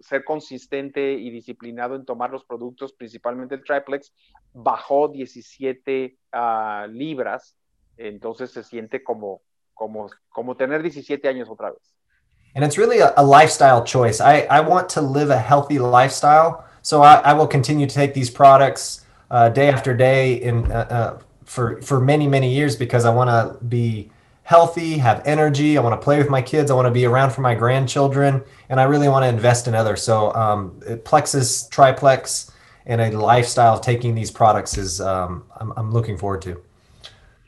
ser 0.00 0.24
consistente 0.24 1.12
y 1.12 1.30
disciplinado 1.30 1.94
en 1.94 2.04
tomar 2.04 2.30
los 2.30 2.44
productos, 2.44 2.92
principalmente 2.92 3.54
el 3.54 3.62
triplex, 3.62 4.12
bajó 4.52 5.08
17 5.08 6.18
ah, 6.32 6.88
libras, 6.90 7.56
entonces 7.96 8.50
se 8.50 8.64
siente 8.64 9.04
como, 9.04 9.42
como, 9.74 10.10
como 10.28 10.56
tener 10.56 10.82
17 10.82 11.28
años 11.28 11.48
otra 11.48 11.70
vez. 11.70 11.94
And 12.54 12.64
it's 12.64 12.76
really 12.76 12.98
a, 13.00 13.22
lifestyle 13.22 13.82
choice. 13.84 14.20
I, 14.20 14.60
want 14.60 14.88
to 14.90 15.00
live 15.00 15.30
a 15.30 15.38
healthy 15.38 15.78
lifestyle, 15.78 16.64
so 16.82 17.02
I 17.02 17.32
will 17.32 17.48
continue 17.48 17.86
to 17.86 17.94
take 17.94 18.12
these 18.12 18.30
products 18.30 19.06
uh, 19.32 19.48
day 19.48 19.68
after 19.68 19.96
day 19.96 20.34
in, 20.34 20.70
uh, 20.70 20.86
uh, 20.90 21.18
for, 21.44 21.80
for 21.82 21.98
many, 21.98 22.28
many 22.28 22.54
years 22.54 22.76
because 22.76 23.04
I 23.04 23.10
want 23.12 23.30
to 23.30 23.64
be 23.64 24.10
healthy, 24.42 24.98
have 24.98 25.22
energy. 25.24 25.78
I 25.78 25.80
want 25.80 25.98
to 25.98 26.04
play 26.04 26.18
with 26.18 26.28
my 26.28 26.42
kids. 26.42 26.70
I 26.70 26.74
want 26.74 26.86
to 26.86 26.92
be 26.92 27.06
around 27.06 27.30
for 27.30 27.40
my 27.40 27.54
grandchildren, 27.54 28.42
and 28.68 28.78
I 28.78 28.84
really 28.84 29.08
want 29.08 29.24
to 29.24 29.28
invest 29.28 29.66
in 29.66 29.74
others. 29.74 30.02
So, 30.02 30.32
um, 30.34 30.80
Plexus 31.04 31.66
Triplex 31.68 32.52
and 32.84 33.00
a 33.00 33.10
lifestyle 33.18 33.80
taking 33.80 34.14
these 34.14 34.30
products 34.30 34.76
is 34.76 35.00
um, 35.00 35.44
I'm, 35.56 35.72
I'm, 35.76 35.92
looking 35.92 36.18
forward 36.18 36.42
to. 36.42 36.60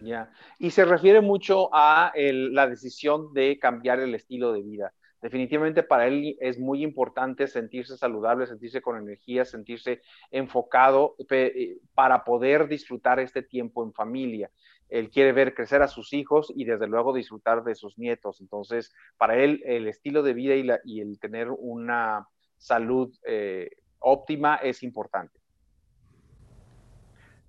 Yeah. 0.00 0.26
Y 0.60 0.70
se 0.70 0.84
refiere 0.84 1.20
mucho 1.20 1.68
a 1.72 2.12
el, 2.16 2.54
la 2.54 2.66
decisión 2.66 3.34
de 3.34 3.58
cambiar 3.58 4.00
el 4.00 4.14
estilo 4.14 4.52
de 4.52 4.62
vida. 4.62 4.92
Definitivamente 5.24 5.82
para 5.82 6.06
él 6.06 6.36
es 6.38 6.58
muy 6.58 6.82
importante 6.82 7.46
sentirse 7.46 7.96
saludable, 7.96 8.46
sentirse 8.46 8.82
con 8.82 8.98
energía, 8.98 9.46
sentirse 9.46 10.02
enfocado 10.30 11.16
eh, 11.30 11.78
para 11.94 12.24
poder 12.24 12.68
disfrutar 12.68 13.18
este 13.18 13.42
tiempo 13.42 13.82
en 13.82 13.94
familia 13.94 14.50
él 14.90 15.10
quiere 15.10 15.32
ver 15.32 15.54
crecer 15.54 15.82
a 15.82 15.88
sus 15.88 16.12
hijos 16.12 16.52
y 16.54 16.64
desde 16.64 16.86
luego 16.86 17.12
disfrutar 17.12 17.64
de 17.64 17.74
sus 17.74 17.98
nietos. 17.98 18.40
Entonces, 18.40 18.92
para 19.16 19.36
él 19.36 19.62
el 19.64 19.88
estilo 19.88 20.22
de 20.22 20.34
vida 20.34 20.80
y, 20.84 21.00
el 21.00 21.18
tener 21.18 21.48
una 21.50 22.28
salud 22.58 23.12
eh, 23.26 23.70
óptima 23.98 24.56
es 24.56 24.82
importante. 24.82 25.40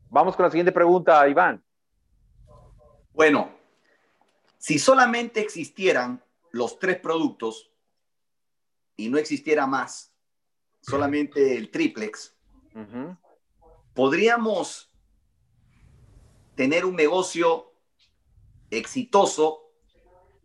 Vamos 0.10 0.36
con 0.36 0.44
la 0.44 0.50
siguiente 0.50 0.72
pregunta, 0.72 1.28
Iván. 1.28 1.62
Bueno, 3.14 3.50
si 4.58 4.80
solamente 4.80 5.42
existieran 5.42 6.22
los 6.56 6.80
tres 6.80 6.98
productos 7.00 7.70
y 8.96 9.10
no 9.10 9.18
existiera 9.18 9.68
más, 9.68 10.14
solamente 10.80 11.58
el 11.58 11.70
triplex, 11.70 12.34
podríamos 13.94 14.90
tener 16.56 16.86
un 16.86 16.96
negocio 16.96 17.74
exitoso 18.72 19.70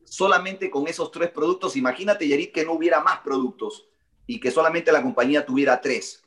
solamente 0.05 0.69
con 0.69 0.89
esos 0.89 1.13
tres 1.13 1.31
productos. 1.31 1.77
Imagínate, 1.77 2.27
Yerit, 2.27 2.53
que 2.53 2.65
no 2.65 2.73
hubiera 2.73 3.01
más 3.01 3.21
productos 3.21 3.89
y 4.27 4.41
que 4.41 4.51
solamente 4.51 4.91
la 4.91 5.05
compañía 5.05 5.47
tuviera 5.47 5.81
tres. 5.81 6.25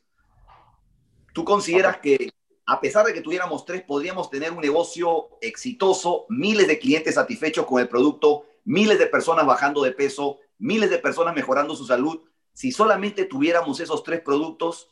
¿Tú 1.33 1.43
consideras 1.43 1.97
que 1.97 2.31
a 2.65 2.79
pesar 2.79 3.05
de 3.05 3.13
que 3.13 3.19
tuviéramos 3.19 3.65
tres, 3.65 3.81
podríamos 3.81 4.29
tener 4.29 4.53
un 4.53 4.61
negocio 4.61 5.27
exitoso, 5.41 6.25
miles 6.29 6.67
de 6.67 6.79
clientes 6.79 7.15
satisfechos 7.15 7.65
con 7.65 7.81
el 7.81 7.89
producto, 7.89 8.45
miles 8.65 8.99
de 8.99 9.07
personas 9.07 9.45
bajando 9.45 9.83
de 9.83 9.91
peso, 9.91 10.39
miles 10.59 10.89
de 10.89 10.99
personas 10.99 11.35
mejorando 11.35 11.75
su 11.75 11.85
salud? 11.85 12.21
Si 12.53 12.71
solamente 12.71 13.25
tuviéramos 13.25 13.79
esos 13.79 14.03
tres 14.03 14.21
productos, 14.21 14.89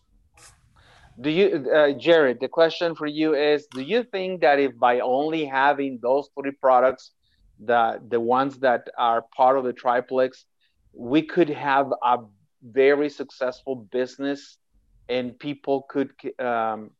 Do 1.19 1.29
you, 1.29 1.69
uh, 1.71 1.91
Jared, 1.99 2.39
the 2.39 2.47
question 2.47 2.95
for 2.95 3.05
you 3.05 3.35
is 3.35 3.67
Do 3.67 3.81
you 3.81 4.03
think 4.03 4.41
that 4.41 4.59
if 4.59 4.77
by 4.79 5.01
only 5.01 5.45
having 5.45 5.99
those 6.01 6.29
three 6.33 6.51
products, 6.51 7.11
the, 7.63 8.01
the 8.09 8.19
ones 8.19 8.57
that 8.59 8.87
are 8.97 9.23
part 9.35 9.57
of 9.57 9.63
the 9.63 9.73
triplex, 9.73 10.45
we 10.93 11.21
could 11.21 11.49
have 11.49 11.93
a 12.03 12.19
very 12.63 13.09
successful 13.09 13.87
business 13.91 14.57
and 15.09 15.37
people 15.37 15.85
could 15.89 16.11
um, 16.39 16.91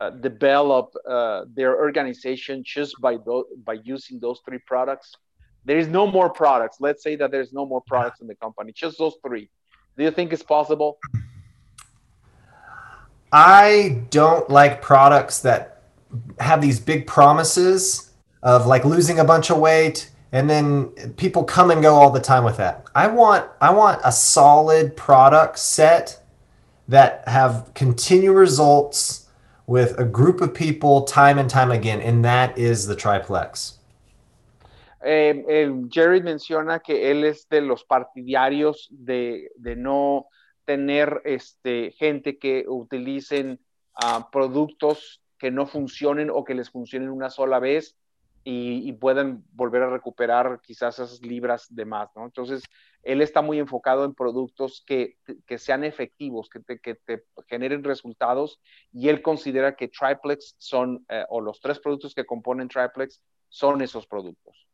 uh, 0.00 0.10
develop 0.10 0.92
uh, 1.08 1.44
their 1.54 1.78
organization 1.78 2.62
just 2.64 3.00
by, 3.00 3.16
those, 3.24 3.44
by 3.64 3.74
using 3.84 4.18
those 4.18 4.40
three 4.44 4.58
products? 4.66 5.12
There 5.64 5.78
is 5.78 5.88
no 5.88 6.06
more 6.06 6.28
products. 6.28 6.78
Let's 6.80 7.02
say 7.02 7.16
that 7.16 7.30
there's 7.30 7.52
no 7.52 7.64
more 7.64 7.80
products 7.80 8.20
in 8.20 8.26
the 8.26 8.34
company, 8.34 8.72
just 8.72 8.98
those 8.98 9.14
three. 9.24 9.48
Do 9.96 10.04
you 10.04 10.10
think 10.10 10.32
it's 10.32 10.42
possible? 10.42 10.98
I 13.32 14.02
don't 14.10 14.48
like 14.50 14.82
products 14.82 15.40
that 15.40 15.82
have 16.38 16.60
these 16.60 16.78
big 16.78 17.06
promises 17.06 18.10
of 18.42 18.66
like 18.66 18.84
losing 18.84 19.18
a 19.18 19.24
bunch 19.24 19.50
of 19.50 19.58
weight 19.58 20.10
and 20.32 20.48
then 20.48 20.88
people 21.16 21.44
come 21.44 21.70
and 21.70 21.82
go 21.82 21.94
all 21.94 22.10
the 22.10 22.20
time 22.20 22.44
with 22.44 22.56
that. 22.56 22.86
I 22.94 23.06
want 23.06 23.48
I 23.60 23.72
want 23.72 24.00
a 24.04 24.12
solid 24.12 24.96
product 24.96 25.58
set 25.58 26.22
that 26.88 27.26
have 27.28 27.70
continued 27.74 28.34
results 28.34 29.28
with 29.66 29.98
a 29.98 30.04
group 30.04 30.40
of 30.40 30.52
people 30.52 31.02
time 31.02 31.38
and 31.38 31.48
time 31.48 31.70
again 31.70 32.00
and 32.00 32.24
that 32.24 32.58
is 32.58 32.86
the 32.86 32.96
triplex. 32.96 33.78
Eh, 35.04 35.44
el 35.48 35.88
Jared 35.90 36.22
menciona 36.22 36.80
que 36.80 37.10
él 37.10 37.24
es 37.24 37.48
de 37.48 37.60
los 37.60 37.84
partidarios 37.84 38.88
de, 38.90 39.50
no 39.76 40.26
tener 40.64 41.22
este, 41.24 41.92
gente 41.92 42.38
que 42.38 42.64
utilicen 42.68 43.60
uh, 44.02 44.30
productos 44.30 45.22
que 45.38 45.50
no 45.50 45.66
funcionen 45.66 46.30
o 46.30 46.44
que 46.44 46.54
les 46.54 46.70
funcionen 46.70 47.10
una 47.10 47.30
sola 47.30 47.58
vez 47.58 47.96
y, 48.44 48.92
puedan 48.94 49.44
volver 49.52 49.82
a 49.82 49.90
recuperar 49.90 50.60
quizás 50.62 50.98
esas 50.98 51.22
libras 51.22 51.66
de 51.70 51.84
más, 51.84 52.10
¿no? 52.16 52.24
Entonces, 52.24 52.64
él 53.02 53.20
está 53.20 53.40
muy 53.40 53.58
enfocado 53.58 54.04
en 54.04 54.14
productos 54.14 54.82
que, 54.86 55.16
sean 55.58 55.84
efectivos, 55.84 56.48
que 56.48 56.60
te, 56.60 56.80
que 56.80 56.94
te, 56.94 57.24
generen 57.48 57.84
resultados 57.84 58.60
y 58.92 59.08
él 59.08 59.22
considera 59.22 59.76
que 59.76 59.88
Triplex 59.88 60.56
son, 60.58 61.04
eh, 61.08 61.24
o 61.28 61.40
los 61.40 61.60
tres 61.60 61.78
productos 61.78 62.14
que 62.14 62.24
componen 62.24 62.68
Triplex 62.68 63.22
son 63.48 63.82
esos 63.82 64.06
productos. 64.06 64.66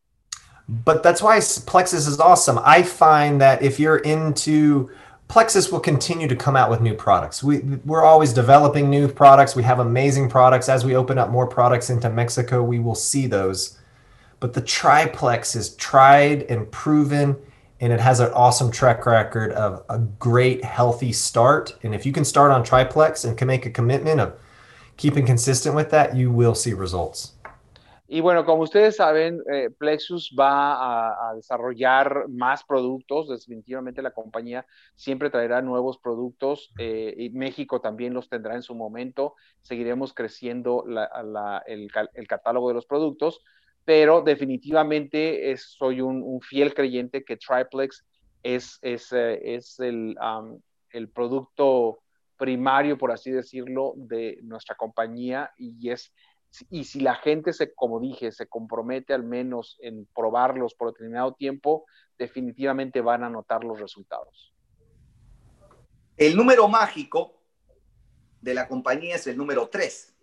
But 0.68 1.02
that's 1.02 1.22
why 1.22 1.40
Plexus 1.66 2.06
is 2.06 2.20
awesome. 2.20 2.58
I 2.62 2.82
find 2.82 3.40
that 3.40 3.62
if 3.62 3.80
you're 3.80 3.98
into 3.98 4.90
Plexus 5.28 5.70
will 5.70 5.80
continue 5.80 6.26
to 6.26 6.36
come 6.36 6.56
out 6.56 6.70
with 6.70 6.80
new 6.80 6.94
products. 6.94 7.42
We 7.42 7.58
we're 7.84 8.04
always 8.04 8.32
developing 8.32 8.88
new 8.88 9.08
products. 9.08 9.54
We 9.54 9.62
have 9.62 9.78
amazing 9.78 10.30
products. 10.30 10.70
As 10.70 10.84
we 10.84 10.96
open 10.96 11.18
up 11.18 11.30
more 11.30 11.46
products 11.46 11.90
into 11.90 12.08
Mexico, 12.08 12.62
we 12.62 12.78
will 12.78 12.94
see 12.94 13.26
those. 13.26 13.78
But 14.40 14.54
the 14.54 14.62
triplex 14.62 15.54
is 15.54 15.74
tried 15.76 16.42
and 16.44 16.70
proven 16.70 17.36
and 17.80 17.92
it 17.92 18.00
has 18.00 18.20
an 18.20 18.32
awesome 18.32 18.70
track 18.70 19.06
record 19.06 19.52
of 19.52 19.84
a 19.88 19.98
great 19.98 20.64
healthy 20.64 21.12
start. 21.12 21.76
And 21.82 21.94
if 21.94 22.04
you 22.04 22.12
can 22.12 22.24
start 22.24 22.50
on 22.50 22.64
triplex 22.64 23.24
and 23.24 23.38
can 23.38 23.46
make 23.46 23.66
a 23.66 23.70
commitment 23.70 24.20
of 24.20 24.34
keeping 24.96 25.26
consistent 25.26 25.76
with 25.76 25.90
that, 25.90 26.16
you 26.16 26.30
will 26.30 26.54
see 26.54 26.72
results. 26.72 27.34
Y 28.10 28.22
bueno, 28.22 28.46
como 28.46 28.62
ustedes 28.62 28.96
saben, 28.96 29.42
eh, 29.52 29.68
Plexus 29.68 30.34
va 30.36 31.28
a, 31.28 31.34
desarrollar 31.34 32.26
más 32.30 32.64
productos. 32.64 33.28
Definitivamente 33.28 34.00
la 34.00 34.12
compañía 34.12 34.66
siempre 34.94 35.28
traerá 35.28 35.60
nuevos 35.60 35.98
productos 35.98 36.72
eh, 36.78 37.14
y 37.18 37.28
México 37.28 37.82
también 37.82 38.14
los 38.14 38.30
tendrá 38.30 38.54
en 38.54 38.62
su 38.62 38.74
momento. 38.74 39.34
Seguiremos 39.60 40.14
creciendo 40.14 40.86
el, 40.86 42.26
catálogo 42.26 42.68
de 42.68 42.74
los 42.74 42.86
productos, 42.86 43.44
pero 43.84 44.22
definitivamente 44.22 45.54
soy 45.58 46.00
un, 46.00 46.40
fiel 46.40 46.72
creyente 46.72 47.24
que 47.24 47.36
Triplex 47.36 48.06
es, 48.42 48.78
eh, 48.82 49.60
el 50.92 51.08
producto 51.10 51.98
primario, 52.38 52.96
por 52.96 53.12
así 53.12 53.30
decirlo, 53.30 53.92
de 53.96 54.38
nuestra 54.44 54.76
compañía 54.76 55.52
y 55.58 55.90
es 55.90 56.10
y 56.70 56.84
si 56.84 57.00
la 57.00 57.14
gente 57.14 57.52
se, 57.52 57.74
como 57.74 58.00
dije, 58.00 58.32
se 58.32 58.46
compromete 58.46 59.12
al 59.12 59.22
menos 59.22 59.78
en 59.80 60.06
probarlos 60.14 60.74
por 60.74 60.92
determinado 60.92 61.34
tiempo, 61.34 61.84
definitivamente 62.18 63.00
van 63.00 63.24
a 63.24 63.30
notar 63.30 63.64
los 63.64 63.78
resultados. 63.78 64.54
El 66.16 66.36
número 66.36 66.68
mágico 66.68 67.40
de 68.40 68.54
la 68.54 68.66
compañía 68.66 69.16
es 69.16 69.26
el 69.26 69.36
número 69.36 69.68
3. 69.68 70.14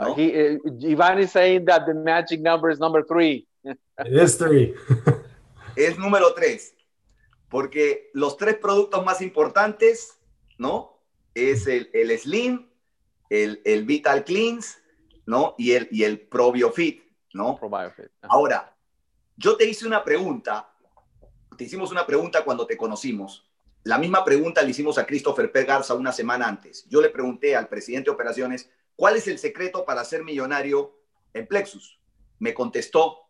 ¿no? 0.00 0.12
Uh, 0.12 0.14
he, 0.16 0.58
uh, 0.64 0.78
Iván 0.80 1.18
is 1.18 1.32
saying 1.32 1.64
that 1.66 1.84
the 1.86 1.94
magic 1.94 2.40
number 2.40 2.70
is 2.70 2.78
number 2.78 3.04
3. 3.04 3.46
It 3.64 3.78
is 4.06 4.38
3. 4.38 4.74
es 5.76 5.98
número 5.98 6.32
3. 6.34 6.74
Porque 7.50 8.10
los 8.12 8.36
tres 8.36 8.56
productos 8.56 9.04
más 9.04 9.20
importantes, 9.22 10.18
¿no? 10.58 11.00
Es 11.34 11.66
el, 11.66 11.90
el 11.94 12.16
Slim, 12.18 12.67
el, 13.30 13.60
el, 13.64 13.84
Vital 13.84 14.24
Cleans, 14.24 14.78
¿no? 15.26 15.54
Y 15.58 15.72
el, 15.72 15.88
y 15.90 16.04
el 16.04 16.20
ProBioFit, 16.20 17.02
¿no? 17.34 17.56
ProBioFit. 17.56 18.10
Ahora, 18.22 18.76
yo 19.36 19.56
te 19.56 19.66
hice 19.66 19.86
una 19.86 20.02
pregunta, 20.02 20.68
te 21.56 21.64
hicimos 21.64 21.90
una 21.90 22.06
pregunta 22.06 22.44
cuando 22.44 22.66
te 22.66 22.76
conocimos. 22.76 23.48
La 23.84 23.98
misma 23.98 24.24
pregunta 24.24 24.62
le 24.62 24.70
hicimos 24.70 24.98
a 24.98 25.06
Christopher 25.06 25.50
P. 25.52 25.64
Garza 25.64 25.94
una 25.94 26.12
semana 26.12 26.46
antes. 26.46 26.86
Yo 26.88 27.00
le 27.00 27.10
pregunté 27.10 27.56
al 27.56 27.68
presidente 27.68 28.10
de 28.10 28.14
operaciones, 28.14 28.68
¿cuál 28.96 29.16
es 29.16 29.28
el 29.28 29.38
secreto 29.38 29.84
para 29.84 30.04
ser 30.04 30.24
millonario 30.24 30.98
en 31.32 31.46
Plexus? 31.46 31.98
Me 32.38 32.52
contestó, 32.54 33.28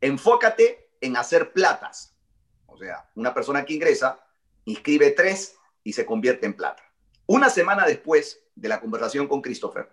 enfócate 0.00 0.90
en 1.00 1.16
hacer 1.16 1.52
platas. 1.52 2.16
O 2.66 2.76
sea, 2.78 3.10
una 3.14 3.34
persona 3.34 3.64
que 3.64 3.74
ingresa, 3.74 4.24
inscribe 4.64 5.10
tres 5.10 5.56
y 5.84 5.92
se 5.92 6.06
convierte 6.06 6.46
en 6.46 6.54
plata. 6.54 6.82
Una 7.26 7.50
semana 7.50 7.86
después 7.86 8.41
de 8.54 8.68
la 8.68 8.80
conversación 8.80 9.26
con 9.26 9.40
Christopher, 9.40 9.90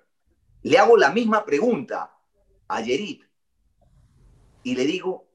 le 0.63 0.77
hago 0.77 0.97
la 0.97 1.11
misma 1.11 1.45
pregunta 1.45 2.13
a 2.67 2.81
Yerit 2.81 3.23
y 4.63 4.75
le 4.75 4.85
digo, 4.85 5.27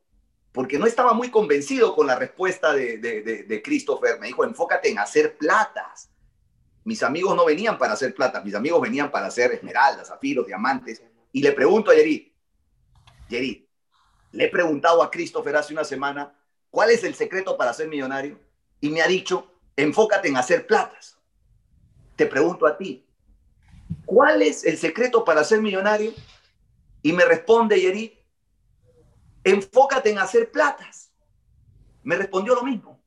porque 0.52 0.78
no 0.78 0.86
estaba 0.86 1.14
muy 1.14 1.30
convencido 1.30 1.94
con 1.94 2.06
la 2.06 2.16
respuesta 2.16 2.72
de, 2.72 3.62
Christopher, 3.64 4.20
me 4.20 4.28
dijo, 4.28 4.44
enfócate 4.44 4.90
en 4.90 4.98
hacer 4.98 5.36
platas. 5.36 6.10
Mis 6.84 7.02
amigos 7.02 7.34
no 7.34 7.44
venían 7.44 7.78
para 7.78 7.94
hacer 7.94 8.14
platas, 8.14 8.44
mis 8.44 8.54
amigos 8.54 8.80
venían 8.80 9.10
para 9.10 9.26
hacer 9.26 9.52
esmeraldas, 9.52 10.08
zafiros, 10.08 10.46
diamantes. 10.46 11.02
Y 11.32 11.42
le 11.42 11.52
pregunto 11.52 11.90
a 11.90 11.94
Yerit, 11.94 12.32
Yerit, 13.28 13.68
le 14.32 14.44
he 14.44 14.48
preguntado 14.48 15.02
a 15.02 15.10
Christopher 15.10 15.56
hace 15.56 15.72
una 15.72 15.84
semana, 15.84 16.38
¿cuál 16.70 16.90
es 16.90 17.02
el 17.02 17.14
secreto 17.14 17.56
para 17.56 17.72
ser 17.72 17.88
millonario? 17.88 18.38
Y 18.80 18.90
me 18.90 19.00
ha 19.00 19.08
dicho, 19.08 19.50
enfócate 19.76 20.28
en 20.28 20.36
hacer 20.36 20.66
platas 20.66 21.14
te 22.16 22.26
pregunto 22.26 22.66
a 22.66 22.76
ti, 22.76 23.06
¿cuál 24.06 24.42
es 24.42 24.64
el 24.64 24.78
secreto 24.78 25.24
para 25.24 25.44
ser 25.44 25.60
millonario? 25.60 26.12
Y 27.02 27.12
me 27.12 27.24
responde 27.24 27.80
Yeri, 27.80 28.18
enfócate 29.44 30.10
en 30.10 30.18
hacer 30.18 30.50
platas. 30.50 31.12
Me 32.02 32.16
respondió 32.16 32.54
lo 32.54 32.62
mismo. 32.62 33.02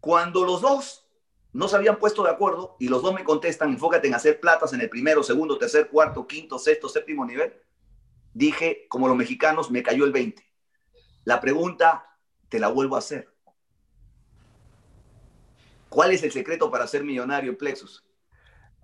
Cuando 0.00 0.44
los 0.44 0.60
dos 0.60 1.06
no 1.52 1.68
se 1.68 1.76
habían 1.76 1.98
puesto 1.98 2.22
de 2.22 2.30
acuerdo 2.30 2.76
y 2.78 2.88
los 2.88 3.02
dos 3.02 3.14
me 3.14 3.24
contestan, 3.24 3.70
enfócate 3.70 4.08
en 4.08 4.14
hacer 4.14 4.40
platas 4.40 4.72
en 4.72 4.80
el 4.80 4.88
primero, 4.88 5.22
segundo, 5.22 5.58
tercer, 5.58 5.88
cuarto, 5.88 6.26
quinto, 6.26 6.58
sexto, 6.58 6.88
séptimo 6.88 7.24
nivel, 7.24 7.54
dije, 8.32 8.86
como 8.88 9.08
los 9.08 9.16
mexicanos, 9.16 9.70
me 9.70 9.82
cayó 9.82 10.04
el 10.04 10.12
20. 10.12 10.44
La 11.24 11.40
pregunta 11.40 12.16
te 12.48 12.58
la 12.58 12.68
vuelvo 12.68 12.96
a 12.96 13.00
hacer. 13.00 13.28
¿Cuál 15.88 16.12
es 16.12 16.22
el 16.22 16.30
secreto 16.30 16.70
para 16.70 16.86
ser 16.86 17.02
millonario 17.02 17.50
en 17.50 17.58
Plexus? 17.58 18.04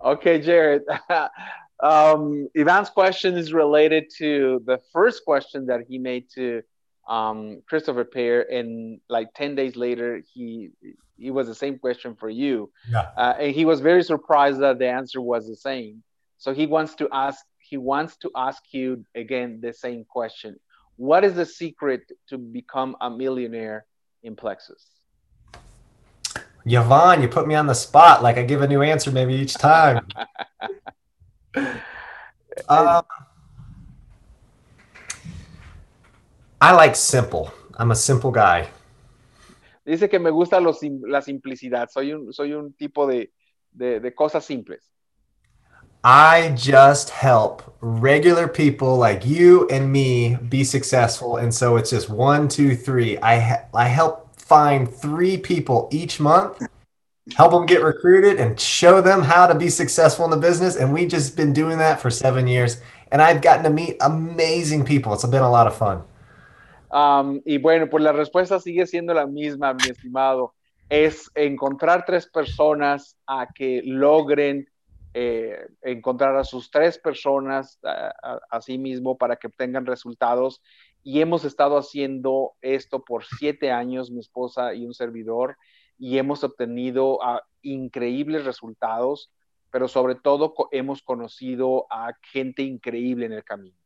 Okay, 0.03 0.39
Jared. 0.39 0.83
um, 1.83 2.49
Ivan's 2.53 2.89
question 2.89 3.35
is 3.35 3.53
related 3.53 4.05
to 4.17 4.61
the 4.65 4.79
first 4.93 5.25
question 5.25 5.67
that 5.67 5.81
he 5.87 5.97
made 5.97 6.25
to 6.35 6.61
um, 7.07 7.61
Christopher 7.67 8.03
Pear, 8.03 8.41
and 8.41 8.99
like 9.09 9.33
10 9.35 9.55
days 9.55 9.75
later, 9.75 10.21
he 10.33 10.71
it 11.19 11.31
was 11.31 11.47
the 11.47 11.55
same 11.55 11.79
question 11.79 12.15
for 12.15 12.29
you. 12.29 12.71
Yeah. 12.91 13.07
Uh, 13.17 13.33
and 13.39 13.55
he 13.55 13.65
was 13.65 13.79
very 13.79 14.03
surprised 14.03 14.59
that 14.59 14.77
the 14.77 14.87
answer 14.87 15.19
was 15.19 15.47
the 15.47 15.55
same. 15.55 16.03
So 16.37 16.53
he 16.53 16.67
wants 16.67 16.95
to 16.95 17.09
ask 17.11 17.43
he 17.59 17.77
wants 17.77 18.17
to 18.17 18.31
ask 18.35 18.61
you 18.71 19.05
again 19.15 19.59
the 19.61 19.73
same 19.73 20.05
question. 20.05 20.57
What 20.95 21.23
is 21.23 21.33
the 21.33 21.45
secret 21.45 22.01
to 22.29 22.37
become 22.37 22.95
a 23.01 23.09
millionaire 23.09 23.85
in 24.23 24.35
Plexus? 24.35 24.85
Yvonne, 26.67 27.21
you 27.21 27.27
put 27.27 27.47
me 27.47 27.55
on 27.55 27.67
the 27.67 27.73
spot. 27.73 28.21
Like 28.21 28.37
I 28.37 28.43
give 28.43 28.61
a 28.61 28.67
new 28.67 28.81
answer 28.81 29.11
maybe 29.11 29.33
each 29.35 29.53
time. 29.53 30.05
um, 32.69 33.03
I 36.59 36.73
like 36.73 36.95
simple. 36.95 37.53
I'm 37.75 37.91
a 37.91 37.95
simple 37.95 38.31
guy. 38.31 38.69
Dice 39.85 40.09
que 40.09 40.19
me 40.19 40.31
gusta 40.31 40.59
lo 40.59 40.73
sim 40.73 41.01
la 41.07 41.21
simplicidad. 41.21 41.89
Soy 41.89 42.11
un, 42.11 42.33
soy 42.33 42.53
un 42.53 42.73
tipo 42.73 43.07
de, 43.07 43.31
de, 43.71 43.99
de 43.99 44.11
cosas 44.11 44.43
simples. 44.43 44.81
I 46.03 46.53
just 46.55 47.09
help 47.09 47.75
regular 47.81 48.47
people 48.47 48.97
like 48.97 49.25
you 49.25 49.67
and 49.69 49.91
me 49.91 50.35
be 50.35 50.63
successful. 50.63 51.37
And 51.37 51.53
so 51.53 51.77
it's 51.77 51.89
just 51.89 52.09
one, 52.09 52.47
two, 52.47 52.75
three. 52.75 53.17
I, 53.19 53.65
I 53.73 53.87
help 53.87 54.26
find 54.47 54.91
three 54.91 55.37
people 55.37 55.89
each 55.91 56.19
month, 56.19 56.61
help 57.35 57.51
them 57.51 57.65
get 57.65 57.83
recruited 57.83 58.39
and 58.39 58.59
show 58.59 59.01
them 59.01 59.21
how 59.21 59.47
to 59.47 59.55
be 59.55 59.69
successful 59.69 60.25
in 60.25 60.31
the 60.31 60.37
business. 60.37 60.77
And 60.77 60.93
we've 60.93 61.09
just 61.09 61.35
been 61.35 61.53
doing 61.53 61.77
that 61.79 61.99
for 61.99 62.09
seven 62.09 62.47
years. 62.47 62.81
And 63.11 63.21
I've 63.21 63.41
gotten 63.41 63.63
to 63.63 63.69
meet 63.69 63.97
amazing 64.01 64.85
people. 64.85 65.13
It's 65.13 65.25
been 65.25 65.43
a 65.43 65.51
lot 65.51 65.67
of 65.67 65.75
fun. 65.75 66.03
Um, 66.89 67.41
y 67.45 67.57
bueno, 67.57 67.89
pues 67.89 68.01
la 68.01 68.13
respuesta 68.13 68.59
sigue 68.59 68.87
siendo 68.87 69.13
la 69.13 69.27
misma, 69.27 69.73
mi 69.73 69.89
estimado. 69.89 70.53
Es 70.89 71.29
encontrar 71.35 72.05
tres 72.05 72.27
personas 72.27 73.17
a 73.27 73.47
que 73.53 73.81
logren 73.83 74.67
eh, 75.13 75.67
encontrar 75.81 76.35
a 76.35 76.43
sus 76.43 76.69
tres 76.69 76.99
personas 76.99 77.79
a, 77.83 78.13
a, 78.21 78.39
a, 78.51 78.61
sí 78.61 78.77
mismo 78.77 79.17
para 79.17 79.35
que 79.35 79.47
obtengan 79.47 79.85
resultados. 79.85 80.61
Y 81.07 81.21
hemos 81.21 81.45
estado 81.45 81.77
haciendo 81.77 82.55
esto 82.61 83.05
por 83.05 83.23
siete 83.23 83.71
años, 83.71 84.11
mi 84.11 84.19
esposa 84.19 84.73
y 84.73 84.85
un 84.85 84.93
servidor, 84.93 85.55
y 85.97 86.17
hemos 86.17 86.43
obtenido 86.43 87.13
uh, 87.19 87.39
increíbles 87.61 88.43
resultados, 88.43 89.31
pero 89.71 89.87
sobre 89.87 90.15
todo 90.15 90.53
co 90.53 90.67
hemos 90.73 91.01
conocido 91.01 91.87
a 91.89 92.11
gente 92.33 92.61
increíble 92.63 93.25
en 93.25 93.31
el 93.31 93.45
camino. 93.45 93.77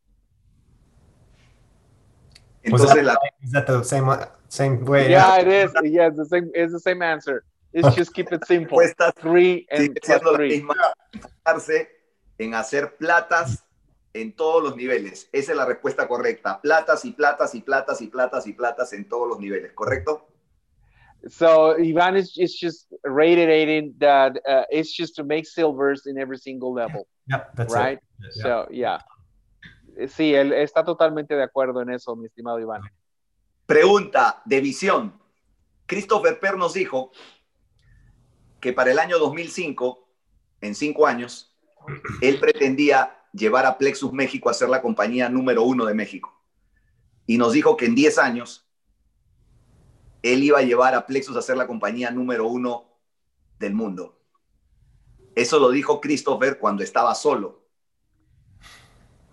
Entonces, 2.64 2.88
Was 2.88 2.96
that, 2.96 3.04
la... 3.04 3.18
is 3.40 3.52
that 3.52 3.66
the 3.66 3.84
same, 3.84 4.08
same 4.48 4.84
way? 4.84 5.08
Yeah, 5.08 5.38
it 5.38 5.46
is. 5.46 5.72
Yeah, 5.84 6.08
it's 6.08 6.16
the 6.16 6.26
same, 6.26 6.50
it's 6.54 6.72
the 6.72 6.80
same 6.80 7.02
answer. 7.02 7.44
It's 7.72 7.94
just 7.94 8.12
keep 8.12 8.32
it 8.32 8.44
simple. 8.46 8.80
Three 9.20 9.64
and 9.70 9.96
plus 10.02 10.22
three. 10.34 10.56
Enfocarse 10.56 11.88
en 12.40 12.54
hacer 12.54 12.96
platas 12.98 13.62
en 14.14 14.34
todos 14.34 14.62
los 14.62 14.76
niveles. 14.76 15.28
Esa 15.32 15.52
es 15.52 15.58
la 15.58 15.64
respuesta 15.64 16.06
correcta. 16.06 16.60
Platas 16.60 17.04
y 17.04 17.12
platas 17.12 17.54
y 17.54 17.60
platas 17.60 18.00
y 18.00 18.08
platas 18.08 18.46
y 18.46 18.52
platas 18.52 18.92
en 18.92 19.08
todos 19.08 19.28
los 19.28 19.38
niveles, 19.38 19.72
¿correcto? 19.72 20.28
So 21.28 21.78
Ivan 21.78 22.16
is, 22.16 22.36
is 22.36 22.58
just 22.58 22.92
reiterating 23.04 23.94
that 24.00 24.36
uh, 24.44 24.64
it's 24.70 24.92
just 24.92 25.14
to 25.16 25.24
make 25.24 25.46
silvers 25.46 26.06
in 26.06 26.18
every 26.18 26.36
single 26.36 26.74
level. 26.74 27.06
Yep, 27.28 27.54
that's 27.54 27.72
right. 27.72 27.98
It. 27.98 28.36
Yeah. 28.36 28.42
So 28.42 28.68
yeah. 28.70 28.98
Sí, 30.08 30.34
él 30.34 30.52
está 30.52 30.84
totalmente 30.84 31.36
de 31.36 31.42
acuerdo 31.42 31.82
en 31.82 31.90
eso, 31.90 32.16
mi 32.16 32.26
estimado 32.26 32.58
Iván. 32.58 32.80
Pregunta 33.66 34.42
de 34.44 34.60
visión. 34.60 35.20
Christopher 35.86 36.40
Per 36.40 36.56
nos 36.56 36.74
dijo 36.74 37.12
que 38.58 38.72
para 38.72 38.90
el 38.90 38.98
año 38.98 39.18
2005, 39.18 40.08
en 40.62 40.74
cinco 40.74 41.06
años, 41.06 41.54
él 42.20 42.40
pretendía 42.40 43.21
llevar 43.32 43.66
a 43.66 43.78
Plexus 43.78 44.12
México 44.12 44.50
a 44.50 44.54
ser 44.54 44.68
la 44.68 44.82
compañía 44.82 45.28
número 45.28 45.62
uno 45.62 45.86
de 45.86 45.94
México. 45.94 46.38
Y 47.26 47.38
nos 47.38 47.52
dijo 47.52 47.76
que 47.76 47.86
en 47.86 47.94
10 47.94 48.18
años, 48.18 48.68
él 50.22 50.42
iba 50.42 50.58
a 50.58 50.62
llevar 50.62 50.94
a 50.94 51.06
Plexus 51.06 51.36
a 51.36 51.42
ser 51.42 51.56
la 51.56 51.66
compañía 51.66 52.10
número 52.10 52.46
uno 52.46 52.86
del 53.58 53.74
mundo. 53.74 54.18
Eso 55.34 55.58
lo 55.58 55.70
dijo 55.70 56.00
Christopher 56.00 56.58
cuando 56.58 56.82
estaba 56.82 57.14
solo. 57.14 57.62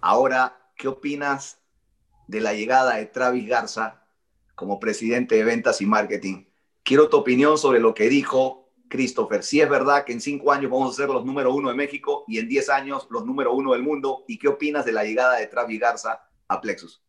Ahora, 0.02 0.72
¿qué 0.78 0.88
opinas 0.88 1.60
de 2.28 2.40
la 2.40 2.54
llegada 2.54 2.96
de 2.96 3.06
Travis 3.06 3.48
Garza 3.48 4.04
como 4.56 4.80
presidente 4.80 5.36
de 5.36 5.44
ventas 5.44 5.82
y 5.82 5.86
marketing? 5.86 6.46
Quiero 6.84 7.10
tu 7.10 7.18
opinión 7.18 7.58
sobre 7.58 7.80
lo 7.80 7.94
que 7.94 8.08
dijo 8.08 8.69
Christopher. 8.90 9.44
Si 9.44 9.62
es 9.62 9.70
verdad 9.70 10.04
que 10.04 10.12
en 10.12 10.20
cinco 10.20 10.52
años 10.52 10.72
vamos 10.72 10.94
a 10.94 11.02
ser 11.02 11.10
los 11.10 11.24
número 11.24 11.54
uno 11.54 11.70
de 11.70 11.76
México 11.76 12.26
y 12.28 12.40
en 12.40 12.48
diez 12.48 12.70
años 12.70 13.08
los 13.10 13.26
número 13.26 13.54
uno 13.54 13.74
del 13.74 13.84
mundo. 13.84 14.26
¿Y 14.28 14.38
qué 14.38 14.48
opinas 14.48 14.86
de 14.86 14.92
la 14.92 15.04
llegada 15.04 15.38
de 15.38 15.48
Travis 15.48 15.80
Garza 15.80 16.22
a 16.48 16.60
Plexus? 16.60 17.02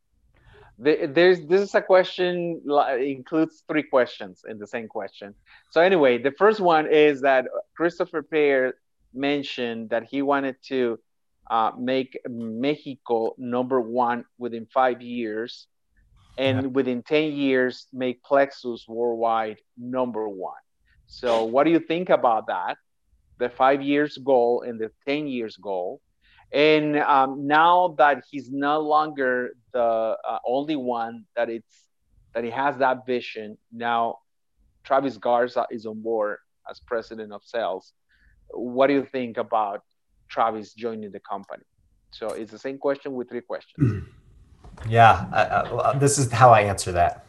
There's, 0.82 1.46
this 1.46 1.60
is 1.60 1.74
a 1.74 1.82
question, 1.82 2.62
includes 2.98 3.64
three 3.68 3.82
questions 3.82 4.44
in 4.48 4.58
the 4.58 4.66
same 4.66 4.88
question. 4.88 5.34
So 5.70 5.82
anyway, 5.82 6.16
the 6.16 6.32
first 6.32 6.58
one 6.58 6.86
is 6.90 7.20
that 7.20 7.46
Christopher 7.76 8.22
Pear 8.22 8.76
mentioned 9.12 9.90
that 9.90 10.04
he 10.04 10.22
wanted 10.22 10.56
to 10.68 10.98
uh, 11.50 11.72
make 11.78 12.18
Mexico 12.26 13.34
number 13.36 13.78
one 13.78 14.24
within 14.38 14.66
five 14.72 15.02
years, 15.02 15.66
and 16.38 16.62
yeah. 16.62 16.68
within 16.68 17.02
10 17.02 17.32
years, 17.32 17.86
make 17.92 18.22
Plexus 18.22 18.86
worldwide 18.88 19.58
number 19.76 20.26
one. 20.28 20.62
So, 21.12 21.44
what 21.44 21.64
do 21.64 21.70
you 21.70 21.80
think 21.80 22.08
about 22.08 22.46
that? 22.46 22.78
The 23.38 23.50
five 23.50 23.82
years 23.82 24.16
goal 24.16 24.62
and 24.62 24.78
the 24.78 24.92
10 25.06 25.26
years 25.26 25.56
goal. 25.56 26.00
And 26.52 26.98
um, 26.98 27.48
now 27.48 27.96
that 27.98 28.22
he's 28.30 28.50
no 28.50 28.80
longer 28.80 29.50
the 29.72 30.16
uh, 30.16 30.38
only 30.46 30.76
one 30.76 31.24
that 31.36 31.50
it's 31.50 31.88
that 32.32 32.44
he 32.44 32.50
has 32.50 32.76
that 32.78 33.06
vision, 33.06 33.58
now 33.72 34.18
Travis 34.84 35.16
Garza 35.16 35.66
is 35.70 35.84
on 35.84 36.00
board 36.00 36.38
as 36.70 36.78
president 36.78 37.32
of 37.32 37.42
sales. 37.44 37.92
What 38.50 38.86
do 38.86 38.94
you 38.94 39.04
think 39.04 39.36
about 39.36 39.82
Travis 40.28 40.74
joining 40.74 41.10
the 41.10 41.20
company? 41.20 41.64
So 42.12 42.28
it's 42.28 42.52
the 42.52 42.58
same 42.58 42.78
question 42.78 43.14
with 43.14 43.28
three 43.28 43.42
questions. 43.42 44.04
Yeah, 44.88 45.92
this 45.96 46.16
is 46.16 46.32
how 46.32 46.50
I 46.52 46.62
answer 46.62 46.90
that. 46.92 47.26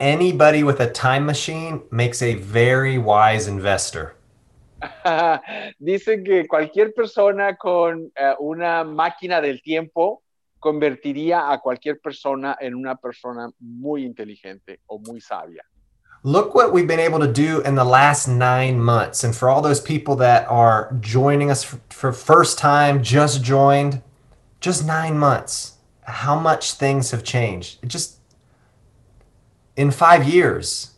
Anybody 0.00 0.62
with 0.62 0.80
a 0.80 0.90
time 0.90 1.26
machine 1.26 1.82
makes 1.90 2.22
a 2.22 2.34
very 2.34 2.96
wise 2.96 3.46
investor. 3.46 4.14
Dice 5.78 6.24
que 6.24 6.46
cualquier 6.48 6.94
persona 6.94 7.54
con 7.54 8.10
uh, 8.18 8.34
una 8.40 8.82
máquina 8.82 9.42
del 9.42 9.60
tiempo 9.60 10.22
convertiría 10.58 11.52
a 11.52 11.58
cualquier 11.60 12.00
persona 12.02 12.56
en 12.58 12.74
una 12.74 12.96
persona 12.96 13.50
muy 13.60 14.06
inteligente 14.06 14.80
o 14.86 14.98
muy 14.98 15.20
sabia. 15.20 15.64
Look 16.22 16.54
what 16.54 16.72
we've 16.72 16.88
been 16.88 17.00
able 17.00 17.18
to 17.18 17.30
do 17.30 17.60
in 17.60 17.74
the 17.74 17.84
last 17.84 18.26
nine 18.26 18.80
months. 18.80 19.22
And 19.22 19.36
for 19.36 19.50
all 19.50 19.60
those 19.60 19.82
people 19.82 20.16
that 20.16 20.46
are 20.48 20.96
joining 21.00 21.50
us 21.50 21.62
for, 21.62 21.78
for 21.90 22.12
first 22.12 22.58
time, 22.58 23.02
just 23.02 23.42
joined, 23.42 24.00
just 24.60 24.86
nine 24.86 25.18
months, 25.18 25.76
how 26.04 26.38
much 26.38 26.72
things 26.72 27.10
have 27.10 27.22
changed. 27.22 27.78
It 27.82 27.88
just 27.88 28.19
in 29.80 29.90
five 29.90 30.28
years. 30.28 30.90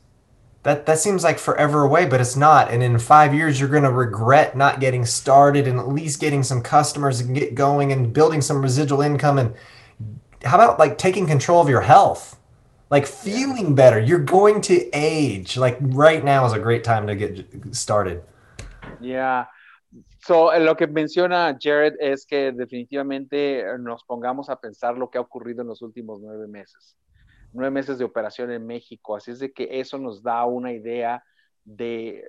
That 0.64 0.86
that 0.86 0.98
seems 0.98 1.24
like 1.24 1.38
forever 1.38 1.82
away, 1.82 2.06
but 2.06 2.20
it's 2.20 2.36
not. 2.36 2.70
And 2.70 2.82
in 2.82 2.98
five 2.98 3.34
years, 3.34 3.58
you're 3.58 3.68
going 3.68 3.82
to 3.82 3.90
regret 3.90 4.56
not 4.56 4.80
getting 4.80 5.04
started 5.04 5.66
and 5.66 5.78
at 5.78 5.88
least 5.88 6.20
getting 6.20 6.42
some 6.42 6.62
customers 6.62 7.20
and 7.20 7.34
get 7.34 7.54
going 7.54 7.92
and 7.92 8.12
building 8.12 8.40
some 8.40 8.62
residual 8.62 9.02
income. 9.02 9.38
And 9.38 9.54
how 10.44 10.56
about 10.56 10.78
like 10.78 10.98
taking 10.98 11.26
control 11.26 11.60
of 11.60 11.68
your 11.68 11.82
health? 11.82 12.38
like 12.92 13.06
feeling 13.06 13.74
better. 13.74 13.98
You're 13.98 14.18
going 14.18 14.60
to 14.68 14.86
age. 14.92 15.56
Like 15.56 15.78
right 15.80 16.22
now 16.22 16.44
is 16.44 16.52
a 16.52 16.58
great 16.58 16.84
time 16.84 17.06
to 17.06 17.16
get 17.16 17.46
started. 17.74 18.22
Yeah. 19.00 19.46
So, 20.26 20.50
eh, 20.50 20.60
lo 20.60 20.74
que 20.74 20.86
menciona 20.86 21.58
Jared 21.58 21.94
es 21.98 22.26
que 22.26 22.52
definitivamente 22.52 23.64
nos 23.80 24.04
pongamos 24.04 24.50
a 24.50 24.56
pensar 24.56 24.98
lo 24.98 25.08
que 25.08 25.18
ha 25.18 25.22
ocurrido 25.22 25.62
en 25.62 25.68
los 25.68 25.80
últimos 25.80 26.20
nueve 26.20 26.46
meses. 26.46 26.94
Nueve 27.52 27.70
meses 27.70 27.98
de 27.98 28.04
operación 28.04 28.50
en 28.50 28.66
México. 28.66 29.16
Así 29.16 29.30
es 29.30 29.38
de 29.38 29.52
que 29.52 29.80
eso 29.80 29.98
nos 29.98 30.22
da 30.22 30.44
una 30.44 30.72
idea 30.72 31.22
de 31.64 32.24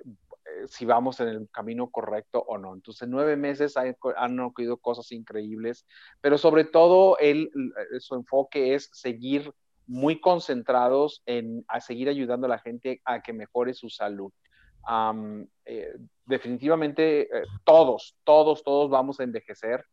si 0.68 0.84
vamos 0.84 1.20
en 1.20 1.28
el 1.28 1.48
camino 1.50 1.90
correcto 1.90 2.44
o 2.46 2.58
no. 2.58 2.74
Entonces, 2.74 3.08
nueve 3.08 3.36
meses 3.36 3.76
han, 3.76 4.40
ocurrido 4.40 4.76
cosas 4.76 5.10
increíbles, 5.12 5.86
pero 6.20 6.38
sobre 6.38 6.64
todo 6.64 7.18
él, 7.18 7.50
su 7.98 8.14
enfoque 8.14 8.74
es 8.74 8.90
seguir 8.92 9.52
muy 9.86 10.20
concentrados 10.20 11.22
en 11.26 11.64
a 11.68 11.80
seguir 11.80 12.08
ayudando 12.08 12.46
a 12.46 12.50
la 12.50 12.58
gente 12.58 13.00
a 13.04 13.22
que 13.22 13.32
mejore 13.32 13.74
su 13.74 13.90
salud. 13.90 14.32
Eh, 15.66 15.96
definitivamente 16.26 17.22
eh, 17.22 17.42
todos, 17.64 18.16
todos, 18.24 18.62
todos 18.62 18.90
vamos 18.90 19.20
a 19.20 19.24
envejecer. 19.24 19.84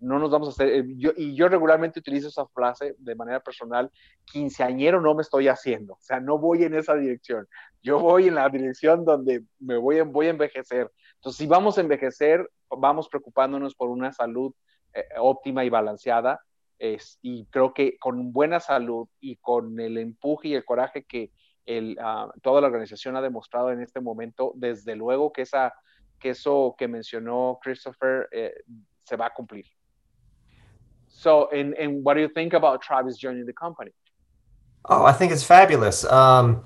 No 0.00 0.18
nos 0.18 0.30
vamos 0.30 0.48
a 0.48 0.50
hacer, 0.52 0.68
eh, 0.68 0.84
y 1.16 1.34
yo 1.34 1.48
regularmente 1.48 2.00
utilizo 2.00 2.28
esa 2.28 2.46
frase 2.46 2.96
de 2.98 3.14
manera 3.14 3.40
personal, 3.40 3.90
quinceañero 4.24 5.00
no 5.00 5.14
me 5.14 5.22
estoy 5.22 5.48
haciendo, 5.48 5.94
o 5.94 6.00
sea, 6.00 6.20
no 6.20 6.38
voy 6.38 6.64
en 6.64 6.74
esa 6.74 6.94
dirección, 6.94 7.46
yo 7.82 8.00
voy 8.00 8.28
en 8.28 8.34
la 8.34 8.48
dirección 8.48 9.04
donde 9.04 9.44
me 9.58 9.76
voy, 9.76 10.00
voy 10.02 10.26
a 10.26 10.30
envejecer. 10.30 10.90
Entonces, 11.16 11.38
si 11.38 11.46
vamos 11.46 11.76
a 11.76 11.82
envejecer, 11.82 12.48
vamos 12.68 13.08
preocupándonos 13.08 13.74
por 13.74 13.90
una 13.90 14.12
salud 14.12 14.54
eh, 14.94 15.04
óptima 15.18 15.64
y 15.64 15.70
balanceada, 15.70 16.40
es, 16.78 17.18
y 17.20 17.44
creo 17.46 17.74
que 17.74 17.98
con 17.98 18.32
buena 18.32 18.58
salud 18.58 19.06
y 19.20 19.36
con 19.36 19.78
el 19.80 19.98
empuje 19.98 20.48
y 20.48 20.54
el 20.54 20.64
coraje 20.64 21.04
que 21.04 21.30
uh, 21.68 22.40
toda 22.40 22.60
la 22.60 22.68
organización 22.68 23.16
ha 23.16 23.20
demostrado 23.20 23.70
en 23.70 23.82
este 23.82 24.00
momento, 24.00 24.52
desde 24.54 24.96
luego 24.96 25.30
que, 25.32 25.42
esa, 25.42 25.74
que 26.18 26.30
eso 26.30 26.74
que 26.78 26.88
mencionó 26.88 27.58
Christopher 27.62 28.28
eh, 28.32 28.54
se 29.04 29.16
va 29.16 29.26
a 29.26 29.34
cumplir. 29.34 29.66
So, 31.10 31.48
and, 31.50 31.74
and 31.74 32.02
what 32.04 32.14
do 32.14 32.20
you 32.20 32.28
think 32.28 32.52
about 32.52 32.82
Travis 32.82 33.16
joining 33.16 33.44
the 33.46 33.52
company? 33.52 33.90
Oh, 34.88 35.04
I 35.04 35.12
think 35.12 35.32
it's 35.32 35.44
fabulous. 35.44 36.04
Um, 36.04 36.62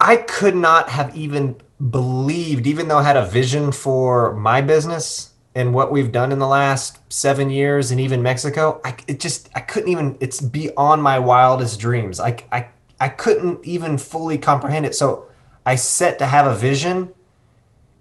I 0.00 0.16
could 0.16 0.56
not 0.56 0.88
have 0.88 1.14
even 1.16 1.56
believed, 1.90 2.66
even 2.66 2.88
though 2.88 2.98
I 2.98 3.04
had 3.04 3.16
a 3.16 3.24
vision 3.24 3.70
for 3.70 4.34
my 4.34 4.60
business 4.60 5.30
and 5.54 5.72
what 5.74 5.92
we've 5.92 6.10
done 6.10 6.32
in 6.32 6.38
the 6.38 6.46
last 6.46 6.98
seven 7.12 7.50
years 7.50 7.90
and 7.90 8.00
even 8.00 8.22
Mexico, 8.22 8.80
I 8.84 8.96
it 9.06 9.20
just 9.20 9.48
I 9.54 9.60
couldn't 9.60 9.90
even 9.90 10.16
it's 10.20 10.40
beyond 10.40 11.02
my 11.02 11.18
wildest 11.18 11.78
dreams. 11.78 12.18
I 12.18 12.36
I 12.50 12.68
I 13.00 13.08
couldn't 13.08 13.64
even 13.64 13.98
fully 13.98 14.38
comprehend 14.38 14.86
it. 14.86 14.94
So 14.94 15.26
I 15.64 15.76
set 15.76 16.18
to 16.18 16.26
have 16.26 16.46
a 16.46 16.54
vision 16.54 17.12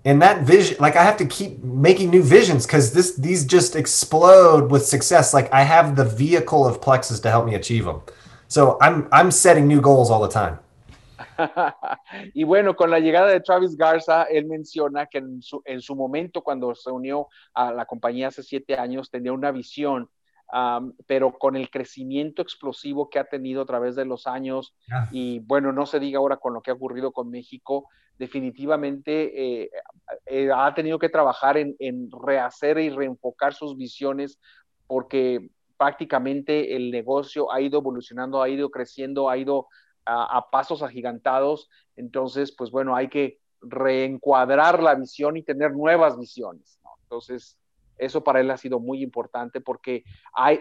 and 0.06 0.22
that 0.22 0.42
vision 0.42 0.78
like 0.80 0.96
i 0.96 1.04
have 1.04 1.18
to 1.18 1.26
keep 1.26 1.64
making 1.64 2.10
new 2.10 2.24
visions 2.24 2.66
because 2.66 2.94
this 2.94 3.16
these 3.16 3.46
just 3.46 3.76
explode 3.76 4.72
with 4.72 4.86
success. 4.86 5.34
Like 5.34 5.52
i 5.54 5.64
have 5.64 5.96
the 5.96 6.06
vehicle 6.06 6.66
of 6.66 6.82
plexus 6.82 7.20
to 7.22 7.30
help 7.30 7.46
me 7.46 7.56
achieve 7.56 7.86
them 7.86 8.02
so 8.48 8.78
i'm 8.82 9.08
i'm 9.12 9.32
setting 9.32 9.68
new 9.68 9.82
goals 9.82 10.10
all 10.10 10.22
the 10.22 10.34
time. 10.34 10.60
Y 12.34 12.44
bueno, 12.44 12.76
con 12.76 12.90
la 12.92 13.00
llegada 13.00 13.28
de 13.28 13.40
Travis 13.40 13.76
Garza, 13.76 14.24
él 14.24 14.46
menciona 14.46 15.08
que 15.08 15.20
en 15.20 15.42
su, 15.42 15.62
en 15.66 15.82
su 15.82 15.96
momento, 15.96 16.44
cuando 16.44 16.76
se 16.76 16.92
unió 16.92 17.28
a 17.54 17.72
la 17.72 17.86
compañía 17.86 18.28
hace 18.28 18.44
siete 18.44 18.76
años, 18.76 19.10
tenía 19.10 19.34
una 19.34 19.52
visión 19.52 20.10
Um, 20.54 20.92
pero 21.08 21.32
con 21.32 21.56
el 21.56 21.70
crecimiento 21.70 22.42
explosivo 22.42 23.10
que 23.10 23.20
ha 23.20 23.24
tenido 23.24 23.62
a 23.62 23.66
través 23.66 23.96
de 23.96 24.04
los 24.04 24.28
años 24.28 24.76
yeah. 24.86 25.08
y 25.10 25.40
bueno, 25.40 25.72
no 25.72 25.86
se 25.86 25.98
diga 25.98 26.20
ahora 26.20 26.36
con 26.36 26.54
lo 26.54 26.62
que 26.62 26.72
ha 26.72 26.74
ocurrido 26.74 27.14
con 27.14 27.30
México, 27.30 27.88
definitivamente 28.22 29.64
eh, 29.64 29.72
eh, 30.28 30.52
ha 30.56 30.72
tenido 30.76 31.00
que 31.00 31.10
trabajar 31.10 31.58
en, 31.58 31.76
rehacer 32.24 32.78
y 32.78 32.92
reenfocar 32.92 33.56
sus 33.56 33.76
visiones 33.76 34.40
porque 34.86 35.50
prácticamente 35.76 36.76
el 36.76 36.92
negocio 36.92 37.52
ha 37.52 37.60
ido 37.62 37.80
evolucionando, 37.80 38.40
ha 38.40 38.48
ido 38.48 38.70
creciendo, 38.70 39.28
ha 39.28 39.38
ido 39.38 39.68
a, 40.06 40.50
pasos 40.52 40.84
agigantados, 40.84 41.68
entonces 41.96 42.54
pues 42.56 42.70
bueno, 42.70 42.96
hay 42.96 43.08
que 43.08 43.40
reencuadrar 43.60 44.84
la 44.84 44.94
visión 44.94 45.36
y 45.36 45.42
tener 45.42 45.72
nuevas 45.72 46.16
visiones. 46.20 46.80
Entonces, 47.04 47.58
eso 47.98 48.24
para 48.24 48.42
él 48.42 48.52
ha 48.52 48.58
sido 48.58 48.80
muy 48.80 49.02
importante 49.02 49.62
porque 49.62 50.04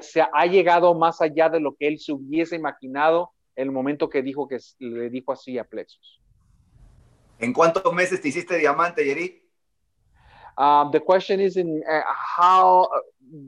se 0.01 0.23
ha 0.23 0.47
llegado 0.47 0.95
más 0.95 1.21
allá 1.21 1.51
de 1.51 1.61
lo 1.61 1.75
que 1.75 1.89
él 1.89 1.99
se 1.99 2.13
hubiese 2.13 2.57
imaginado 2.57 3.33
el 3.55 3.71
momento 3.71 4.09
que 4.09 4.23
dijo 4.23 4.49
que 4.49 4.59
le 4.79 5.11
dijo 5.11 5.33
así 5.33 5.59
a 5.59 5.65
Plexus. 5.65 6.20
¿En 7.41 7.53
cuántos 7.53 7.93
meses 7.95 8.21
te 8.21 8.29
hiciste 8.29 8.59
diamante, 8.59 9.05
Yeri? 9.05 9.43
Um, 10.59 10.91
the 10.91 11.01
question 11.01 11.41
is 11.41 11.57
in 11.57 11.83
uh, 11.91 12.03
how, 12.37 12.89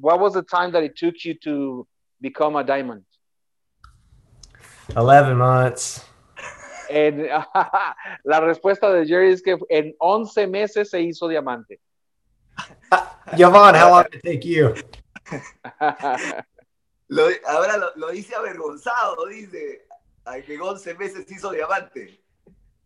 what 0.00 0.18
was 0.18 0.32
the 0.32 0.42
time 0.42 0.72
that 0.72 0.82
it 0.82 0.96
took 0.96 1.24
you 1.24 1.34
to 1.44 1.86
become 2.20 2.56
a 2.56 2.64
diamond? 2.64 3.04
11 4.96 5.36
months. 5.36 6.06
En, 6.88 7.28
la 8.24 8.40
respuesta 8.40 8.90
de 8.92 9.06
Jerry 9.06 9.32
es 9.32 9.42
que 9.42 9.58
en 9.70 9.94
11 9.98 10.46
meses 10.46 10.90
se 10.90 11.00
hizo 11.00 11.28
diamante. 11.28 11.80
Yvonne, 13.36 13.74
how 13.74 13.90
long 13.90 14.04
did 14.10 14.14
it 14.14 14.22
take 14.22 14.44
you? 14.44 14.74
lo, 17.08 17.30
ahora 17.46 17.76
lo, 17.76 17.90
lo, 17.96 18.10
dice 18.10 18.34
avergonzado, 18.34 19.26
dice, 19.26 19.86
que 20.46 20.58
11 20.58 20.94
meses 20.94 21.30
hizo 21.30 21.50
diamante. 21.50 22.21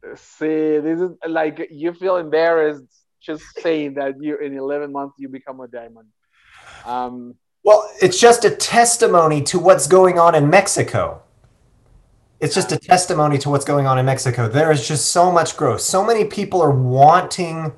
Sí, 0.05 0.82
this 0.82 1.01
is 1.01 1.11
like 1.28 1.68
you 1.70 1.92
feel 1.92 2.16
embarrassed 2.16 2.84
just 3.20 3.44
saying 3.61 3.94
that 3.94 4.14
you 4.20 4.36
in 4.38 4.57
11 4.57 4.92
months 4.92 5.14
you 5.18 5.28
become 5.28 5.61
a 5.61 5.66
diamond. 5.66 6.09
Um, 6.84 7.34
well, 7.64 7.90
it's 8.01 8.20
just 8.20 8.44
a 8.44 8.51
testimony 8.51 9.42
to 9.42 9.59
what's 9.59 9.88
going 9.88 10.18
on 10.18 10.34
in 10.34 10.49
Mexico. 10.49 11.22
It's 12.38 12.55
just 12.55 12.70
a 12.70 12.78
testimony 12.78 13.38
to 13.38 13.51
what's 13.51 13.64
going 13.64 13.86
on 13.86 13.99
in 13.99 14.07
Mexico. 14.07 14.47
There 14.49 14.70
is 14.70 14.86
just 14.86 15.11
so 15.11 15.32
much 15.32 15.57
growth. 15.57 15.80
So 15.80 16.05
many 16.05 16.24
people 16.24 16.61
are 16.61 16.70
wanting 16.70 17.72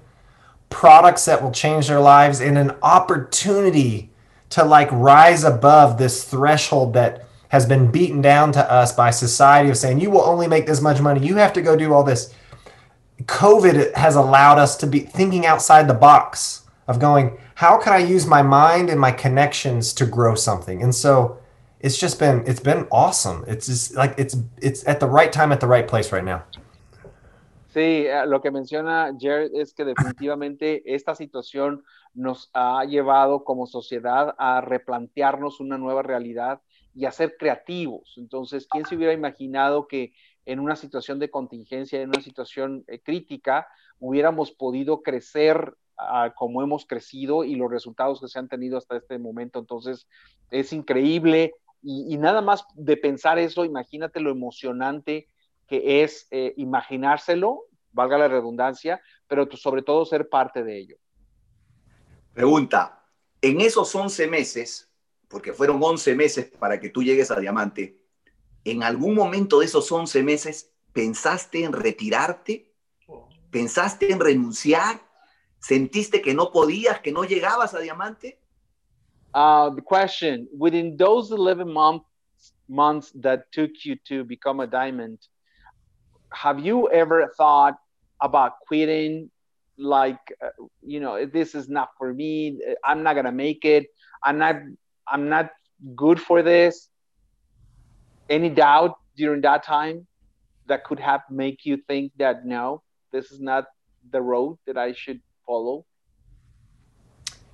products 0.69 1.25
that 1.25 1.43
will 1.43 1.53
change 1.53 1.89
their 1.89 2.01
lives 2.01 2.41
and 2.41 2.59
an 2.59 2.73
opportunity 2.83 4.11
to 4.51 4.65
like 4.65 4.91
rise 4.93 5.45
above 5.45 5.99
this 5.99 6.25
threshold 6.25 6.93
that 6.95 7.28
has 7.49 7.67
been 7.67 7.91
beaten 7.91 8.21
down 8.21 8.53
to 8.53 8.73
us 8.73 8.93
by 8.93 9.11
society 9.11 9.71
of 9.71 9.77
saying 9.77 10.01
you 10.01 10.11
will 10.11 10.23
only 10.23 10.47
make 10.47 10.67
this 10.67 10.81
much 10.81 11.01
money. 11.01 11.27
You 11.27 11.37
have 11.37 11.53
to 11.55 11.63
go 11.63 11.77
do 11.77 11.93
all 11.95 12.05
this. 12.05 12.35
Covid 13.25 13.95
has 13.95 14.15
allowed 14.15 14.59
us 14.59 14.77
to 14.77 14.87
be 14.87 15.01
thinking 15.01 15.47
outside 15.47 15.89
the 15.89 15.95
box 15.95 16.63
of 16.87 16.99
going 16.99 17.37
how 17.55 17.77
can 17.77 17.93
i 17.93 17.99
use 17.99 18.25
my 18.25 18.41
mind 18.41 18.89
and 18.89 19.01
my 19.01 19.11
connections 19.11 19.93
to 19.95 20.07
grow 20.07 20.37
something? 20.37 20.81
And 20.81 20.95
so 20.95 21.39
it's 21.81 21.99
just 21.99 22.19
been 22.19 22.45
it's 22.47 22.61
been 22.61 22.87
awesome. 22.93 23.45
It's 23.49 23.67
just 23.67 23.97
like 23.97 24.15
it's 24.17 24.37
it's 24.63 24.87
at 24.87 25.01
the 25.01 25.09
right 25.09 25.33
time 25.33 25.51
at 25.51 25.61
the 25.61 25.67
right 25.67 25.87
place 25.87 26.13
right 26.13 26.25
now. 26.25 26.45
Sí, 27.75 28.07
eh, 28.07 28.25
lo 28.27 28.41
que 28.41 28.51
menciona 28.51 29.13
Jared 29.19 29.53
es 29.55 29.73
que 29.73 29.85
definitivamente 29.85 30.83
esta 30.87 31.15
situación 31.15 31.83
nos 32.15 32.49
ha 32.55 32.85
llevado 32.85 33.45
como 33.45 33.67
sociedad 33.67 34.35
a 34.39 34.61
replantearnos 34.61 35.61
una 35.61 35.79
nueva 35.79 36.03
realidad 36.03 36.61
y 36.99 37.05
a 37.05 37.13
ser 37.13 37.37
creativos. 37.39 38.15
Entonces, 38.17 38.67
¿quién 38.69 38.85
se 38.85 38.97
hubiera 38.97 39.13
imaginado 39.13 39.87
que 39.87 40.13
en 40.45 40.59
una 40.59 40.75
situación 40.75 41.21
de 41.21 41.31
contingencia, 41.31 42.03
en 42.03 42.09
una 42.09 42.21
situación 42.21 42.85
eh, 42.89 42.99
crítica, 43.01 43.69
hubiéramos 44.01 44.51
podido 44.51 45.03
crecer 45.03 45.77
uh, 45.97 46.35
como 46.35 46.61
hemos 46.61 46.87
crecido 46.87 47.45
y 47.45 47.55
los 47.55 47.71
resultados 47.71 48.21
que 48.21 48.27
se 48.27 48.41
han 48.41 48.49
tenido 48.49 48.77
hasta 48.77 48.97
este 48.97 49.17
momento? 49.17 49.61
Entonces, 49.61 50.09
es 50.51 50.73
increíble. 50.73 51.55
Y, 51.83 52.13
y 52.13 52.19
nada 52.19 52.43
más 52.43 52.65
de 52.75 52.97
pensar 52.97 53.39
eso, 53.39 53.65
imagínate 53.65 54.19
lo 54.19 54.33
emocionante 54.33 55.29
que 55.69 56.03
es 56.03 56.27
eh, 56.33 56.53
imaginárselo, 56.57 57.67
valga 57.93 58.19
la 58.19 58.27
redundancia, 58.27 59.01
pero 59.29 59.49
sobre 59.53 59.83
todo 59.83 60.05
ser 60.05 60.29
parte 60.29 60.65
de 60.65 60.79
ello. 60.79 60.97
Pregunta, 62.35 63.05
en 63.41 63.61
esos 63.61 63.95
11 63.95 64.27
meses, 64.27 64.88
porque 65.29 65.53
fueron 65.53 65.83
11 65.83 66.15
meses 66.15 66.51
para 66.59 66.81
que 66.81 66.89
tú 66.89 67.03
llegues 67.03 67.31
a 67.31 67.39
Diamante, 67.39 68.01
¿en 68.65 68.83
algún 68.83 69.15
momento 69.15 69.61
de 69.61 69.67
esos 69.67 69.91
11 69.91 70.23
meses 70.23 70.73
pensaste 70.93 71.65
en 71.65 71.73
retirarte? 71.73 72.75
¿Pensaste 73.51 74.11
en 74.13 74.21
renunciar? 74.21 75.01
¿Sentiste 75.59 76.23
que 76.23 76.35
no 76.35 76.51
podías, 76.51 77.01
que 77.01 77.13
no 77.13 77.25
llegabas 77.25 77.75
a 77.75 77.81
Diamante? 77.81 78.41
Uh, 79.35 79.75
the 79.75 79.83
question, 79.83 80.49
within 80.53 80.97
those 80.97 81.31
11 81.31 81.71
months, 81.71 82.07
months 82.69 83.13
that 83.15 83.51
took 83.53 83.71
you 83.85 83.97
to 84.07 84.25
become 84.25 84.61
a 84.61 84.67
diamond, 84.67 85.19
have 86.33 86.59
you 86.59 86.89
ever 86.91 87.33
thought 87.37 87.79
about 88.21 88.61
quitting 88.67 89.31
like 89.77 90.19
uh, 90.43 90.49
you 90.83 91.01
know 91.01 91.25
this 91.25 91.55
is 91.55 91.69
not 91.69 91.91
for 91.97 92.13
me 92.13 92.59
i'm 92.85 93.03
not 93.03 93.15
gonna 93.15 93.33
make 93.33 93.65
it 93.65 93.87
i'm 94.25 94.39
not 94.39 94.57
i'm 95.11 95.29
not 95.29 95.51
good 95.95 96.21
for 96.21 96.43
this 96.43 96.89
any 98.29 98.49
doubt 98.49 98.95
during 99.17 99.41
that 99.41 99.65
time 99.65 100.07
that 100.67 100.85
could 100.85 101.01
have 101.01 101.23
make 101.31 101.65
you 101.65 101.77
think 101.89 102.13
that 102.19 102.45
no 102.45 102.83
this 103.13 103.31
is 103.31 103.41
not 103.41 103.65
the 104.11 104.21
road 104.21 104.59
that 104.67 104.77
i 104.77 104.93
should 104.93 105.21
follow 105.47 105.85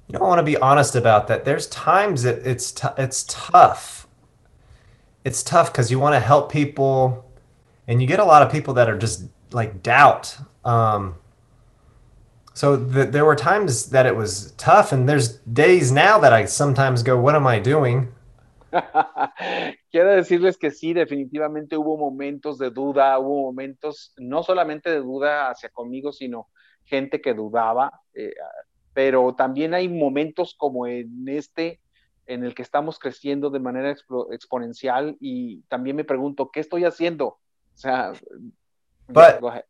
you 0.09 0.19
know, 0.19 0.25
I 0.25 0.29
want 0.29 0.39
to 0.39 0.45
be 0.45 0.57
honest 0.57 0.95
about 0.95 1.29
that. 1.29 1.45
There's 1.45 1.67
times 1.69 2.25
that 2.25 2.47
it's 2.47 2.73
t- 2.73 2.89
it's 2.99 3.25
tough. 3.29 4.07
It's 5.25 5.43
tough 5.43 5.73
because 5.73 5.91
you 5.91 5.99
want 5.99 6.15
to 6.15 6.21
help 6.21 6.53
people, 6.53 7.25
and 7.89 8.03
you 8.03 8.07
get 8.07 8.21
a 8.21 8.25
lot 8.25 8.43
of 8.43 8.53
people 8.53 8.75
that 8.75 8.91
are 8.91 8.99
just 8.99 9.25
like 9.53 9.83
doubt. 9.83 10.37
Um, 10.65 11.17
so 12.55 12.77
th- 12.77 13.11
there 13.11 13.25
were 13.25 13.37
times 13.37 13.91
that 13.91 14.07
it 14.07 14.17
was 14.17 14.55
tough, 14.57 14.93
and 14.93 15.09
there's 15.09 15.39
days 15.53 15.93
now 15.93 16.19
that 16.21 16.33
I 16.33 16.47
sometimes 16.47 17.03
go, 17.03 17.21
"What 17.21 17.35
am 17.35 17.47
I 17.47 17.61
doing?" 17.61 18.09
Quiero 19.91 20.11
decirles 20.11 20.57
que 20.57 20.71
sí, 20.71 20.95
definitivamente 20.95 21.77
hubo 21.77 21.97
momentos 21.97 22.59
de 22.59 22.71
duda, 22.71 23.19
hubo 23.19 23.43
momentos 23.53 24.15
no 24.17 24.43
solamente 24.43 24.91
de 24.91 25.01
duda 25.01 25.51
hacia 25.51 25.69
conmigo, 25.69 26.13
sino 26.13 26.49
gente 26.85 27.21
que 27.21 27.35
dudaba. 27.35 28.01
Eh, 28.15 28.35
pero 28.93 29.35
también 29.35 29.75
hay 29.75 29.89
momentos 29.89 30.55
como 30.57 30.87
en 30.87 31.29
este 31.29 31.81
en 32.27 32.45
el 32.45 32.55
que 32.55 32.63
estamos 32.63 32.99
creciendo 32.99 33.51
de 33.51 33.61
manera 33.61 33.91
expo 33.91 34.33
exponencial 34.33 35.17
y 35.21 35.61
también 35.63 35.97
me 35.97 36.05
pregunto, 36.05 36.51
¿qué 36.51 36.61
estoy 36.61 36.85
haciendo? 36.85 37.27
O 37.27 37.41
sea, 37.77 38.13
but. 39.09 39.65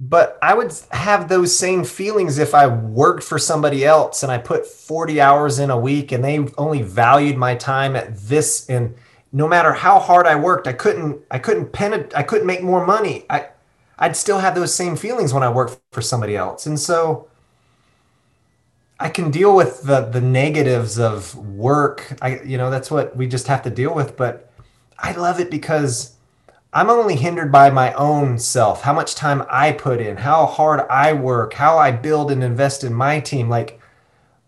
But 0.00 0.38
I 0.42 0.54
would 0.54 0.72
have 0.90 1.28
those 1.28 1.56
same 1.56 1.84
feelings 1.84 2.38
if 2.38 2.54
I 2.54 2.66
worked 2.66 3.22
for 3.22 3.38
somebody 3.38 3.84
else 3.84 4.22
and 4.22 4.32
I 4.32 4.38
put 4.38 4.66
40 4.66 5.20
hours 5.20 5.58
in 5.60 5.70
a 5.70 5.78
week 5.78 6.10
and 6.10 6.24
they 6.24 6.44
only 6.58 6.82
valued 6.82 7.36
my 7.36 7.54
time 7.54 7.94
at 7.94 8.16
this 8.16 8.68
and 8.68 8.94
no 9.32 9.48
matter 9.48 9.72
how 9.72 9.98
hard 9.98 10.26
I 10.26 10.34
worked, 10.36 10.66
I 10.66 10.72
couldn't 10.72 11.22
I 11.30 11.38
couldn't 11.38 11.72
pen 11.72 11.94
it, 11.94 12.12
I 12.16 12.22
couldn't 12.22 12.46
make 12.46 12.62
more 12.62 12.84
money. 12.84 13.24
I 13.30 13.48
I'd 13.98 14.16
still 14.16 14.40
have 14.40 14.54
those 14.54 14.74
same 14.74 14.96
feelings 14.96 15.32
when 15.32 15.42
I 15.44 15.50
worked 15.50 15.78
for 15.92 16.02
somebody 16.02 16.36
else. 16.36 16.66
And 16.66 16.78
so 16.78 17.28
I 19.00 19.08
can 19.08 19.30
deal 19.30 19.54
with 19.56 19.82
the 19.82 20.02
the 20.02 20.20
negatives 20.20 20.98
of 20.98 21.34
work. 21.36 22.16
I 22.22 22.40
you 22.42 22.58
know, 22.58 22.70
that's 22.70 22.90
what 22.90 23.16
we 23.16 23.26
just 23.26 23.46
have 23.48 23.62
to 23.62 23.70
deal 23.70 23.94
with, 23.94 24.16
but 24.16 24.50
I 24.98 25.12
love 25.12 25.40
it 25.40 25.50
because 25.50 26.11
I'm 26.74 26.88
only 26.88 27.16
hindered 27.16 27.52
by 27.52 27.68
my 27.68 27.92
own 27.92 28.38
self, 28.38 28.82
how 28.82 28.94
much 28.94 29.14
time 29.14 29.44
I 29.50 29.72
put 29.72 30.00
in, 30.00 30.16
how 30.16 30.46
hard 30.46 30.80
I 30.88 31.12
work, 31.12 31.52
how 31.52 31.76
I 31.76 31.90
build 31.90 32.30
and 32.30 32.42
invest 32.42 32.82
in 32.82 32.94
my 32.94 33.20
team. 33.20 33.50
Like 33.50 33.78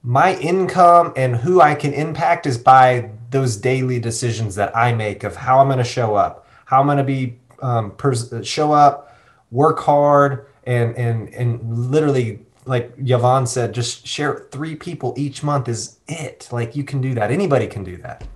my 0.03 0.37
income 0.37 1.13
and 1.17 1.37
who 1.37 1.61
I 1.61 1.75
can 1.75 1.93
impact 1.93 2.47
is 2.47 2.57
by 2.57 3.11
those 3.31 3.57
daily 3.57 4.01
decisions 4.01 4.55
that 4.55 4.75
I 4.75 4.95
make 4.95 5.23
of 5.23 5.37
how 5.37 5.59
I'm 5.59 5.67
going 5.67 5.79
to 5.79 5.85
show 5.85 6.15
up, 6.15 6.47
how 6.65 6.81
I'm 6.81 6.87
going 6.87 6.99
to 6.99 7.05
be 7.05 7.39
um, 7.61 7.91
pers- 7.91 8.33
show 8.47 8.73
up, 8.73 9.15
work 9.51 9.81
hard, 9.81 10.47
and 10.65 10.97
and 10.97 11.29
and 11.35 11.91
literally, 11.91 12.41
like 12.65 12.95
Yvonne 12.99 13.47
said, 13.47 13.75
just 13.75 14.07
share 14.07 14.47
three 14.51 14.75
people 14.75 15.13
each 15.17 15.43
month 15.43 15.69
is 15.69 15.99
it. 16.09 16.49
Like 16.51 16.75
you 16.75 16.85
can 16.85 17.01
do 17.03 17.15
that. 17.15 17.31
Anybody 17.31 17.67
can 17.67 17.85
do 17.85 17.99
that. 17.99 18.27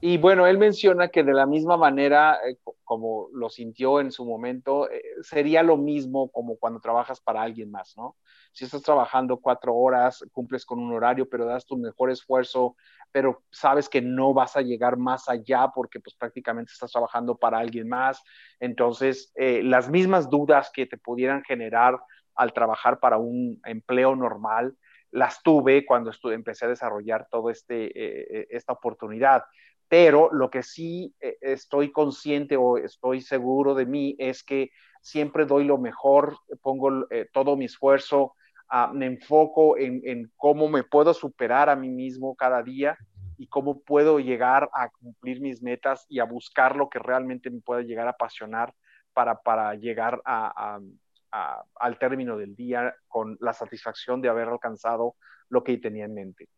Y 0.00 0.16
bueno, 0.16 0.46
él 0.46 0.58
menciona 0.58 1.08
que 1.08 1.24
de 1.24 1.32
la 1.32 1.44
misma 1.44 1.76
manera, 1.76 2.38
eh, 2.46 2.56
como 2.84 3.28
lo 3.32 3.50
sintió 3.50 4.00
en 4.00 4.12
su 4.12 4.24
momento, 4.24 4.88
eh, 4.88 5.02
sería 5.22 5.64
lo 5.64 5.76
mismo 5.76 6.30
como 6.30 6.56
cuando 6.56 6.78
trabajas 6.78 7.20
para 7.20 7.42
alguien 7.42 7.72
más, 7.72 7.96
¿no? 7.96 8.14
Si 8.52 8.64
estás 8.64 8.82
trabajando 8.82 9.38
cuatro 9.38 9.74
horas, 9.74 10.24
cumples 10.30 10.64
con 10.64 10.78
un 10.78 10.92
horario, 10.92 11.28
pero 11.28 11.46
das 11.46 11.66
tu 11.66 11.76
mejor 11.76 12.12
esfuerzo, 12.12 12.76
pero 13.10 13.42
sabes 13.50 13.88
que 13.88 14.00
no 14.00 14.32
vas 14.32 14.56
a 14.56 14.62
llegar 14.62 14.98
más 14.98 15.28
allá 15.28 15.68
porque 15.74 15.98
pues 15.98 16.14
prácticamente 16.14 16.72
estás 16.72 16.92
trabajando 16.92 17.36
para 17.36 17.58
alguien 17.58 17.88
más. 17.88 18.22
Entonces, 18.60 19.32
eh, 19.34 19.62
las 19.64 19.90
mismas 19.90 20.30
dudas 20.30 20.70
que 20.72 20.86
te 20.86 20.96
pudieran 20.96 21.42
generar 21.42 21.98
al 22.36 22.52
trabajar 22.52 23.00
para 23.00 23.18
un 23.18 23.60
empleo 23.64 24.14
normal, 24.14 24.76
las 25.10 25.42
tuve 25.42 25.84
cuando 25.84 26.12
empecé 26.24 26.66
a 26.66 26.68
desarrollar 26.68 27.26
toda 27.30 27.50
este, 27.50 28.54
esta 28.54 28.74
oportunidad 28.74 29.42
pero 29.88 30.28
lo 30.32 30.50
que 30.50 30.62
sí 30.62 31.14
eh, 31.20 31.38
estoy 31.40 31.90
consciente 31.90 32.56
o 32.56 32.76
estoy 32.76 33.22
seguro 33.22 33.74
de 33.74 33.86
mí 33.86 34.14
es 34.18 34.44
que 34.44 34.70
siempre 35.00 35.46
doy 35.46 35.64
lo 35.64 35.78
mejor, 35.78 36.36
pongo 36.62 37.10
eh, 37.10 37.28
todo 37.32 37.56
mi 37.56 37.64
esfuerzo, 37.64 38.34
ah, 38.68 38.92
me 38.92 39.06
enfoco 39.06 39.78
en, 39.78 40.30
cómo 40.36 40.68
me 40.68 40.84
puedo 40.84 41.14
superar 41.14 41.70
a 41.70 41.76
mí 41.76 41.88
mismo 41.88 42.36
cada 42.36 42.62
día 42.62 42.98
y 43.38 43.46
cómo 43.46 43.80
puedo 43.80 44.18
llegar 44.18 44.68
a 44.74 44.90
cumplir 44.90 45.40
mis 45.40 45.62
metas 45.62 46.04
y 46.08 46.18
a 46.18 46.24
buscar 46.24 46.76
lo 46.76 46.90
que 46.90 46.98
realmente 46.98 47.50
me 47.50 47.60
pueda 47.60 47.82
llegar 47.82 48.06
a 48.06 48.10
apasionar 48.10 48.74
para, 49.14 49.40
para 49.40 49.74
llegar 49.74 50.20
al 50.24 51.98
término 51.98 52.36
del 52.36 52.54
día 52.56 52.94
con 53.06 53.38
la 53.40 53.52
satisfacción 53.52 54.20
de 54.20 54.28
haber 54.28 54.48
alcanzado 54.48 55.14
lo 55.48 55.64
que 55.64 55.78
tenía 55.78 56.04
en 56.04 56.14
mente. 56.14 56.48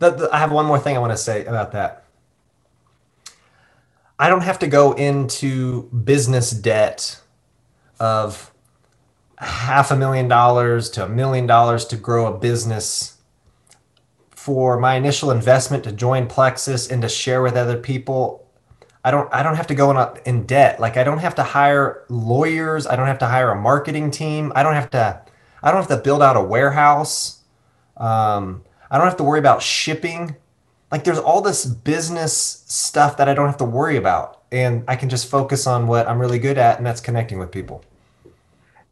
I 0.00 0.38
have 0.38 0.52
one 0.52 0.66
more 0.66 0.78
thing 0.78 0.96
I 0.96 1.00
want 1.00 1.12
to 1.12 1.16
say 1.16 1.44
about 1.44 1.72
that. 1.72 2.04
I 4.18 4.28
don't 4.28 4.42
have 4.42 4.58
to 4.60 4.66
go 4.66 4.92
into 4.92 5.84
business 5.90 6.50
debt 6.50 7.20
of 7.98 8.52
half 9.38 9.90
a 9.90 9.96
million 9.96 10.28
dollars 10.28 10.90
to 10.90 11.04
a 11.04 11.08
million 11.08 11.46
dollars 11.46 11.84
to 11.86 11.96
grow 11.96 12.26
a 12.26 12.38
business 12.38 13.18
for 14.30 14.78
my 14.78 14.94
initial 14.94 15.30
investment 15.30 15.84
to 15.84 15.92
join 15.92 16.26
Plexus 16.26 16.90
and 16.90 17.02
to 17.02 17.08
share 17.08 17.42
with 17.42 17.56
other 17.56 17.76
people. 17.76 18.46
I 19.02 19.10
don't 19.10 19.32
I 19.32 19.42
don't 19.42 19.56
have 19.56 19.66
to 19.68 19.74
go 19.74 19.90
in, 19.90 20.20
in 20.24 20.46
debt. 20.46 20.80
Like 20.80 20.96
I 20.96 21.04
don't 21.04 21.18
have 21.18 21.34
to 21.36 21.42
hire 21.42 22.04
lawyers. 22.08 22.86
I 22.86 22.96
don't 22.96 23.06
have 23.06 23.18
to 23.20 23.26
hire 23.26 23.50
a 23.50 23.60
marketing 23.60 24.10
team. 24.10 24.52
I 24.54 24.62
don't 24.62 24.74
have 24.74 24.90
to 24.90 25.22
I 25.62 25.70
don't 25.70 25.80
have 25.80 25.98
to 25.98 26.02
build 26.02 26.22
out 26.22 26.36
a 26.36 26.42
warehouse. 26.42 27.40
Um, 27.96 28.64
I 28.90 28.98
don't 28.98 29.06
have 29.06 29.16
to 29.16 29.24
worry 29.24 29.38
about 29.38 29.62
shipping. 29.62 30.36
Like 30.90 31.04
there's 31.04 31.18
all 31.18 31.40
this 31.40 31.64
business 31.64 32.64
stuff 32.66 33.16
that 33.16 33.28
I 33.28 33.34
don't 33.34 33.46
have 33.46 33.58
to 33.58 33.64
worry 33.64 33.96
about. 33.96 34.42
And 34.52 34.84
I 34.86 34.96
can 34.96 35.08
just 35.08 35.28
focus 35.28 35.66
on 35.66 35.86
what 35.86 36.08
I'm 36.08 36.20
really 36.20 36.38
good 36.38 36.58
at, 36.58 36.78
and 36.78 36.86
that's 36.86 37.00
connecting 37.00 37.38
with 37.38 37.50
people. 37.50 37.82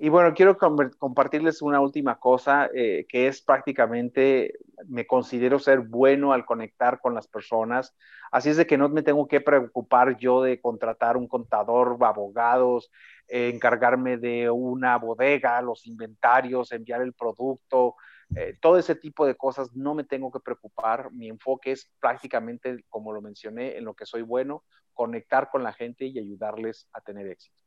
Y 0.03 0.09
bueno, 0.09 0.34
quiero 0.34 0.59
compartirles 0.59 1.62
una 1.62 1.78
última 1.78 2.18
cosa 2.18 2.68
eh, 2.74 3.07
que 3.09 3.28
es 3.28 3.40
prácticamente, 3.40 4.55
me 4.88 5.07
considero 5.07 5.61
ser 5.61 5.78
bueno 5.78 6.32
al 6.32 6.45
conectar 6.45 6.99
con 6.99 7.14
las 7.14 7.28
personas. 7.28 7.95
Así 8.32 8.49
es 8.49 8.57
de 8.57 8.66
que 8.66 8.76
no 8.76 8.88
me 8.88 9.05
tengo 9.05 9.28
que 9.28 9.40
preocupar 9.40 10.16
yo 10.16 10.43
de 10.43 10.61
contratar 10.61 11.16
un 11.16 11.28
contador, 11.28 11.99
abogados, 12.01 12.90
eh, 13.28 13.53
encargarme 13.55 14.16
de 14.16 14.51
una 14.51 14.97
bodega, 14.97 15.62
los 15.62 15.86
inventarios, 15.86 16.72
enviar 16.72 17.03
el 17.03 17.12
producto, 17.12 17.95
eh, 18.37 18.57
todo 18.61 18.78
ese 18.78 18.95
tipo 18.95 19.26
de 19.26 19.37
cosas 19.37 19.74
no 19.74 19.95
me 19.95 20.05
tengo 20.05 20.30
que 20.30 20.41
preocupar. 20.41 21.12
Mi 21.12 21.28
enfoque 21.28 21.72
es 21.72 21.91
prácticamente, 22.01 22.85
como 22.89 23.12
lo 23.12 23.20
mencioné, 23.20 23.76
en 23.76 23.85
lo 23.85 23.95
que 23.95 24.07
soy 24.07 24.22
bueno, 24.22 24.64
conectar 24.95 25.51
con 25.51 25.62
la 25.62 25.72
gente 25.72 26.07
y 26.07 26.18
ayudarles 26.18 26.89
a 26.93 27.01
tener 27.01 27.26
éxito. 27.26 27.62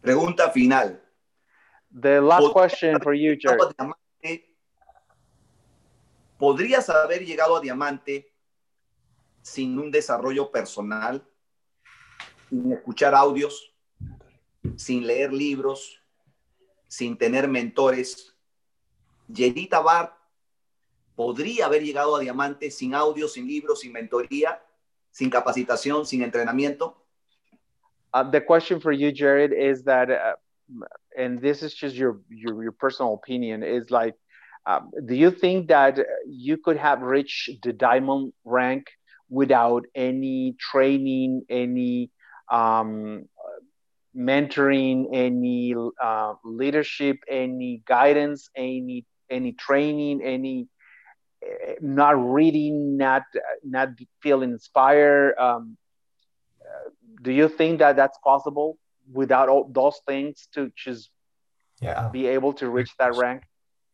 Pregunta 0.00 0.50
final. 0.50 1.02
The 2.00 2.20
last 2.20 2.52
question 2.52 3.00
for 3.00 3.14
you, 3.14 3.36
Jerry. 3.38 4.46
¿Podrías 6.38 6.88
haber 6.88 7.24
llegado 7.26 7.56
a 7.56 7.60
diamante 7.60 8.32
sin 9.42 9.78
un 9.78 9.90
desarrollo 9.90 10.50
personal, 10.50 11.26
sin 12.48 12.72
escuchar 12.72 13.14
audios, 13.14 13.74
sin 14.76 15.06
leer 15.06 15.32
libros, 15.32 16.02
sin 16.88 17.18
tener 17.18 17.46
mentores, 17.46 18.29
Yerita 19.32 19.82
Bar 19.82 20.16
podría 21.14 21.66
haber 21.66 21.82
llegado 21.82 22.16
a 22.16 22.20
diamante 22.20 22.70
sin 22.70 22.94
audio, 22.94 23.28
sin 23.28 23.48
sin 23.76 23.92
mentoría, 23.92 24.60
sin 25.10 25.30
capacitación, 25.30 26.06
sin 26.06 26.22
entrenamiento? 26.22 26.96
Uh, 28.12 28.24
the 28.24 28.40
question 28.40 28.80
for 28.80 28.92
you, 28.92 29.12
Jared, 29.12 29.52
is 29.52 29.84
that, 29.84 30.10
uh, 30.10 30.34
and 31.16 31.40
this 31.40 31.62
is 31.62 31.74
just 31.74 31.94
your, 31.94 32.20
your, 32.28 32.62
your 32.62 32.72
personal 32.72 33.14
opinion, 33.14 33.62
is 33.62 33.90
like, 33.90 34.14
um, 34.66 34.90
do 35.06 35.14
you 35.14 35.30
think 35.30 35.68
that 35.68 35.98
you 36.26 36.56
could 36.56 36.76
have 36.76 37.02
reached 37.02 37.62
the 37.62 37.72
diamond 37.72 38.32
rank 38.44 38.86
without 39.28 39.84
any 39.94 40.56
training, 40.58 41.42
any 41.48 42.10
um, 42.50 43.24
mentoring, 44.16 45.06
any 45.12 45.74
uh, 46.02 46.34
leadership, 46.44 47.18
any 47.28 47.82
guidance, 47.86 48.50
any 48.56 49.06
any 49.30 49.52
training, 49.52 50.22
any 50.22 50.68
uh, 51.44 51.72
not 51.80 52.12
reading, 52.12 52.96
not 52.96 53.22
not 53.64 53.90
feel 54.22 54.42
inspired. 54.42 55.36
Um, 55.38 55.76
uh, 56.60 56.90
do 57.22 57.32
you 57.32 57.48
think 57.48 57.78
that 57.78 57.96
that's 57.96 58.18
possible 58.24 58.78
without 59.12 59.48
all 59.48 59.68
those 59.72 60.00
things 60.06 60.48
to 60.54 60.70
just 60.76 61.10
yeah 61.80 62.08
be 62.12 62.26
able 62.26 62.52
to 62.54 62.68
reach 62.68 62.90
that 62.98 63.16
rank? 63.16 63.42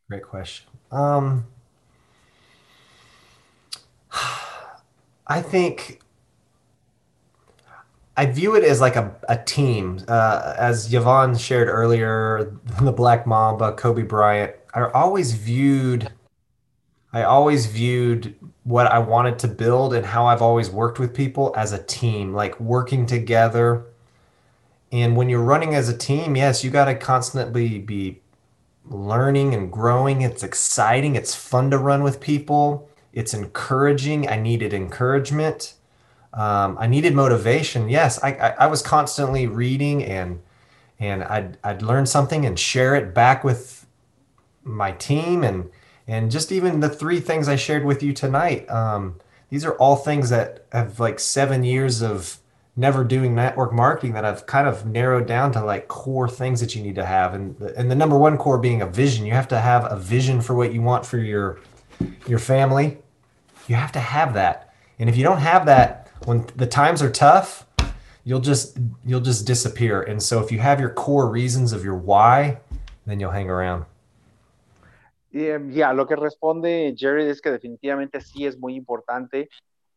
Great 0.09 0.24
question. 0.24 0.66
Um, 0.91 1.47
I 5.26 5.43
think 5.43 6.01
I 8.16 8.26
view 8.26 8.55
it 8.55 8.64
as 8.64 8.80
like 8.80 8.97
a, 8.97 9.14
a 9.28 9.37
team. 9.37 10.01
Uh, 10.09 10.55
as 10.57 10.93
Yvonne 10.93 11.37
shared 11.37 11.68
earlier, 11.68 12.59
the 12.80 12.93
Black 12.93 13.26
Mamba, 13.26 13.72
Kobe 13.72 14.03
Bryant, 14.03 14.55
I 14.77 14.91
always 14.91 15.33
viewed 15.33 16.12
I 17.12 17.22
always 17.22 17.64
viewed 17.64 18.35
what 18.64 18.89
I 18.89 18.99
wanted 18.99 19.39
to 19.39 19.49
build 19.49 19.95
and 19.95 20.05
how 20.05 20.27
I've 20.27 20.43
always 20.43 20.68
worked 20.68 20.99
with 20.99 21.14
people 21.14 21.55
as 21.57 21.72
a 21.72 21.83
team, 21.83 22.35
like 22.35 22.61
working 22.61 23.07
together. 23.07 23.87
And 24.93 25.16
when 25.16 25.31
you're 25.31 25.43
running 25.43 25.74
as 25.74 25.89
a 25.89 25.97
team, 25.97 26.37
yes, 26.37 26.62
you 26.62 26.70
got 26.70 26.87
to 26.87 26.95
constantly 26.95 27.79
be 27.79 28.20
learning 28.85 29.55
and 29.55 29.72
growing. 29.72 30.20
It's 30.20 30.43
exciting. 30.43 31.16
It's 31.16 31.35
fun 31.35 31.70
to 31.70 31.79
run 31.79 32.03
with 32.03 32.20
people. 32.20 32.87
It's 33.14 33.33
encouraging. 33.33 34.29
I 34.29 34.39
needed 34.39 34.74
encouragement. 34.74 35.74
Um, 36.35 36.77
I 36.79 36.87
needed 36.87 37.14
motivation. 37.14 37.89
Yes, 37.89 38.22
I, 38.22 38.33
I, 38.35 38.49
I 38.49 38.66
was 38.66 38.83
constantly 38.83 39.47
reading 39.47 40.05
and 40.05 40.43
and 40.99 41.24
I'd 41.24 41.57
I'd 41.64 41.83
learn 41.83 42.05
something 42.05 42.45
and 42.45 42.59
share 42.59 42.95
it 42.95 43.14
back 43.14 43.43
with 43.43 43.76
my 44.66 44.92
team 44.92 45.42
and 45.44 45.70
and 46.08 46.30
just 46.30 46.52
even 46.52 46.80
the 46.80 46.88
three 46.88 47.18
things 47.20 47.48
I 47.48 47.56
shared 47.56 47.84
with 47.84 48.02
you 48.02 48.12
tonight. 48.12 48.70
Um, 48.70 49.16
these 49.50 49.64
are 49.64 49.74
all 49.74 49.96
things 49.96 50.30
that 50.30 50.66
have 50.72 51.00
like 51.00 51.18
seven 51.18 51.64
years 51.64 52.00
of 52.00 52.38
never 52.76 53.02
doing 53.02 53.34
network 53.34 53.72
marketing 53.72 54.12
that 54.12 54.24
I've 54.24 54.46
kind 54.46 54.68
of 54.68 54.86
narrowed 54.86 55.26
down 55.26 55.50
to 55.52 55.64
like 55.64 55.88
core 55.88 56.28
things 56.28 56.60
that 56.60 56.76
you 56.76 56.82
need 56.82 56.94
to 56.96 57.04
have. 57.04 57.34
And 57.34 57.58
the, 57.58 57.76
and 57.76 57.90
the 57.90 57.94
number 57.94 58.18
one 58.18 58.36
core 58.36 58.58
being 58.58 58.82
a 58.82 58.86
vision. 58.86 59.24
You 59.24 59.32
have 59.32 59.48
to 59.48 59.58
have 59.58 59.90
a 59.90 59.96
vision 59.96 60.40
for 60.40 60.54
what 60.54 60.72
you 60.72 60.82
want 60.82 61.06
for 61.06 61.18
your 61.18 61.58
your 62.26 62.38
family. 62.38 62.98
You 63.66 63.76
have 63.76 63.92
to 63.92 64.00
have 64.00 64.34
that. 64.34 64.74
And 64.98 65.08
if 65.08 65.16
you 65.16 65.24
don't 65.24 65.38
have 65.38 65.66
that, 65.66 66.10
when 66.24 66.46
the 66.54 66.66
times 66.66 67.02
are 67.02 67.10
tough, 67.10 67.66
you'll 68.24 68.40
just 68.40 68.78
you'll 69.04 69.20
just 69.20 69.46
disappear. 69.46 70.02
And 70.02 70.22
so 70.22 70.42
if 70.42 70.52
you 70.52 70.58
have 70.58 70.78
your 70.78 70.90
core 70.90 71.28
reasons 71.28 71.72
of 71.72 71.84
your 71.84 71.96
why, 71.96 72.58
then 73.06 73.20
you'll 73.20 73.30
hang 73.30 73.48
around. 73.48 73.86
Eh, 75.39 75.61
ya, 75.68 75.93
lo 75.93 76.07
que 76.07 76.16
responde 76.16 76.95
Jerry 76.97 77.24
es 77.24 77.43
que 77.43 77.51
definitivamente 77.51 78.22
sí 78.22 78.47
es 78.47 78.59
muy 78.59 78.74
importante. 78.74 79.51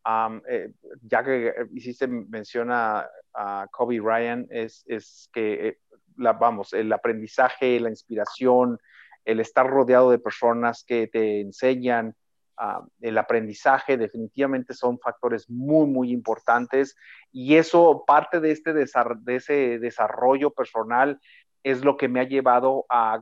Um, 0.05 0.41
eh, 0.49 0.73
ya 1.01 1.23
que 1.23 1.53
hiciste 1.73 2.07
mención 2.07 2.69
a, 2.71 3.07
a 3.33 3.67
Kobe 3.71 4.01
Ryan, 4.01 4.47
es, 4.49 4.83
es 4.85 5.29
que, 5.31 5.67
eh, 5.67 5.77
la, 6.17 6.33
vamos, 6.33 6.73
el 6.73 6.91
aprendizaje, 6.91 7.79
la 7.79 7.89
inspiración, 7.89 8.79
el 9.23 9.39
estar 9.39 9.65
rodeado 9.65 10.11
de 10.11 10.19
personas 10.19 10.83
que 10.83 11.07
te 11.07 11.39
enseñan, 11.39 12.15
uh, 12.57 12.85
el 12.99 13.17
aprendizaje, 13.17 13.95
definitivamente 13.95 14.73
son 14.73 14.99
factores 14.99 15.49
muy, 15.49 15.87
muy 15.87 16.11
importantes. 16.11 16.97
Y 17.31 17.55
eso, 17.55 18.03
parte 18.05 18.41
de, 18.41 18.51
este 18.51 18.73
de 18.73 19.35
ese 19.35 19.79
desarrollo 19.79 20.51
personal, 20.51 21.21
es 21.63 21.83
lo 21.83 21.97
que 21.97 22.07
me 22.07 22.19
ha 22.19 22.23
llevado 22.23 22.85
a, 22.89 23.21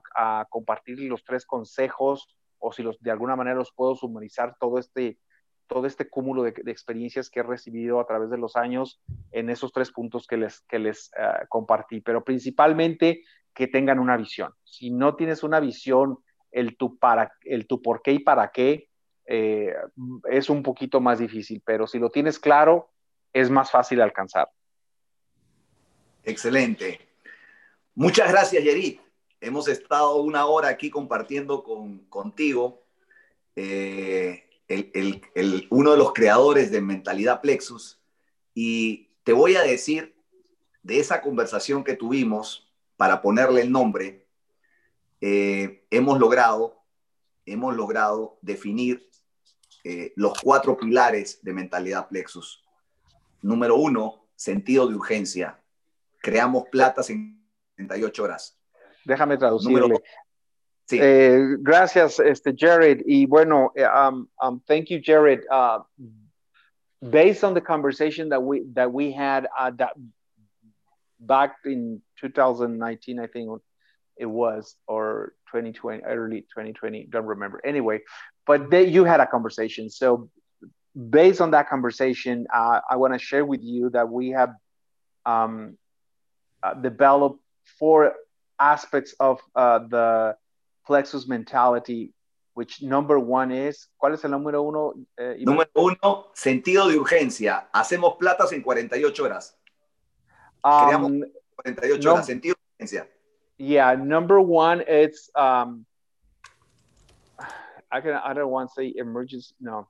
compartir 0.50 1.00
los 1.00 1.24
tres 1.24 1.46
consejos 1.46 2.28
o 2.60 2.72
si 2.72 2.84
los, 2.84 3.00
de 3.00 3.12
alguna 3.12 3.36
manera 3.36 3.58
los 3.58 3.72
puedo 3.72 3.96
sumarizar 3.96 4.56
todo 4.60 4.80
este, 4.80 5.18
todo 5.68 5.86
este 5.86 6.10
cúmulo 6.10 6.44
de, 6.44 6.54
experiencias 6.68 7.30
que 7.30 7.40
he 7.40 7.44
recibido 7.44 8.00
a 8.00 8.08
través 8.08 8.30
de 8.30 8.38
los 8.38 8.56
años 8.56 9.02
en 9.32 9.50
esos 9.50 9.72
tres 9.72 9.92
puntos 9.92 10.28
que 10.28 10.38
les, 10.38 10.62
que 10.62 10.80
les 10.80 11.12
uh, 11.18 11.46
compartí, 11.50 12.02
pero 12.02 12.24
principalmente 12.24 13.24
que 13.54 13.68
tengan 13.68 14.00
una 14.00 14.18
visión. 14.18 14.54
Si 14.64 14.92
no 14.92 15.16
tienes 15.16 15.44
una 15.44 15.60
visión, 15.60 16.20
el 16.52 16.78
tu, 16.78 16.98
para, 16.98 17.34
el 17.42 17.68
tu 17.68 17.82
por 17.82 18.02
qué 18.02 18.14
y 18.14 18.20
para 18.20 18.52
qué 18.52 18.90
eh, 19.26 19.74
es 20.30 20.50
un 20.50 20.64
poquito 20.64 21.02
más 21.02 21.20
difícil, 21.20 21.62
pero 21.66 21.86
si 21.86 22.00
lo 22.00 22.10
tienes 22.10 22.40
claro, 22.40 22.92
es 23.34 23.50
más 23.50 23.70
fácil 23.70 24.02
alcanzar. 24.02 24.50
Excelente. 26.24 27.07
Muchas 28.00 28.30
gracias, 28.30 28.64
Yerit. 28.64 29.02
Hemos 29.42 29.68
estado 29.68 30.18
una 30.18 30.46
hora 30.46 30.68
aquí 30.68 30.92
compartiendo 30.92 31.64
con, 31.64 32.06
contigo, 32.10 32.84
eh, 33.56 34.44
el, 34.68 35.68
uno 35.72 35.94
de 35.94 35.98
los 35.98 36.14
creadores 36.14 36.70
de 36.70 36.80
Mentalidad 36.80 37.42
Plexus, 37.42 38.00
y 38.54 39.10
te 39.24 39.34
voy 39.34 39.56
a 39.56 39.64
decir 39.64 40.16
de 40.84 41.00
esa 41.00 41.24
conversación 41.24 41.84
que 41.84 41.96
tuvimos, 41.96 42.72
para 42.98 43.20
ponerle 43.20 43.62
el 43.62 43.72
nombre, 43.72 44.28
eh, 45.20 45.84
hemos 45.90 46.20
logrado, 46.20 46.80
hemos 47.48 47.76
logrado 47.76 48.38
definir 48.44 49.10
eh, 49.84 50.14
los 50.16 50.40
cuatro 50.40 50.78
pilares 50.78 51.40
de 51.42 51.52
Mentalidad 51.52 52.08
Plexus. 52.10 52.64
Número 53.42 53.76
uno, 53.76 54.28
sentido 54.36 54.88
de 54.88 54.94
urgencia. 54.94 55.60
Creamos 56.20 56.66
platas 56.70 57.10
en 57.10 57.37
78 57.78 58.20
horas. 58.20 58.58
Déjame 59.06 59.38
traducirle. 59.38 60.02
Sí. 60.86 61.00
Eh, 61.02 61.58
gracias, 61.60 62.20
este, 62.20 62.54
Jared. 62.54 63.04
Y 63.06 63.26
bueno, 63.26 63.74
um, 63.94 64.30
um, 64.42 64.62
thank 64.68 64.90
you, 64.90 65.00
Jared. 65.00 65.42
Uh, 65.52 65.80
based 67.02 67.44
on 67.44 67.54
the 67.54 67.62
conversation 67.62 68.30
that 68.30 68.42
we 68.42 68.64
that 68.74 68.92
we 68.92 69.12
had 69.12 69.48
uh, 69.60 69.72
that 69.78 69.94
back 71.20 71.58
in 71.66 72.02
2019, 72.22 73.20
I 73.20 73.28
think 73.28 73.62
it 74.18 74.26
was, 74.26 74.76
or 74.88 75.34
2020, 75.52 76.04
early 76.04 76.42
2020, 76.42 77.08
don't 77.10 77.26
remember. 77.26 77.62
Anyway, 77.66 78.02
but 78.46 78.70
they, 78.70 78.88
you 78.88 79.04
had 79.04 79.20
a 79.20 79.28
conversation. 79.28 79.90
So 79.90 80.30
based 80.96 81.42
on 81.42 81.52
that 81.52 81.70
conversation, 81.70 82.48
uh, 82.54 82.80
I 82.90 82.96
want 82.96 83.14
to 83.14 83.20
share 83.20 83.46
with 83.46 83.62
you 83.62 83.90
that 83.92 84.10
we 84.10 84.30
have 84.30 84.54
um, 85.26 85.78
uh, 86.64 86.74
developed 86.74 87.40
four 87.80 88.14
aspects 88.60 89.14
of 89.20 89.40
uh, 89.56 89.80
the 89.80 90.36
plexus 90.86 91.28
mentality, 91.28 92.14
which 92.54 92.82
number 92.82 93.20
one 93.20 93.52
is, 93.52 93.88
¿cuál 94.02 94.14
es 94.14 94.24
el 94.24 94.32
número 94.32 94.64
uno? 94.64 94.94
Eh, 95.18 95.38
número 95.46 95.70
uno, 95.76 96.28
sentido 96.34 96.88
de 96.88 96.98
urgencia. 96.98 97.68
Hacemos 97.72 98.18
platas 98.18 98.52
en 98.54 98.64
48 98.64 99.24
horas. 99.24 99.58
Um, 100.64 100.88
Creamos 100.88 101.12
48 101.56 102.04
no, 102.04 102.14
horas, 102.14 102.26
sentido 102.26 102.56
de 102.56 102.86
urgencia. 102.86 103.08
Yeah, 103.60 103.96
number 103.96 104.40
one, 104.40 104.84
it's, 104.88 105.30
um, 105.36 105.86
I, 107.92 108.02
can, 108.02 108.20
I 108.24 108.34
don't 108.34 108.50
want 108.50 108.70
to 108.70 108.74
say 108.76 108.94
emergency, 108.96 109.54
no. 109.60 109.88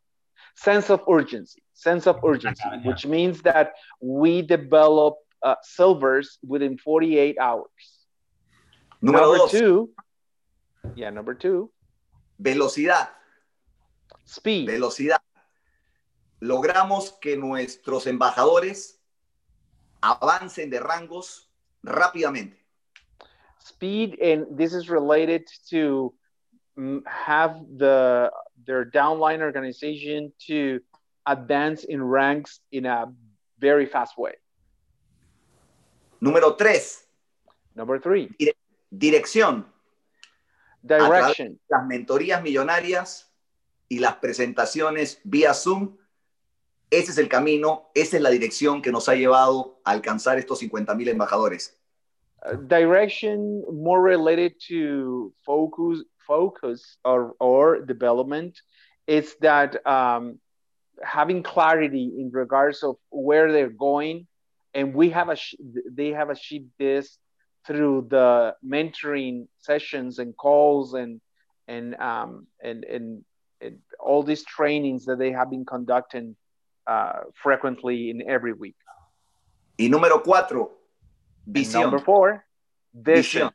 Sense 0.55 0.89
of 0.89 1.03
urgency, 1.07 1.61
sense 1.73 2.07
of 2.07 2.19
urgency, 2.23 2.63
which 2.83 3.05
means 3.05 3.41
that 3.43 3.73
we 4.01 4.41
develop 4.41 5.17
uh, 5.43 5.55
silvers 5.63 6.39
within 6.45 6.77
48 6.77 7.37
hours. 7.39 7.67
Número 9.01 9.21
number 9.21 9.37
dos. 9.37 9.51
two, 9.51 9.89
yeah, 10.95 11.09
number 11.09 11.33
two. 11.33 11.69
Velocidad. 12.39 13.09
Speed. 14.25 14.67
Velocidad. 14.67 15.19
Logramos 16.41 17.11
que 17.19 17.35
nuestros 17.37 18.05
embajadores 18.07 18.99
avancen 20.01 20.69
de 20.69 20.79
rangos 20.79 21.49
rápidamente. 21.83 22.57
Speed, 23.59 24.19
and 24.19 24.57
this 24.57 24.73
is 24.73 24.89
related 24.89 25.47
to 25.69 26.13
have 27.05 27.59
the 27.77 28.31
their 28.65 28.85
downline 28.85 29.41
organization 29.41 30.31
to 30.47 30.79
advance 31.25 31.83
in 31.83 32.01
ranks 32.03 32.59
in 32.71 32.85
a 32.85 33.05
very 33.59 33.85
fast 33.85 34.17
way. 34.17 34.33
Número 36.19 36.55
tres. 36.55 37.07
Number 37.75 37.99
three. 38.01 38.29
Dire 38.37 38.55
dirección. 38.89 39.65
Direction. 40.81 41.59
Las 41.69 41.85
mentorías 41.85 42.41
millonarias 42.41 43.31
y 43.89 43.99
las 43.99 44.15
presentaciones 44.15 45.19
vía 45.23 45.53
Zoom. 45.53 45.97
Ese 46.89 47.11
es 47.11 47.17
el 47.17 47.27
camino, 47.27 47.89
esa 47.93 48.15
es 48.15 48.23
la 48.23 48.29
dirección 48.29 48.81
que 48.81 48.91
nos 48.91 49.09
ha 49.09 49.15
llevado 49.15 49.81
a 49.83 49.91
alcanzar 49.91 50.37
estos 50.37 50.59
50 50.59 50.95
mil 50.95 51.09
embajadores. 51.09 51.77
Uh, 52.45 52.55
direction 52.55 53.63
more 53.73 54.01
related 54.01 54.53
to 54.59 55.33
focus, 55.45 56.03
focus 56.25 56.97
or, 57.03 57.35
or 57.39 57.79
development 57.85 58.61
is 59.05 59.35
that 59.41 59.75
um, 59.85 60.39
having 61.03 61.43
clarity 61.43 62.13
in 62.17 62.29
regards 62.31 62.83
of 62.83 62.95
where 63.09 63.51
they're 63.51 63.69
going 63.69 64.27
and 64.77 64.93
we 64.93 65.09
have 65.09 65.29
a 65.29 65.37
they 65.91 66.11
have 66.11 66.29
achieved 66.29 66.69
this 66.77 67.17
through 67.65 68.07
the 68.09 68.55
mentoring 68.63 69.47
sessions 69.57 70.19
and 70.19 70.37
calls 70.37 70.93
and 70.93 71.19
and 71.67 71.95
um, 71.99 72.47
and, 72.61 72.85
and, 72.85 73.25
and 73.59 73.79
all 73.99 74.21
these 74.23 74.43
trainings 74.45 75.05
that 75.05 75.17
they 75.17 75.31
have 75.31 75.49
been 75.49 75.65
conducting 75.65 76.35
uh, 76.85 77.21
frequently 77.33 78.11
in 78.11 78.21
every 78.29 78.53
week. 78.53 78.77
Y 79.79 79.89
número 79.89 80.23
cuatro, 80.23 80.71
visión. 81.45 81.81
And 81.81 81.91
number 81.91 81.99
four, 81.99 82.45
vision. 82.93 83.47
Visión. 83.47 83.51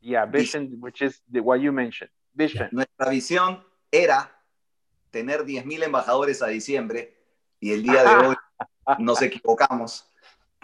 Yeah, 0.00 0.26
vision, 0.26 0.64
vision, 0.64 0.80
which 0.80 1.00
is 1.00 1.20
the, 1.30 1.40
what 1.40 1.60
you 1.60 1.72
mentioned. 1.72 2.10
Vision. 2.34 2.68
Nuestra 2.72 3.08
visión 3.08 3.62
era 3.90 4.30
tener 5.10 5.46
10.000 5.46 5.84
embajadores 5.84 6.42
a 6.42 6.48
diciembre 6.48 7.16
y 7.60 7.72
el 7.72 7.82
día 7.84 8.02
de 8.02 8.26
hoy 8.26 8.36
nos 8.98 9.22
equivocamos 9.22 10.10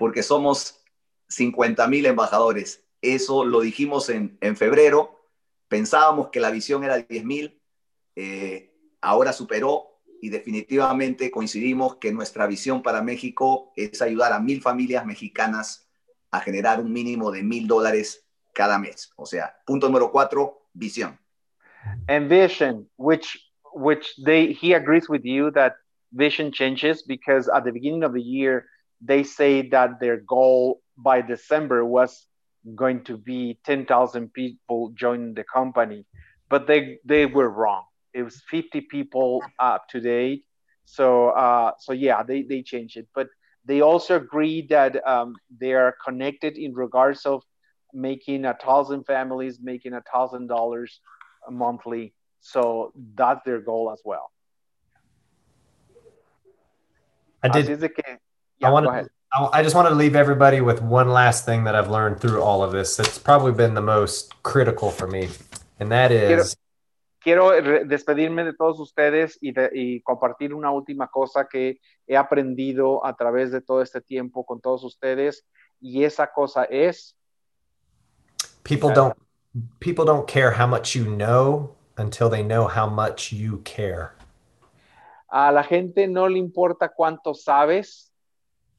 porque 0.00 0.22
somos 0.22 0.82
50 1.28 1.86
mil 1.86 2.06
embajadores. 2.06 2.82
Eso 3.02 3.44
lo 3.44 3.60
dijimos 3.60 4.08
en, 4.08 4.38
en, 4.40 4.56
febrero. 4.56 5.20
Pensábamos 5.68 6.30
que 6.30 6.40
la 6.40 6.50
visión 6.50 6.84
era 6.84 6.96
10 6.96 7.22
mil, 7.26 7.60
eh, 8.16 8.74
ahora 9.02 9.34
superó 9.34 10.00
y 10.22 10.30
definitivamente 10.30 11.30
coincidimos 11.30 11.96
que 11.96 12.12
nuestra 12.12 12.46
visión 12.46 12.82
para 12.82 13.02
México 13.02 13.74
es 13.76 14.00
ayudar 14.00 14.32
a 14.32 14.40
mil 14.40 14.62
familias 14.62 15.04
mexicanas 15.04 15.86
a 16.30 16.40
generar 16.40 16.80
un 16.80 16.90
mínimo 16.90 17.30
de 17.30 17.42
mil 17.42 17.66
dólares 17.66 18.26
cada 18.54 18.78
mes. 18.78 19.12
O 19.16 19.26
sea, 19.26 19.54
punto 19.66 19.86
número 19.86 20.10
cuatro, 20.10 20.62
visión. 20.72 21.18
And 22.08 22.26
vision, 22.26 22.88
which, 22.96 23.38
which 23.74 24.14
they, 24.24 24.54
he 24.54 24.72
agrees 24.72 25.10
with 25.10 25.24
you 25.24 25.50
that 25.50 25.74
vision 26.10 26.50
changes 26.52 27.02
because 27.02 27.50
at 27.54 27.64
the 27.64 27.70
beginning 27.70 28.02
of 28.02 28.14
the 28.14 28.22
year, 28.22 28.64
they 29.00 29.22
say 29.24 29.68
that 29.70 30.00
their 30.00 30.16
goal 30.18 30.80
by 30.96 31.22
December 31.22 31.84
was 31.84 32.26
going 32.74 33.04
to 33.04 33.16
be 33.16 33.58
10,000 33.64 34.32
people 34.32 34.90
joining 34.94 35.34
the 35.34 35.44
company. 35.44 36.06
but 36.50 36.66
they 36.66 36.98
they 37.04 37.26
were 37.26 37.48
wrong. 37.48 37.84
It 38.12 38.22
was 38.22 38.42
50 38.50 38.82
people 38.90 39.42
up 39.58 39.88
to 39.90 40.00
date. 40.00 40.44
So 40.84 41.30
uh, 41.30 41.72
so 41.78 41.92
yeah, 41.92 42.22
they 42.22 42.42
they 42.42 42.62
changed 42.62 42.96
it, 42.96 43.08
but 43.14 43.28
they 43.64 43.80
also 43.82 44.16
agreed 44.16 44.68
that 44.70 44.96
um, 45.06 45.34
they 45.60 45.72
are 45.74 45.94
connected 46.04 46.56
in 46.58 46.74
regards 46.74 47.24
of 47.26 47.42
making 47.92 48.44
a 48.44 48.54
thousand 48.54 49.04
families 49.04 49.58
making 49.62 49.94
a 49.94 50.02
thousand 50.12 50.48
dollars 50.48 51.00
monthly. 51.50 52.14
So 52.40 52.92
that's 53.14 53.42
their 53.44 53.60
goal 53.60 53.90
as 53.92 54.00
well. 54.04 54.30
I 57.42 57.48
did. 57.48 57.66
Así 57.66 57.72
es 57.72 57.80
de 57.80 57.88
que, 57.90 58.18
yeah, 58.60 58.68
I 58.68 58.70
go 58.70 58.74
wanted. 58.74 59.10
I 59.52 59.62
just 59.62 59.76
wanted 59.76 59.90
to 59.90 59.94
leave 59.94 60.16
everybody 60.16 60.60
with 60.60 60.82
one 60.82 61.08
last 61.10 61.44
thing 61.44 61.64
that 61.64 61.76
I've 61.76 61.88
learned 61.88 62.20
through 62.20 62.42
all 62.42 62.64
of 62.64 62.72
this. 62.72 62.98
It's 62.98 63.16
probably 63.18 63.52
been 63.52 63.74
the 63.74 63.80
most 63.80 64.42
critical 64.42 64.90
for 64.90 65.06
me, 65.06 65.28
and 65.78 65.90
that 65.92 66.10
is. 66.10 66.56
Quiero- 67.22 67.52
quiero 67.52 67.84
despedirme 67.84 68.44
de 68.44 68.54
todos 68.54 68.80
ustedes 68.80 69.38
y, 69.40 69.52
de- 69.52 69.70
y 69.74 70.02
compartir 70.02 70.54
una 70.54 70.70
última 70.72 71.08
cosa 71.08 71.46
que 71.46 71.78
he 72.08 72.16
aprendido 72.16 73.04
a 73.04 73.14
través 73.14 73.52
de 73.52 73.60
todo 73.60 73.82
este 73.82 74.00
tiempo 74.00 74.44
con 74.44 74.60
todos 74.60 74.82
ustedes 74.84 75.44
y 75.80 76.02
esa 76.04 76.26
cosa 76.32 76.64
es 76.64 77.14
people 78.62 78.90
don't 78.92 79.14
people 79.80 80.04
don't 80.06 80.26
care 80.26 80.50
how 80.50 80.66
much 80.66 80.94
you 80.96 81.04
know 81.04 81.76
until 81.98 82.30
they 82.30 82.42
know 82.42 82.66
how 82.66 82.88
much 82.88 83.32
you 83.32 83.58
care. 83.64 84.12
a 85.28 85.52
la 85.52 85.62
gente 85.62 86.06
no 86.08 86.26
le 86.26 86.38
importa 86.38 86.88
cuánto 86.88 87.34
sabes 87.34 88.09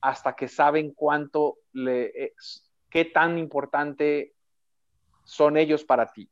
hasta 0.01 0.35
que 0.35 0.47
saben 0.47 0.93
cuánto 0.93 1.57
le 1.73 2.11
es- 2.15 2.69
qué 2.89 3.05
tan 3.05 3.37
importante 3.37 4.33
son 5.23 5.57
ellos 5.57 5.83
para 5.83 6.11
ti. 6.11 6.29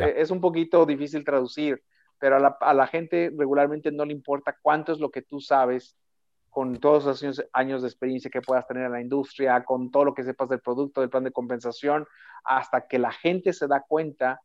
Es 0.00 0.30
un 0.30 0.40
poquito 0.40 0.86
difícil 0.86 1.24
traducir, 1.24 1.82
pero 2.18 2.36
a 2.36 2.38
la, 2.38 2.56
a 2.60 2.74
la 2.74 2.86
gente 2.86 3.32
regularmente 3.36 3.90
no 3.90 4.04
le 4.04 4.12
importa 4.12 4.56
cuánto 4.62 4.92
es 4.92 5.00
lo 5.00 5.10
que 5.10 5.22
tú 5.22 5.40
sabes 5.40 5.96
con 6.50 6.78
todos 6.78 7.04
los 7.04 7.22
años, 7.22 7.44
años 7.52 7.82
de 7.82 7.88
experiencia 7.88 8.30
que 8.30 8.42
puedas 8.42 8.66
tener 8.66 8.84
en 8.84 8.92
la 8.92 9.00
industria, 9.00 9.62
con 9.64 9.90
todo 9.90 10.04
lo 10.06 10.14
que 10.14 10.24
sepas 10.24 10.48
del 10.48 10.60
producto, 10.60 11.00
del 11.00 11.08
plan 11.10 11.24
de 11.24 11.32
compensación, 11.32 12.06
hasta 12.44 12.86
que 12.86 12.98
la 12.98 13.12
gente 13.12 13.52
se 13.52 13.66
da 13.66 13.80
cuenta 13.86 14.40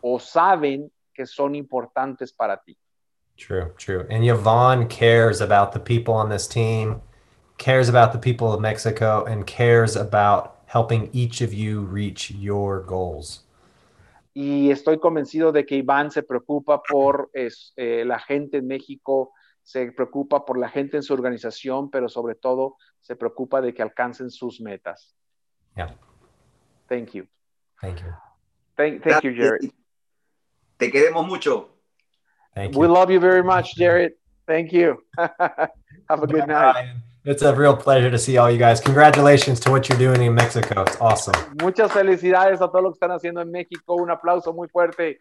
o 0.00 0.18
saben 0.18 0.90
que 1.14 1.26
son 1.26 1.54
importantes 1.54 2.32
para 2.32 2.56
ti. 2.56 2.76
True, 3.36 3.72
true. 3.78 4.06
And 4.10 4.24
Yvonne 4.24 4.86
cares 4.88 5.40
about 5.40 5.72
the 5.72 5.80
people 5.80 6.14
on 6.14 6.28
this 6.28 6.46
team, 6.48 7.00
cares 7.60 7.88
about 7.88 8.12
the 8.12 8.18
people 8.18 8.52
of 8.52 8.60
Mexico, 8.60 9.24
and 9.24 9.46
cares 9.46 9.94
about 9.94 10.56
helping 10.66 11.08
each 11.12 11.40
of 11.40 11.54
you 11.54 11.82
reach 11.82 12.32
your 12.32 12.80
goals. 12.80 13.44
y 14.32 14.70
estoy 14.70 14.98
convencido 14.98 15.52
de 15.52 15.66
que 15.66 15.76
Iván 15.76 16.10
se 16.10 16.22
preocupa 16.22 16.82
por 16.82 17.30
es, 17.32 17.72
eh, 17.76 18.04
la 18.06 18.18
gente 18.18 18.58
en 18.58 18.66
México, 18.66 19.32
se 19.62 19.92
preocupa 19.92 20.44
por 20.44 20.58
la 20.58 20.68
gente 20.68 20.96
en 20.96 21.02
su 21.02 21.12
organización, 21.14 21.90
pero 21.90 22.08
sobre 22.08 22.34
todo 22.34 22.76
se 23.00 23.16
preocupa 23.16 23.60
de 23.60 23.74
que 23.74 23.82
alcancen 23.82 24.30
sus 24.30 24.60
metas. 24.60 25.14
Yeah. 25.76 25.96
Thank 26.88 27.12
you. 27.12 27.26
Thank 27.80 27.98
you. 28.00 28.12
Thank, 28.76 29.02
thank 29.02 29.22
you, 29.22 29.32
Jared. 29.32 29.72
Te 30.76 30.90
queremos 30.90 31.26
mucho. 31.26 31.68
Thank 32.54 32.74
We 32.76 32.86
you. 32.86 32.92
love 32.92 33.10
you 33.10 33.20
very 33.20 33.42
much, 33.42 33.74
Jared. 33.76 34.12
Thank 34.46 34.72
you. 34.72 35.02
Have 35.18 36.22
a 36.22 36.26
good 36.26 36.46
night. 36.46 36.96
It's 37.24 37.42
a 37.42 37.54
real 37.54 37.76
pleasure 37.76 38.10
to 38.10 38.18
see 38.18 38.38
all 38.38 38.50
you 38.50 38.58
guys. 38.58 38.80
Congratulations 38.80 39.60
to 39.60 39.70
what 39.70 39.88
you're 39.88 39.98
doing 39.98 40.22
in 40.22 40.34
Mexico. 40.34 40.82
It's 40.82 40.96
awesome. 41.00 41.34
Muchas 41.60 41.92
felicidades 41.92 42.62
a 42.62 42.68
todo 42.68 42.80
lo 42.82 42.90
que 42.92 42.94
están 42.94 43.10
haciendo 43.10 43.42
en 43.42 43.50
México. 43.50 43.94
Un 43.94 44.10
aplauso 44.10 44.52
muy 44.54 44.68
fuerte. 44.68 45.20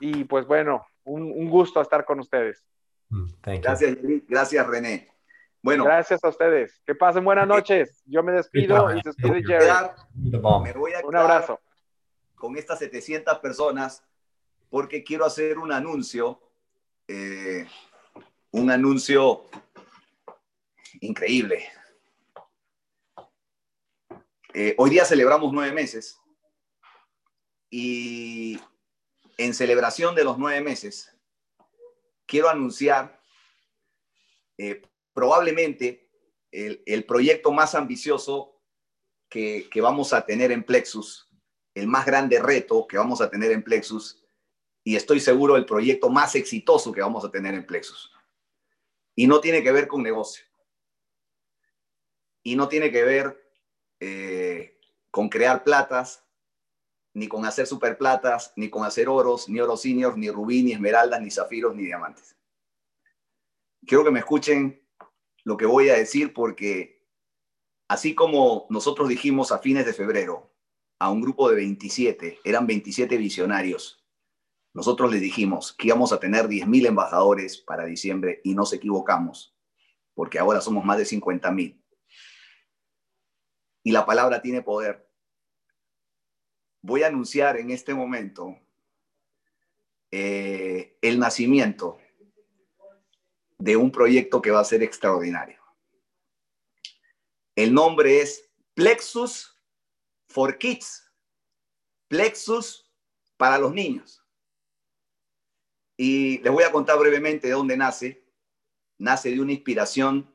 Y 0.00 0.24
pues 0.24 0.46
bueno, 0.46 0.86
un, 1.04 1.22
un 1.22 1.50
gusto 1.50 1.80
estar 1.82 2.04
con 2.06 2.20
ustedes. 2.20 2.64
Mm, 3.10 3.26
Thank 3.42 3.56
you. 3.56 3.62
Gracias, 3.62 3.96
Yuri. 4.00 4.24
gracias 4.26 4.66
René. 4.66 5.08
Bueno, 5.62 5.84
Gracias 5.84 6.24
a 6.24 6.28
ustedes. 6.28 6.80
Que 6.86 6.94
pasen 6.94 7.24
buenas 7.24 7.46
noches. 7.46 8.02
Yo 8.06 8.22
me 8.22 8.32
despido 8.32 8.94
y 8.94 9.00
se 9.02 9.10
despide 9.10 9.58
me 10.22 10.72
voy 10.72 10.92
a 10.94 11.06
Un 11.06 11.16
abrazo. 11.16 11.60
con 12.34 12.56
estas 12.56 12.78
700 12.78 13.38
personas 13.38 14.02
porque 14.70 15.04
quiero 15.04 15.24
hacer 15.24 15.58
un 15.58 15.72
anuncio, 15.72 16.40
eh, 17.08 17.66
un 18.50 18.70
anuncio 18.70 19.44
increíble. 21.00 21.68
Eh, 24.52 24.74
hoy 24.78 24.90
día 24.90 25.04
celebramos 25.04 25.52
nueve 25.52 25.72
meses 25.72 26.20
y 27.70 28.58
en 29.36 29.52
celebración 29.52 30.14
de 30.14 30.24
los 30.24 30.38
nueve 30.38 30.60
meses 30.60 31.10
quiero 32.24 32.48
anunciar 32.48 33.20
eh, 34.58 34.82
probablemente 35.12 36.08
el, 36.52 36.82
el 36.86 37.04
proyecto 37.04 37.50
más 37.50 37.74
ambicioso 37.74 38.60
que, 39.28 39.68
que 39.70 39.80
vamos 39.80 40.12
a 40.12 40.24
tener 40.24 40.52
en 40.52 40.62
Plexus 40.62 41.28
el 41.74 41.88
más 41.88 42.06
grande 42.06 42.40
reto 42.40 42.86
que 42.86 42.96
vamos 42.96 43.20
a 43.20 43.28
tener 43.28 43.50
en 43.50 43.64
Plexus 43.64 44.24
y 44.84 44.96
estoy 44.96 45.18
seguro 45.18 45.56
el 45.56 45.66
proyecto 45.66 46.10
más 46.10 46.34
exitoso 46.34 46.92
que 46.92 47.00
vamos 47.00 47.24
a 47.24 47.30
tener 47.30 47.54
en 47.54 47.66
Plexus. 47.66 48.12
Y 49.16 49.26
no 49.26 49.40
tiene 49.40 49.62
que 49.62 49.72
ver 49.72 49.88
con 49.88 50.02
negocio. 50.02 50.44
Y 52.44 52.54
no 52.54 52.68
tiene 52.68 52.92
que 52.92 53.02
ver 53.02 53.50
eh, 53.98 54.78
con 55.10 55.28
crear 55.28 55.64
platas, 55.64 56.24
ni 57.14 57.26
con 57.26 57.44
hacer 57.44 57.66
superplatas, 57.66 58.52
ni 58.56 58.70
con 58.70 58.84
hacer 58.84 59.08
oros, 59.08 59.48
ni 59.48 59.60
oro 59.60 59.76
senior, 59.76 60.16
ni 60.16 60.30
rubí, 60.30 60.62
ni 60.62 60.72
esmeraldas, 60.72 61.20
ni 61.20 61.30
zafiros, 61.30 61.74
ni 61.74 61.84
diamantes. 61.84 62.36
Quiero 63.86 64.04
que 64.04 64.12
me 64.12 64.20
escuchen 64.20 64.80
lo 65.44 65.56
que 65.56 65.66
voy 65.66 65.88
a 65.88 65.94
decir 65.94 66.32
porque 66.32 67.06
así 67.88 68.14
como 68.14 68.66
nosotros 68.70 69.08
dijimos 69.08 69.52
a 69.52 69.58
fines 69.58 69.86
de 69.86 69.92
febrero, 69.92 70.54
a 70.98 71.10
un 71.10 71.20
grupo 71.20 71.50
de 71.50 71.56
27, 71.56 72.40
eran 72.44 72.66
27 72.66 73.16
visionarios. 73.16 74.04
Nosotros 74.72 75.12
les 75.12 75.20
dijimos 75.20 75.72
que 75.72 75.88
íbamos 75.88 76.12
a 76.12 76.18
tener 76.18 76.46
10.000 76.46 76.86
embajadores 76.86 77.58
para 77.58 77.84
diciembre 77.84 78.40
y 78.42 78.54
nos 78.54 78.72
equivocamos, 78.72 79.54
porque 80.14 80.38
ahora 80.38 80.60
somos 80.60 80.84
más 80.84 80.98
de 80.98 81.04
50.000. 81.04 81.83
Y 83.84 83.92
la 83.92 84.04
palabra 84.04 84.42
tiene 84.42 84.62
poder. 84.62 85.08
Voy 86.82 87.04
a 87.04 87.06
anunciar 87.06 87.58
en 87.58 87.70
este 87.70 87.94
momento 87.94 88.58
eh, 90.10 90.98
el 91.00 91.18
nacimiento 91.18 91.98
de 93.58 93.76
un 93.76 93.92
proyecto 93.92 94.42
que 94.42 94.50
va 94.50 94.60
a 94.60 94.64
ser 94.64 94.82
extraordinario. 94.82 95.62
El 97.54 97.72
nombre 97.72 98.20
es 98.20 98.50
Plexus 98.74 99.54
for 100.28 100.58
Kids. 100.58 101.10
Plexus 102.08 102.90
para 103.36 103.58
los 103.58 103.72
niños. 103.72 104.24
Y 105.96 106.38
les 106.38 106.52
voy 106.52 106.64
a 106.64 106.72
contar 106.72 106.98
brevemente 106.98 107.48
de 107.48 107.52
dónde 107.52 107.76
nace. 107.76 108.26
Nace 108.98 109.30
de 109.30 109.40
una 109.40 109.52
inspiración 109.52 110.34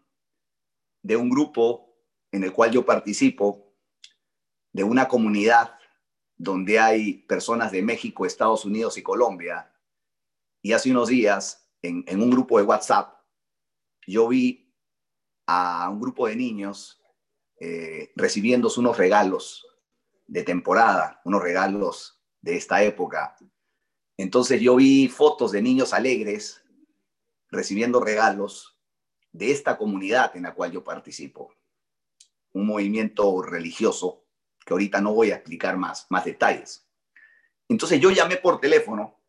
de 1.02 1.16
un 1.16 1.30
grupo 1.30 1.89
en 2.32 2.44
el 2.44 2.54
cual 2.54 2.72
yo 2.72 2.86
participo, 2.86 3.74
de 4.72 4.84
una 4.84 5.08
comunidad 5.08 5.76
donde 6.38 6.80
hay 6.80 7.14
personas 7.14 7.72
de 7.72 7.82
México, 7.82 8.26
Estados 8.26 8.66
Unidos 8.66 8.98
y 8.98 9.04
Colombia. 9.04 9.74
Y 10.62 10.74
hace 10.74 10.92
unos 10.92 11.10
días, 11.10 11.70
en, 11.82 12.22
un 12.22 12.30
grupo 12.30 12.58
de 12.58 12.66
WhatsApp, 12.66 13.14
yo 14.08 14.28
vi 14.28 14.74
a 15.48 15.90
un 15.90 16.00
grupo 16.00 16.28
de 16.28 16.36
niños 16.36 17.02
eh, 17.60 18.12
recibiendo 18.16 18.70
unos 18.78 18.98
regalos 18.98 19.68
de 20.28 20.44
temporada, 20.44 21.22
unos 21.26 21.42
regalos 21.42 22.22
de 22.42 22.56
esta 22.56 22.84
época. 22.84 23.36
Entonces 24.18 24.62
yo 24.62 24.76
vi 24.76 25.08
fotos 25.08 25.52
de 25.52 25.62
niños 25.62 25.94
alegres 25.94 26.64
recibiendo 27.50 28.00
regalos 28.00 28.78
de 29.32 29.52
esta 29.52 29.78
comunidad 29.78 30.36
en 30.36 30.44
la 30.44 30.54
cual 30.54 30.72
yo 30.72 30.84
participo. 30.84 31.54
Un 32.54 32.68
movimiento 32.68 33.42
religioso 33.42 34.26
que 34.66 34.74
ahorita 34.74 35.02
no 35.02 35.14
voy 35.14 35.32
a 35.32 35.36
explicar 35.36 35.78
más, 35.78 36.08
más 36.10 36.26
detalles. 36.26 36.88
Entonces 37.68 38.00
yo 38.00 38.12
llamé 38.12 38.38
por 38.38 38.60
teléfono 38.60 39.20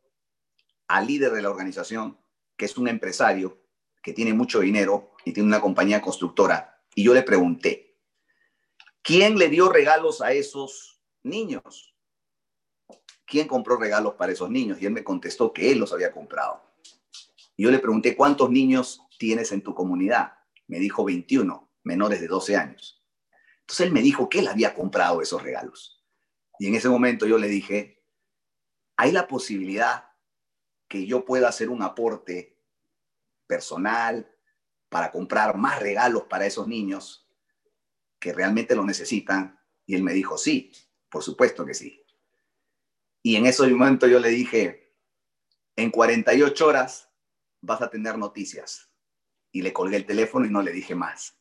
al 0.88 1.06
líder 1.06 1.32
de 1.32 1.42
la 1.42 1.50
organización, 1.50 2.18
que 2.56 2.64
es 2.64 2.76
un 2.76 2.88
empresario 2.88 3.62
que 4.02 4.12
tiene 4.12 4.34
mucho 4.34 4.60
dinero 4.60 5.12
y 5.24 5.32
tiene 5.32 5.48
una 5.48 5.60
compañía 5.60 6.00
constructora, 6.00 6.82
y 6.94 7.04
yo 7.04 7.14
le 7.14 7.22
pregunté, 7.22 7.98
¿quién 9.02 9.38
le 9.38 9.48
dio 9.48 9.68
regalos 9.68 10.20
a 10.20 10.32
esos 10.32 11.00
niños? 11.22 11.94
¿Quién 13.24 13.46
compró 13.46 13.76
regalos 13.76 14.14
para 14.14 14.32
esos 14.32 14.50
niños? 14.50 14.80
Y 14.82 14.86
él 14.86 14.92
me 14.92 15.04
contestó 15.04 15.52
que 15.52 15.70
él 15.70 15.78
los 15.78 15.92
había 15.92 16.10
comprado. 16.10 16.62
Yo 17.56 17.70
le 17.70 17.78
pregunté, 17.78 18.16
¿cuántos 18.16 18.50
niños 18.50 19.02
tienes 19.18 19.52
en 19.52 19.62
tu 19.62 19.74
comunidad? 19.74 20.32
Me 20.66 20.78
dijo 20.78 21.04
21, 21.04 21.70
menores 21.84 22.20
de 22.20 22.26
12 22.26 22.56
años. 22.56 22.99
Entonces 23.70 23.86
él 23.86 23.92
me 23.92 24.02
dijo 24.02 24.28
que 24.28 24.40
él 24.40 24.48
había 24.48 24.74
comprado 24.74 25.22
esos 25.22 25.44
regalos. 25.44 26.04
Y 26.58 26.66
en 26.66 26.74
ese 26.74 26.88
momento 26.88 27.24
yo 27.24 27.38
le 27.38 27.46
dije, 27.46 28.02
hay 28.96 29.12
la 29.12 29.28
posibilidad 29.28 30.08
que 30.88 31.06
yo 31.06 31.24
pueda 31.24 31.48
hacer 31.48 31.70
un 31.70 31.80
aporte 31.80 32.60
personal 33.46 34.28
para 34.88 35.12
comprar 35.12 35.56
más 35.56 35.78
regalos 35.78 36.24
para 36.24 36.46
esos 36.46 36.66
niños 36.66 37.30
que 38.18 38.32
realmente 38.32 38.74
lo 38.74 38.84
necesitan. 38.84 39.60
Y 39.86 39.94
él 39.94 40.02
me 40.02 40.14
dijo, 40.14 40.36
sí, 40.36 40.72
por 41.08 41.22
supuesto 41.22 41.64
que 41.64 41.74
sí. 41.74 42.04
Y 43.22 43.36
en 43.36 43.46
ese 43.46 43.68
momento 43.68 44.08
yo 44.08 44.18
le 44.18 44.30
dije, 44.30 44.96
en 45.76 45.92
48 45.92 46.66
horas 46.66 47.08
vas 47.60 47.82
a 47.82 47.88
tener 47.88 48.18
noticias. 48.18 48.90
Y 49.52 49.62
le 49.62 49.72
colgué 49.72 49.98
el 49.98 50.06
teléfono 50.06 50.44
y 50.44 50.50
no 50.50 50.60
le 50.60 50.72
dije 50.72 50.96
más. 50.96 51.40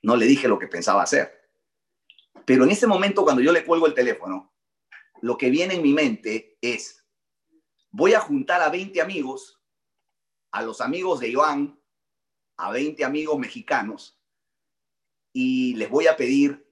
No 0.00 0.14
le 0.14 0.26
dije 0.26 0.46
lo 0.46 0.56
que 0.56 0.68
pensaba 0.68 1.02
hacer. 1.02 1.39
Pero 2.44 2.64
en 2.64 2.70
ese 2.70 2.86
momento, 2.86 3.24
cuando 3.24 3.42
yo 3.42 3.52
le 3.52 3.64
cuelgo 3.64 3.86
el 3.86 3.94
teléfono, 3.94 4.54
lo 5.20 5.36
que 5.36 5.50
viene 5.50 5.74
en 5.74 5.82
mi 5.82 5.92
mente 5.92 6.58
es, 6.60 7.04
voy 7.90 8.14
a 8.14 8.20
juntar 8.20 8.62
a 8.62 8.70
20 8.70 9.00
amigos, 9.00 9.60
a 10.52 10.62
los 10.62 10.80
amigos 10.80 11.20
de 11.20 11.28
Iván, 11.28 11.80
a 12.56 12.70
20 12.70 13.04
amigos 13.04 13.38
mexicanos, 13.38 14.20
y 15.32 15.74
les 15.74 15.88
voy 15.88 16.06
a 16.06 16.16
pedir 16.16 16.68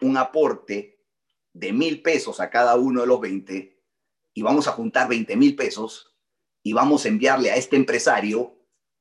un 0.00 0.16
aporte 0.16 1.02
de 1.52 1.72
mil 1.72 2.02
pesos 2.02 2.38
a 2.40 2.50
cada 2.50 2.76
uno 2.76 3.00
de 3.00 3.06
los 3.06 3.20
20, 3.20 3.82
y 4.34 4.42
vamos 4.42 4.68
a 4.68 4.72
juntar 4.72 5.08
20 5.08 5.36
mil 5.36 5.56
pesos, 5.56 6.16
y 6.62 6.72
vamos 6.72 7.04
a 7.04 7.08
enviarle 7.08 7.50
a 7.50 7.56
este 7.56 7.76
empresario 7.76 8.56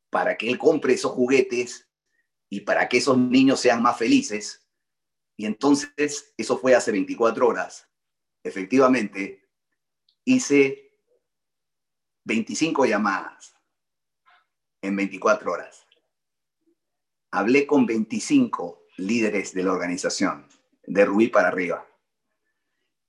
para 0.10 0.38
que 0.38 0.48
él 0.48 0.58
compre 0.58 0.94
esos 0.94 1.12
juguetes 1.12 1.90
y 2.50 2.62
para 2.62 2.88
que 2.88 2.98
esos 2.98 3.18
niños 3.18 3.60
sean 3.60 3.82
más 3.82 3.98
felices. 3.98 4.65
Y 5.38 5.46
entonces, 5.46 6.34
eso 6.38 6.58
fue 6.58 6.76
hace 6.76 6.92
24 6.92 7.48
horas 7.48 7.90
efectivamente, 8.46 9.50
hice 10.24 10.94
25 12.26 12.86
llamadas 12.86 13.56
en 14.82 14.96
24 14.96 15.52
horas. 15.52 15.86
Hablé 17.32 17.66
con 17.66 17.86
25 17.86 18.84
líderes 18.98 19.54
de 19.54 19.64
la 19.64 19.74
organización, 19.74 20.48
de 20.84 21.06
Rubí 21.06 21.28
para 21.28 21.48
arriba. 21.48 21.86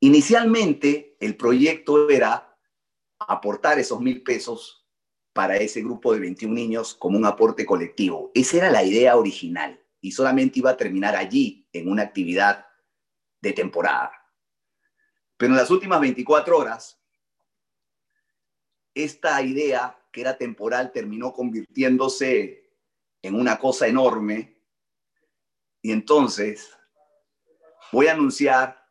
Inicialmente, 0.01 1.17
el 1.21 1.37
proyecto 1.37 2.09
era 2.09 2.59
aportar 3.19 3.79
esos 3.79 4.01
mil 4.01 4.23
pesos 4.23 4.89
para 5.35 5.59
ese 5.59 5.83
grupo 5.83 6.15
de 6.15 6.21
21 6.21 6.55
niños 6.55 6.95
como 6.95 7.19
un 7.19 7.27
aporte 7.27 7.67
colectivo. 7.67 8.31
Esa 8.35 8.57
era 8.57 8.71
la 8.71 8.83
idea 8.83 9.17
original 9.17 9.79
y 10.01 10.13
solamente 10.13 10.61
iba 10.61 10.71
a 10.71 10.77
terminar 10.77 11.15
allí 11.15 11.66
en 11.79 11.91
una 11.91 12.03
actividad 12.03 12.67
de 13.41 13.53
temporada. 13.53 14.13
Pero 15.37 15.53
en 15.53 15.59
las 15.59 15.71
últimas 15.71 16.01
24 16.01 16.59
horas, 16.59 17.01
esta 18.95 19.43
idea 19.43 20.03
que 20.11 20.23
era 20.23 20.39
temporal 20.39 20.93
terminó 20.93 21.33
convirtiéndose 21.33 22.73
en 23.23 23.35
una 23.35 23.59
cosa 23.59 23.87
enorme. 23.87 24.63
Y 25.83 25.93
entonces 25.93 26.75
voy 27.93 28.07
a 28.07 28.13
anunciar 28.13 28.83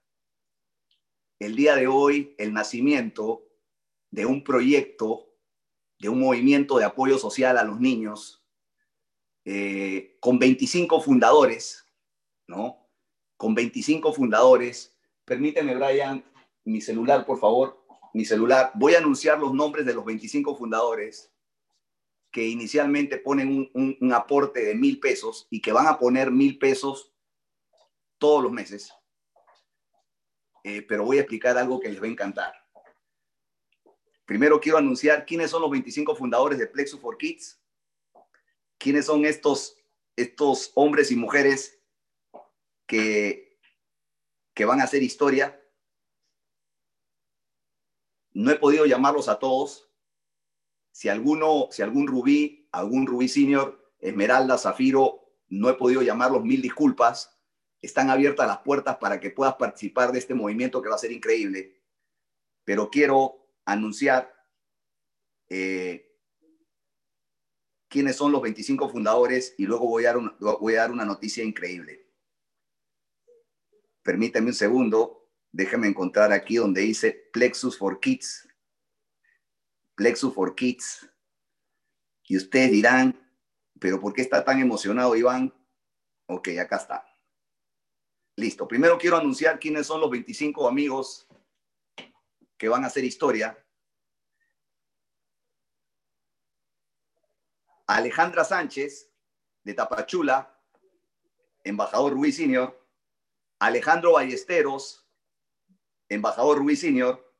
el 1.39 1.55
día 1.55 1.75
de 1.75 1.87
hoy 1.87 2.35
el 2.37 2.53
nacimiento 2.53 3.43
de 4.11 4.25
un 4.25 4.43
proyecto, 4.43 5.33
de 5.99 6.09
un 6.09 6.19
movimiento 6.19 6.77
de 6.77 6.85
apoyo 6.85 7.17
social 7.17 7.57
a 7.57 7.63
los 7.63 7.79
niños, 7.79 8.45
eh, 9.43 10.17
con 10.19 10.39
25 10.39 11.01
fundadores, 11.01 11.84
¿no? 12.47 12.87
Con 13.37 13.55
25 13.55 14.13
fundadores. 14.13 14.95
Permíteme, 15.25 15.75
Brian, 15.75 16.23
mi 16.63 16.81
celular, 16.81 17.25
por 17.25 17.39
favor, 17.39 17.85
mi 18.13 18.25
celular. 18.25 18.71
Voy 18.75 18.95
a 18.95 18.99
anunciar 18.99 19.39
los 19.39 19.53
nombres 19.53 19.85
de 19.85 19.93
los 19.93 20.05
25 20.05 20.55
fundadores 20.55 21.31
que 22.31 22.45
inicialmente 22.45 23.17
ponen 23.17 23.71
un, 23.73 24.13
aporte 24.13 24.65
de 24.65 24.75
mil 24.75 24.99
pesos 24.99 25.47
y 25.49 25.61
que 25.61 25.71
van 25.71 25.87
a 25.87 25.97
poner 25.97 26.31
mil 26.31 26.57
pesos 26.59 27.13
todos 28.17 28.43
los 28.43 28.51
meses. 28.51 28.91
Eh, 30.63 30.81
pero 30.81 31.05
voy 31.05 31.17
a 31.17 31.21
explicar 31.21 31.57
algo 31.57 31.79
que 31.79 31.87
les 31.87 32.01
va 32.01 32.07
a 32.07 32.09
encantar. 32.09 32.53
Primero 34.25 34.59
quiero 34.59 34.79
anunciar 34.79 35.25
quiénes 35.25 35.51
son 35.51 35.61
los 35.61 35.71
25 35.71 36.15
fundadores 36.15 36.59
de 36.59 36.67
Plexus 36.67 36.99
for 36.99 37.17
Kids. 37.17 37.61
¿Quiénes 38.77 39.05
son 39.05 39.25
estos, 39.25 39.77
estos 40.15 40.71
hombres 40.75 41.11
y 41.11 41.15
mujeres 41.15 41.74
que, 42.85 43.59
que 44.53 44.65
van 44.65 44.81
a 44.81 44.85
hacer 44.85 45.03
historia? 45.03 45.61
No 48.33 48.51
he 48.51 48.55
podido 48.55 48.85
llamarlos 48.85 49.29
a 49.29 49.39
todos. 49.39 49.89
Si 50.91 51.09
alguno, 51.09 51.69
si 51.71 51.81
algún 51.81 52.07
rubí, 52.07 52.67
algún 52.71 53.07
rubí 53.07 53.27
senior, 53.27 53.93
esmeralda, 53.99 54.57
zafiro, 54.57 55.25
no 55.47 55.69
he 55.69 55.73
podido 55.75 56.01
llamarlos, 56.01 56.43
mil 56.43 56.61
disculpas. 56.61 57.37
Están 57.81 58.09
abiertas 58.09 58.47
las 58.47 58.59
puertas 58.59 58.97
para 58.97 59.19
que 59.19 59.29
puedas 59.29 59.55
participar 59.55 60.11
de 60.11 60.19
este 60.19 60.33
movimiento 60.33 60.81
que 60.81 60.89
va 60.89 60.95
a 60.95 60.99
ser 60.99 61.11
increíble. 61.11 61.81
Pero 62.63 62.89
quiero 62.89 63.47
anunciar 63.65 64.33
eh, 65.49 66.11
quiénes 67.87 68.15
son 68.15 68.31
los 68.31 68.41
25 68.41 68.89
fundadores 68.89 69.55
y 69.57 69.65
luego 69.65 69.87
voy 69.87 70.05
a, 70.05 70.13
dar 70.13 70.37
voy 70.39 70.75
a 70.75 70.81
dar 70.81 70.91
una 70.91 71.05
noticia 71.05 71.43
increíble. 71.43 72.04
Permítame 74.05 74.49
un 74.49 74.53
segundo. 74.53 75.27
Déjame 75.51 75.87
encontrar 75.87 76.31
aquí 76.31 76.57
donde 76.57 76.81
dice 76.81 77.27
Plexus 77.33 77.75
for 77.75 77.99
Kids. 77.99 78.47
Plexus 79.95 80.31
for 80.31 80.53
Kids. 80.53 81.09
Y 82.27 82.37
ustedes 82.37 82.69
dirán, 82.69 83.19
pero 83.79 83.99
¿por 83.99 84.13
qué 84.13 84.21
está 84.21 84.45
tan 84.45 84.59
emocionado 84.61 85.15
Iván? 85.15 85.51
Ok, 86.27 86.49
acá 86.59 86.75
está. 86.75 87.05
Listo. 88.35 88.67
Primero 88.67 88.99
quiero 88.99 89.17
anunciar 89.17 89.59
quiénes 89.59 89.87
son 89.87 90.01
los 90.01 90.11
25 90.11 90.67
amigos 90.67 91.27
que 92.57 92.69
van 92.69 92.83
a 92.83 92.87
hacer 92.87 93.03
historia. 93.03 93.57
Alejandra 97.87 98.43
Sánchez, 98.43 99.11
de 99.63 99.73
Tapachula, 99.73 100.61
embajador 101.63 102.13
Ruiz 102.13 102.35
Senior. 102.35 102.84
Alejandro 103.59 104.13
Ballesteros, 104.13 105.07
embajador 106.09 106.57
Rubí 106.59 106.75
Senior, 106.75 107.33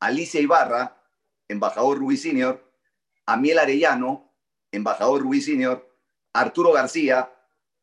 Alicia 0.00 0.40
Ibarra, 0.40 1.02
embajador 1.48 1.98
Rubí 1.98 2.16
Senior, 2.16 2.72
Amiel 3.26 3.58
Arellano, 3.58 4.32
embajador 4.70 5.22
Rubí 5.22 5.40
Senior, 5.40 5.88
Arturo 6.32 6.72
García, 6.72 7.32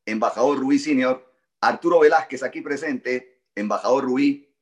embajador 0.05 0.59
Rubí 0.59 0.79
Senior, 0.79 1.33
Arturo 1.61 1.99
Velázquez 1.99 2.43
aquí 2.43 2.61
presente, 2.61 3.43
embajador 3.55 4.05
Rubí, 4.05 4.55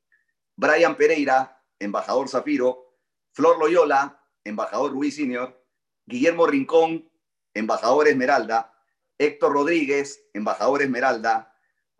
Brian 0.56 0.96
Pereira, 0.96 1.62
embajador 1.78 2.28
Zafiro, 2.28 2.96
Flor 3.32 3.58
Loyola, 3.58 4.20
embajador 4.44 4.92
Rubí 4.92 5.12
Senior, 5.12 5.64
Guillermo 6.04 6.46
Rincón, 6.46 7.08
embajador 7.54 8.08
Esmeralda, 8.08 8.74
Héctor 9.18 9.52
Rodríguez, 9.52 10.28
embajador 10.34 10.82
Esmeralda, 10.82 11.47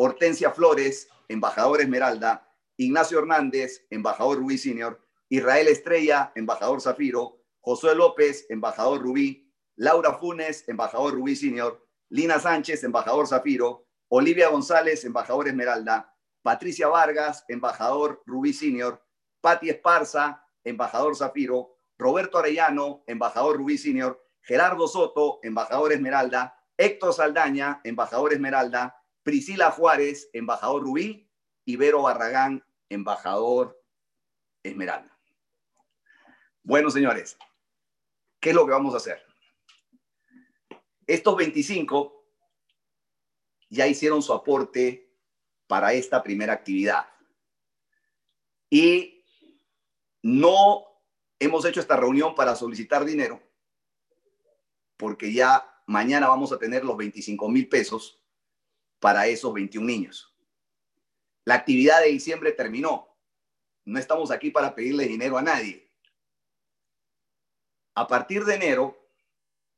Hortensia 0.00 0.52
Flores, 0.52 1.08
embajador 1.26 1.80
Esmeralda, 1.80 2.48
Ignacio 2.76 3.18
Hernández, 3.18 3.84
embajador 3.90 4.38
Rubí 4.38 4.56
Senior, 4.56 5.04
Israel 5.28 5.66
Estrella, 5.66 6.30
embajador 6.36 6.80
Zafiro, 6.80 7.42
Josué 7.58 7.96
López, 7.96 8.46
embajador 8.48 9.02
Rubí, 9.02 9.52
Laura 9.74 10.14
Funes, 10.14 10.68
embajador 10.68 11.14
Rubí 11.14 11.34
Senior, 11.34 11.84
Lina 12.10 12.38
Sánchez, 12.38 12.84
embajador 12.84 13.26
Zafiro, 13.26 13.88
Olivia 14.06 14.50
González, 14.50 15.04
embajador 15.04 15.48
Esmeralda, 15.48 16.14
Patricia 16.42 16.86
Vargas, 16.86 17.44
embajador 17.48 18.22
Rubí 18.24 18.52
Senior, 18.52 19.04
Patti 19.40 19.68
Esparza, 19.68 20.46
embajador 20.62 21.16
Zafiro, 21.16 21.76
Roberto 21.98 22.38
Arellano, 22.38 23.02
embajador 23.08 23.56
Rubí 23.56 23.76
Senior, 23.76 24.24
Gerardo 24.42 24.86
Soto, 24.86 25.40
embajador 25.42 25.92
Esmeralda, 25.92 26.56
Héctor 26.76 27.12
Saldaña, 27.12 27.80
embajador 27.82 28.32
Esmeralda, 28.32 28.94
Priscila 29.28 29.70
Juárez, 29.70 30.30
embajador 30.32 30.82
Rubí, 30.84 31.30
Ibero 31.66 32.00
Barragán, 32.00 32.64
embajador 32.88 33.78
Esmeralda. 34.62 35.18
Bueno, 36.62 36.90
señores, 36.90 37.36
¿qué 38.40 38.48
es 38.48 38.56
lo 38.56 38.64
que 38.64 38.72
vamos 38.72 38.94
a 38.94 38.96
hacer? 38.96 39.22
Estos 41.06 41.36
25 41.36 42.24
ya 43.68 43.86
hicieron 43.86 44.22
su 44.22 44.32
aporte 44.32 45.14
para 45.66 45.92
esta 45.92 46.22
primera 46.22 46.54
actividad. 46.54 47.06
Y 48.70 49.26
no 50.22 50.86
hemos 51.38 51.66
hecho 51.66 51.80
esta 51.80 51.98
reunión 51.98 52.34
para 52.34 52.56
solicitar 52.56 53.04
dinero, 53.04 53.42
porque 54.96 55.34
ya 55.34 55.82
mañana 55.86 56.28
vamos 56.28 56.50
a 56.50 56.58
tener 56.58 56.82
los 56.82 56.96
25 56.96 57.46
mil 57.50 57.68
pesos 57.68 58.17
para 59.00 59.26
esos 59.26 59.52
21 59.52 59.86
niños. 59.86 60.34
La 61.44 61.54
actividad 61.54 62.00
de 62.00 62.08
diciembre 62.08 62.52
terminó. 62.52 63.08
No 63.84 63.98
estamos 63.98 64.30
aquí 64.30 64.50
para 64.50 64.74
pedirle 64.74 65.06
dinero 65.06 65.38
a 65.38 65.42
nadie. 65.42 65.90
A 67.94 68.06
partir 68.06 68.44
de 68.44 68.54
enero, 68.54 68.96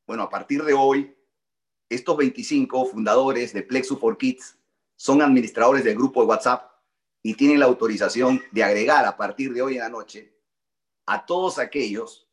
bueno, 0.05 0.23
a 0.23 0.29
partir 0.29 0.63
de 0.63 0.73
hoy, 0.73 1.15
estos 1.89 2.17
25 2.17 2.85
fundadores 2.85 3.53
de 3.53 3.63
Plexus 3.63 3.99
for 3.99 4.17
Kids 4.17 4.57
son 4.95 5.21
administradores 5.21 5.83
del 5.83 5.95
grupo 5.95 6.21
de 6.21 6.27
WhatsApp 6.27 6.71
y 7.23 7.33
tienen 7.35 7.59
la 7.59 7.65
autorización 7.65 8.41
de 8.51 8.63
agregar 8.63 9.05
a 9.05 9.17
partir 9.17 9.53
de 9.53 9.61
hoy 9.61 9.73
en 9.73 9.79
la 9.79 9.89
noche 9.89 10.35
a 11.05 11.25
todos 11.25 11.59
aquellos 11.59 12.29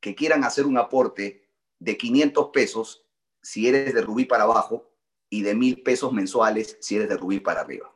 que 0.00 0.14
quieran 0.14 0.44
hacer 0.44 0.66
un 0.66 0.78
aporte 0.78 1.48
de 1.78 1.96
500 1.96 2.50
pesos 2.52 3.06
si 3.42 3.68
eres 3.68 3.94
de 3.94 4.02
Rubí 4.02 4.24
para 4.24 4.44
abajo 4.44 4.87
y 5.30 5.42
de 5.42 5.54
mil 5.54 5.82
pesos 5.82 6.12
mensuales 6.12 6.76
si 6.80 6.96
eres 6.96 7.08
de 7.08 7.16
Rubí 7.16 7.40
para 7.40 7.60
arriba. 7.60 7.94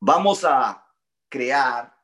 Vamos 0.00 0.44
a 0.44 0.86
crear 1.28 1.96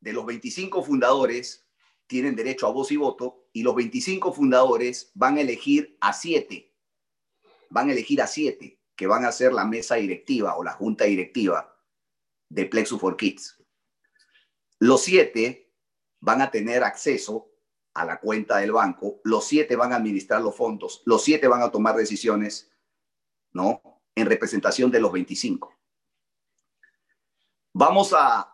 de 0.00 0.12
los 0.12 0.26
25 0.26 0.82
fundadores, 0.82 1.66
tienen 2.06 2.36
derecho 2.36 2.66
a 2.66 2.72
voz 2.72 2.92
y 2.92 2.96
voto, 2.96 3.48
y 3.52 3.62
los 3.62 3.74
25 3.74 4.32
fundadores 4.32 5.10
van 5.14 5.38
a 5.38 5.40
elegir 5.40 5.96
a 6.00 6.12
siete, 6.12 6.74
van 7.70 7.88
a 7.88 7.92
elegir 7.92 8.20
a 8.20 8.26
siete 8.26 8.80
que 8.96 9.06
van 9.06 9.24
a 9.24 9.32
ser 9.32 9.52
la 9.52 9.64
mesa 9.64 9.96
directiva 9.96 10.56
o 10.56 10.64
la 10.64 10.72
junta 10.72 11.04
directiva 11.04 11.74
de 12.48 12.66
Plexus 12.66 13.00
for 13.00 13.16
Kids. 13.16 13.62
Los 14.78 15.02
siete 15.02 15.72
van 16.20 16.42
a 16.42 16.50
tener 16.50 16.84
acceso 16.84 17.53
a 17.94 18.04
la 18.04 18.18
cuenta 18.18 18.58
del 18.58 18.72
banco, 18.72 19.20
los 19.22 19.46
siete 19.46 19.76
van 19.76 19.92
a 19.92 19.96
administrar 19.96 20.42
los 20.42 20.56
fondos, 20.56 21.02
los 21.04 21.22
siete 21.22 21.46
van 21.46 21.62
a 21.62 21.70
tomar 21.70 21.94
decisiones, 21.94 22.72
¿no? 23.52 24.00
En 24.16 24.26
representación 24.26 24.90
de 24.90 25.00
los 25.00 25.12
25. 25.12 25.72
Vamos 27.72 28.12
a, 28.12 28.52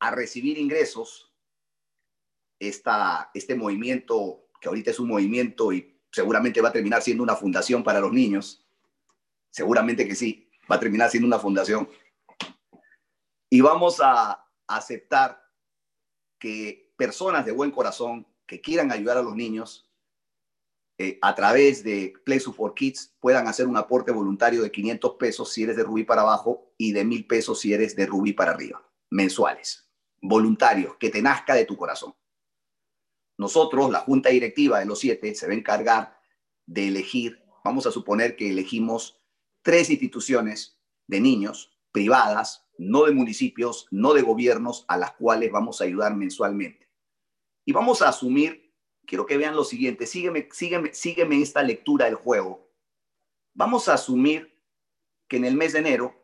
a 0.00 0.10
recibir 0.10 0.58
ingresos, 0.58 1.32
esta, 2.58 3.30
este 3.34 3.54
movimiento, 3.54 4.48
que 4.60 4.68
ahorita 4.68 4.90
es 4.90 4.98
un 4.98 5.08
movimiento 5.08 5.72
y 5.72 6.00
seguramente 6.10 6.60
va 6.60 6.68
a 6.68 6.72
terminar 6.72 7.02
siendo 7.02 7.22
una 7.22 7.36
fundación 7.36 7.82
para 7.82 8.00
los 8.00 8.12
niños, 8.12 8.66
seguramente 9.50 10.06
que 10.06 10.14
sí, 10.14 10.50
va 10.70 10.76
a 10.76 10.80
terminar 10.80 11.10
siendo 11.10 11.26
una 11.26 11.38
fundación. 11.38 11.88
Y 13.50 13.60
vamos 13.60 14.00
a 14.00 14.44
aceptar 14.66 15.40
que 16.38 16.83
personas 16.96 17.44
de 17.44 17.52
buen 17.52 17.70
corazón 17.70 18.26
que 18.46 18.60
quieran 18.60 18.92
ayudar 18.92 19.16
a 19.16 19.22
los 19.22 19.34
niños 19.34 19.90
eh, 20.96 21.18
a 21.22 21.34
través 21.34 21.82
de 21.82 22.12
Place 22.24 22.52
for 22.52 22.72
Kids 22.72 23.14
puedan 23.18 23.48
hacer 23.48 23.66
un 23.66 23.76
aporte 23.76 24.12
voluntario 24.12 24.62
de 24.62 24.70
500 24.70 25.14
pesos 25.14 25.52
si 25.52 25.64
eres 25.64 25.76
de 25.76 25.82
Rubí 25.82 26.04
para 26.04 26.22
abajo 26.22 26.72
y 26.78 26.92
de 26.92 27.04
1000 27.04 27.26
pesos 27.26 27.58
si 27.58 27.72
eres 27.72 27.96
de 27.96 28.06
Rubí 28.06 28.32
para 28.32 28.52
arriba, 28.52 28.88
mensuales, 29.10 29.90
voluntarios, 30.22 30.96
que 30.96 31.10
te 31.10 31.20
nazca 31.20 31.54
de 31.54 31.64
tu 31.64 31.76
corazón. 31.76 32.14
Nosotros, 33.36 33.90
la 33.90 34.00
junta 34.00 34.28
directiva 34.28 34.78
de 34.78 34.86
los 34.86 35.00
siete, 35.00 35.34
se 35.34 35.48
va 35.48 35.52
a 35.52 35.56
encargar 35.56 36.20
de 36.66 36.86
elegir, 36.86 37.42
vamos 37.64 37.86
a 37.86 37.90
suponer 37.90 38.36
que 38.36 38.50
elegimos 38.50 39.20
tres 39.62 39.90
instituciones 39.90 40.78
de 41.08 41.20
niños 41.20 41.76
privadas, 41.90 42.68
no 42.78 43.04
de 43.04 43.12
municipios, 43.12 43.88
no 43.90 44.14
de 44.14 44.22
gobiernos, 44.22 44.84
a 44.86 44.96
las 44.96 45.12
cuales 45.12 45.50
vamos 45.50 45.80
a 45.80 45.84
ayudar 45.84 46.14
mensualmente. 46.14 46.83
Y 47.64 47.72
vamos 47.72 48.02
a 48.02 48.08
asumir, 48.08 48.74
quiero 49.06 49.24
que 49.26 49.36
vean 49.36 49.56
lo 49.56 49.64
siguiente, 49.64 50.06
sígueme, 50.06 50.48
sígueme, 50.52 50.92
sígueme 50.92 51.40
esta 51.40 51.62
lectura 51.62 52.06
del 52.06 52.14
juego. 52.14 52.70
Vamos 53.54 53.88
a 53.88 53.94
asumir 53.94 54.60
que 55.28 55.36
en 55.36 55.44
el 55.44 55.54
mes 55.54 55.72
de 55.72 55.78
enero, 55.78 56.14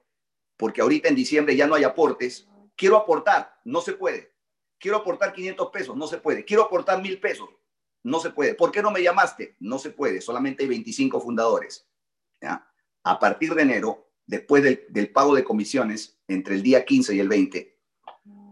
porque 0.56 0.82
ahorita 0.82 1.08
en 1.08 1.14
diciembre 1.14 1.56
ya 1.56 1.66
no 1.66 1.74
hay 1.74 1.84
aportes, 1.84 2.46
quiero 2.76 2.96
aportar, 2.96 3.58
no 3.64 3.80
se 3.80 3.94
puede. 3.94 4.34
Quiero 4.78 4.98
aportar 4.98 5.32
500 5.32 5.70
pesos, 5.70 5.96
no 5.96 6.06
se 6.06 6.18
puede. 6.18 6.44
Quiero 6.44 6.64
aportar 6.64 7.00
mil 7.00 7.18
pesos, 7.20 7.48
no 8.02 8.20
se 8.20 8.30
puede. 8.30 8.54
¿Por 8.54 8.70
qué 8.70 8.82
no 8.82 8.90
me 8.90 9.02
llamaste? 9.02 9.56
No 9.60 9.78
se 9.78 9.90
puede, 9.90 10.20
solamente 10.20 10.62
hay 10.62 10.68
25 10.68 11.20
fundadores. 11.20 11.86
A 13.02 13.18
partir 13.18 13.54
de 13.54 13.62
enero, 13.62 14.10
después 14.26 14.62
del, 14.62 14.84
del 14.90 15.10
pago 15.10 15.34
de 15.34 15.44
comisiones, 15.44 16.20
entre 16.28 16.54
el 16.54 16.62
día 16.62 16.84
15 16.84 17.14
y 17.14 17.20
el 17.20 17.28
20, 17.28 17.78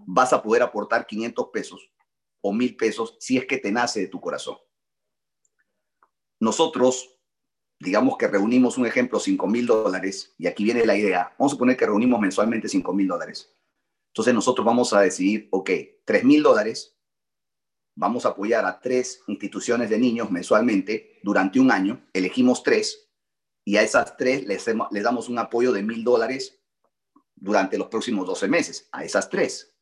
vas 0.07 0.33
a 0.33 0.43
poder 0.43 0.63
aportar 0.63 1.07
500 1.07 1.49
pesos 1.49 1.91
o 2.41 2.53
mil 2.53 2.77
pesos 2.77 3.17
si 3.21 3.37
es 3.37 3.47
que 3.47 3.59
te 3.59 3.73
nace 3.73 4.01
de 4.01 4.09
tu 4.09 4.21
corazón. 4.21 4.57
Nosotros, 6.41 7.19
digamos 7.81 8.17
que 8.17 8.29
reunimos 8.29 8.79
un 8.79 8.87
ejemplo, 8.87 9.19
5 9.19 9.47
mil 9.47 9.67
dólares, 9.67 10.35
y 10.39 10.47
aquí 10.47 10.65
viene 10.65 10.87
la 10.87 10.97
idea, 10.97 11.35
vamos 11.39 11.53
a 11.53 11.55
suponer 11.55 11.77
que 11.77 11.87
reunimos 11.87 12.21
mensualmente 12.21 12.69
5 12.69 12.93
mil 12.93 13.09
dólares. 13.09 13.55
Entonces 14.13 14.35
nosotros 14.35 14.65
vamos 14.65 14.93
a 14.93 15.01
decidir, 15.01 15.49
ok, 15.51 15.71
3 16.05 16.25
mil 16.25 16.43
dólares, 16.43 16.99
vamos 17.97 18.25
a 18.25 18.31
apoyar 18.31 18.65
a 18.65 18.81
tres 18.81 19.23
instituciones 19.27 19.91
de 19.91 19.99
niños 19.99 20.31
mensualmente 20.31 21.19
durante 21.25 21.59
un 21.59 21.73
año, 21.73 22.09
elegimos 22.13 22.63
tres, 22.63 23.11
y 23.65 23.77
a 23.77 23.83
esas 23.83 24.17
tres 24.17 24.47
les, 24.47 24.65
les 24.67 25.03
damos 25.03 25.29
un 25.29 25.39
apoyo 25.39 25.73
de 25.73 25.83
mil 25.83 26.05
dólares 26.05 26.61
durante 27.35 27.77
los 27.77 27.89
próximos 27.89 28.27
12 28.27 28.49
meses, 28.49 28.89
a 28.93 29.05
esas 29.05 29.29
tres. 29.29 29.77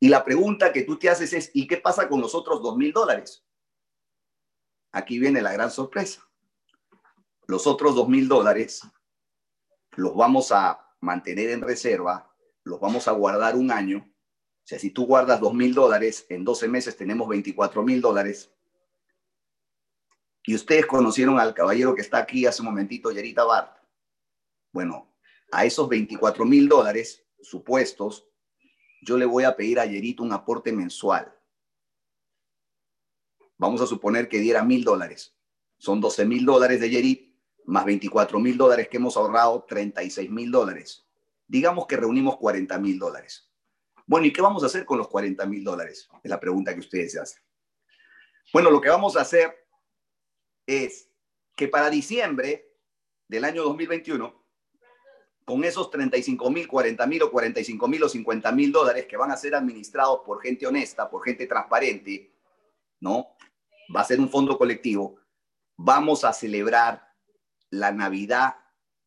Y 0.00 0.08
la 0.08 0.24
pregunta 0.24 0.72
que 0.72 0.82
tú 0.82 0.98
te 0.98 1.08
haces 1.08 1.32
es, 1.32 1.50
¿y 1.54 1.66
qué 1.66 1.78
pasa 1.78 2.08
con 2.08 2.20
los 2.20 2.34
otros 2.34 2.62
dos 2.62 2.76
mil 2.76 2.92
dólares? 2.92 3.44
Aquí 4.92 5.18
viene 5.18 5.42
la 5.42 5.52
gran 5.52 5.70
sorpresa. 5.70 6.28
Los 7.46 7.66
otros 7.66 7.94
dos 7.94 8.08
mil 8.08 8.28
dólares 8.28 8.82
los 9.96 10.14
vamos 10.14 10.52
a 10.52 10.86
mantener 11.00 11.50
en 11.50 11.62
reserva, 11.62 12.32
los 12.62 12.78
vamos 12.78 13.08
a 13.08 13.12
guardar 13.12 13.56
un 13.56 13.70
año. 13.70 13.98
O 14.08 14.66
sea, 14.68 14.78
si 14.78 14.90
tú 14.90 15.06
guardas 15.06 15.40
dos 15.40 15.54
mil 15.54 15.74
dólares, 15.74 16.26
en 16.28 16.44
12 16.44 16.68
meses 16.68 16.96
tenemos 16.96 17.28
24 17.28 17.82
mil 17.82 18.00
dólares. 18.00 18.52
Y 20.44 20.54
ustedes 20.54 20.86
conocieron 20.86 21.40
al 21.40 21.54
caballero 21.54 21.94
que 21.94 22.02
está 22.02 22.18
aquí 22.18 22.46
hace 22.46 22.62
un 22.62 22.66
momentito, 22.68 23.10
Yerita 23.10 23.44
Bart. 23.44 23.76
Bueno, 24.72 25.14
a 25.50 25.64
esos 25.64 25.88
24 25.88 26.44
mil 26.44 26.68
dólares 26.68 27.26
supuestos, 27.40 28.28
yo 29.02 29.16
le 29.16 29.24
voy 29.24 29.44
a 29.44 29.56
pedir 29.56 29.78
a 29.78 29.86
Yerito 29.86 30.22
un 30.22 30.32
aporte 30.32 30.72
mensual. 30.72 31.32
Vamos 33.56 33.80
a 33.80 33.86
suponer 33.86 34.28
que 34.28 34.38
diera 34.38 34.62
mil 34.62 34.84
dólares. 34.84 35.36
Son 35.78 36.00
12 36.00 36.24
mil 36.24 36.44
dólares 36.44 36.80
de 36.80 36.90
Yerit, 36.90 37.34
más 37.66 37.84
24 37.84 38.38
mil 38.38 38.56
dólares 38.56 38.88
que 38.88 38.96
hemos 38.96 39.16
ahorrado, 39.16 39.64
36 39.68 40.30
mil 40.30 40.50
dólares. 40.50 41.06
Digamos 41.46 41.86
que 41.86 41.96
reunimos 41.96 42.36
40 42.36 42.78
mil 42.78 42.98
dólares. 42.98 43.50
Bueno, 44.06 44.26
¿y 44.26 44.32
qué 44.32 44.40
vamos 44.40 44.62
a 44.62 44.66
hacer 44.66 44.84
con 44.84 44.98
los 44.98 45.08
40 45.08 45.44
mil 45.46 45.62
dólares? 45.62 46.08
Es 46.22 46.30
la 46.30 46.40
pregunta 46.40 46.72
que 46.72 46.80
ustedes 46.80 47.12
se 47.12 47.20
hacen. 47.20 47.42
Bueno, 48.52 48.70
lo 48.70 48.80
que 48.80 48.88
vamos 48.88 49.16
a 49.16 49.20
hacer 49.20 49.54
es 50.66 51.10
que 51.54 51.68
para 51.68 51.90
diciembre 51.90 52.74
del 53.28 53.44
año 53.44 53.62
2021 53.64 54.37
con 55.48 55.64
esos 55.64 55.90
35 55.90 56.50
mil, 56.50 56.68
40 56.68 57.06
mil 57.06 57.22
o 57.22 57.30
45 57.30 57.88
mil 57.88 58.02
o 58.02 58.08
50 58.10 58.52
mil 58.52 58.70
dólares 58.70 59.06
que 59.06 59.16
van 59.16 59.30
a 59.30 59.36
ser 59.38 59.54
administrados 59.54 60.20
por 60.22 60.42
gente 60.42 60.66
honesta, 60.66 61.08
por 61.08 61.24
gente 61.24 61.46
transparente, 61.46 62.34
¿no? 63.00 63.28
Va 63.96 64.02
a 64.02 64.04
ser 64.04 64.20
un 64.20 64.28
fondo 64.28 64.58
colectivo. 64.58 65.16
Vamos 65.78 66.24
a 66.24 66.34
celebrar 66.34 67.14
la 67.70 67.92
Navidad 67.92 68.56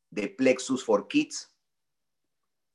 de 0.10 0.30
Plexus 0.30 0.84
for 0.84 1.08
Kids 1.08 1.56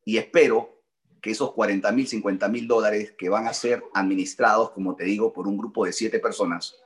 y 0.05 0.19
espero 0.19 0.85
que 1.21 1.33
esos 1.33 1.53
40 1.53 1.91
mil, 1.91 2.07
50 2.07 2.49
mil 2.49 2.69
dólares 2.69 3.17
que 3.19 3.29
van 3.29 3.49
a 3.49 3.53
ser 3.53 3.83
administrados, 3.95 4.71
como 4.71 4.95
te 4.95 5.03
digo, 5.03 5.33
por 5.33 5.49
un 5.49 5.59
grupo 5.59 5.87
de 5.87 5.93
siete 5.93 6.21
personas 6.21 6.77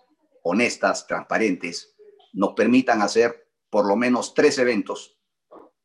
honestas, 0.43 1.07
transparentes, 1.07 1.95
nos 2.33 2.55
permitan 2.55 3.03
hacer 3.03 3.51
por 3.69 3.87
lo 3.87 3.97
menos 3.97 4.33
tres 4.33 4.57
eventos 4.57 5.20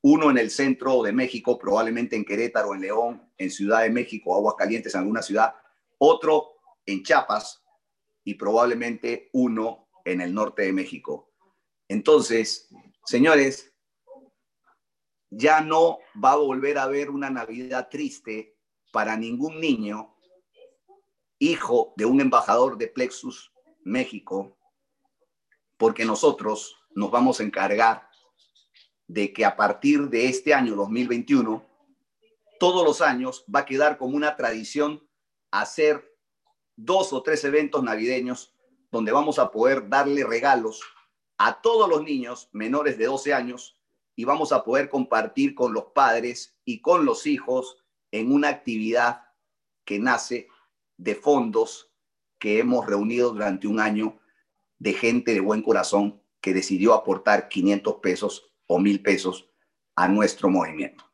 uno 0.07 0.29
en 0.29 0.37
el 0.37 0.51
centro 0.51 1.01
de 1.01 1.11
México, 1.11 1.57
probablemente 1.57 2.15
en 2.15 2.23
Querétaro, 2.23 2.75
en 2.75 2.81
León, 2.81 3.27
en 3.39 3.49
Ciudad 3.49 3.81
de 3.81 3.89
México, 3.89 4.35
Aguascalientes, 4.35 4.93
en 4.93 4.99
alguna 4.99 5.23
ciudad, 5.23 5.55
otro 5.97 6.57
en 6.85 7.01
Chiapas 7.01 7.65
y 8.23 8.35
probablemente 8.35 9.31
uno 9.33 9.89
en 10.05 10.21
el 10.21 10.31
norte 10.31 10.61
de 10.61 10.73
México. 10.73 11.31
Entonces, 11.87 12.69
señores, 13.03 13.73
ya 15.31 15.61
no 15.61 15.97
va 16.23 16.33
a 16.33 16.37
volver 16.37 16.77
a 16.77 16.83
haber 16.83 17.09
una 17.09 17.31
Navidad 17.31 17.89
triste 17.89 18.59
para 18.91 19.17
ningún 19.17 19.59
niño, 19.59 20.15
hijo 21.39 21.95
de 21.97 22.05
un 22.05 22.21
embajador 22.21 22.77
de 22.77 22.89
Plexus 22.89 23.51
México, 23.83 24.55
porque 25.77 26.05
nosotros 26.05 26.77
nos 26.91 27.09
vamos 27.09 27.39
a 27.39 27.43
encargar 27.43 28.04
de 29.07 29.33
que 29.33 29.45
a 29.45 29.55
partir 29.55 30.09
de 30.09 30.27
este 30.27 30.53
año 30.53 30.75
2021, 30.75 31.63
todos 32.59 32.85
los 32.85 33.01
años 33.01 33.45
va 33.53 33.61
a 33.61 33.65
quedar 33.65 33.97
como 33.97 34.15
una 34.15 34.35
tradición 34.35 35.07
hacer 35.51 36.15
dos 36.75 37.13
o 37.13 37.21
tres 37.23 37.43
eventos 37.43 37.83
navideños 37.83 38.53
donde 38.91 39.11
vamos 39.11 39.39
a 39.39 39.51
poder 39.51 39.89
darle 39.89 40.23
regalos 40.23 40.81
a 41.37 41.61
todos 41.61 41.89
los 41.89 42.03
niños 42.03 42.49
menores 42.53 42.97
de 42.97 43.05
12 43.05 43.33
años 43.33 43.79
y 44.15 44.23
vamos 44.23 44.51
a 44.51 44.63
poder 44.63 44.89
compartir 44.89 45.53
con 45.53 45.73
los 45.73 45.85
padres 45.93 46.57
y 46.63 46.81
con 46.81 47.05
los 47.05 47.27
hijos 47.27 47.83
en 48.11 48.31
una 48.31 48.49
actividad 48.49 49.23
que 49.83 49.99
nace 49.99 50.47
de 50.97 51.15
fondos 51.15 51.91
que 52.39 52.59
hemos 52.59 52.85
reunido 52.85 53.31
durante 53.31 53.67
un 53.67 53.79
año 53.79 54.19
de 54.79 54.93
gente 54.93 55.33
de 55.33 55.41
buen 55.41 55.61
corazón 55.61 56.21
que 56.41 56.53
decidió 56.53 56.93
aportar 56.93 57.49
500 57.49 57.95
pesos 57.95 58.51
o 58.67 58.79
1000 58.79 59.01
pesos 59.01 59.49
a 59.95 60.07
nuestro 60.07 60.49
movimiento. 60.49 61.11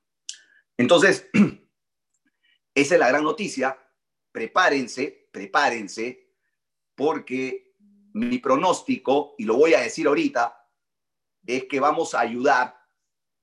Entonces, 0.77 1.29
esa 2.75 2.95
es 2.95 2.99
la 2.99 3.09
gran 3.09 3.23
noticia. 3.23 3.77
Prepárense, 4.31 5.29
prepárense, 5.31 6.33
porque 6.95 7.75
mi 8.13 8.39
pronóstico, 8.39 9.35
y 9.37 9.45
lo 9.45 9.55
voy 9.55 9.73
a 9.73 9.81
decir 9.81 10.07
ahorita, 10.07 10.57
es 11.45 11.65
que 11.65 11.79
vamos 11.79 12.13
a 12.13 12.21
ayudar 12.21 12.77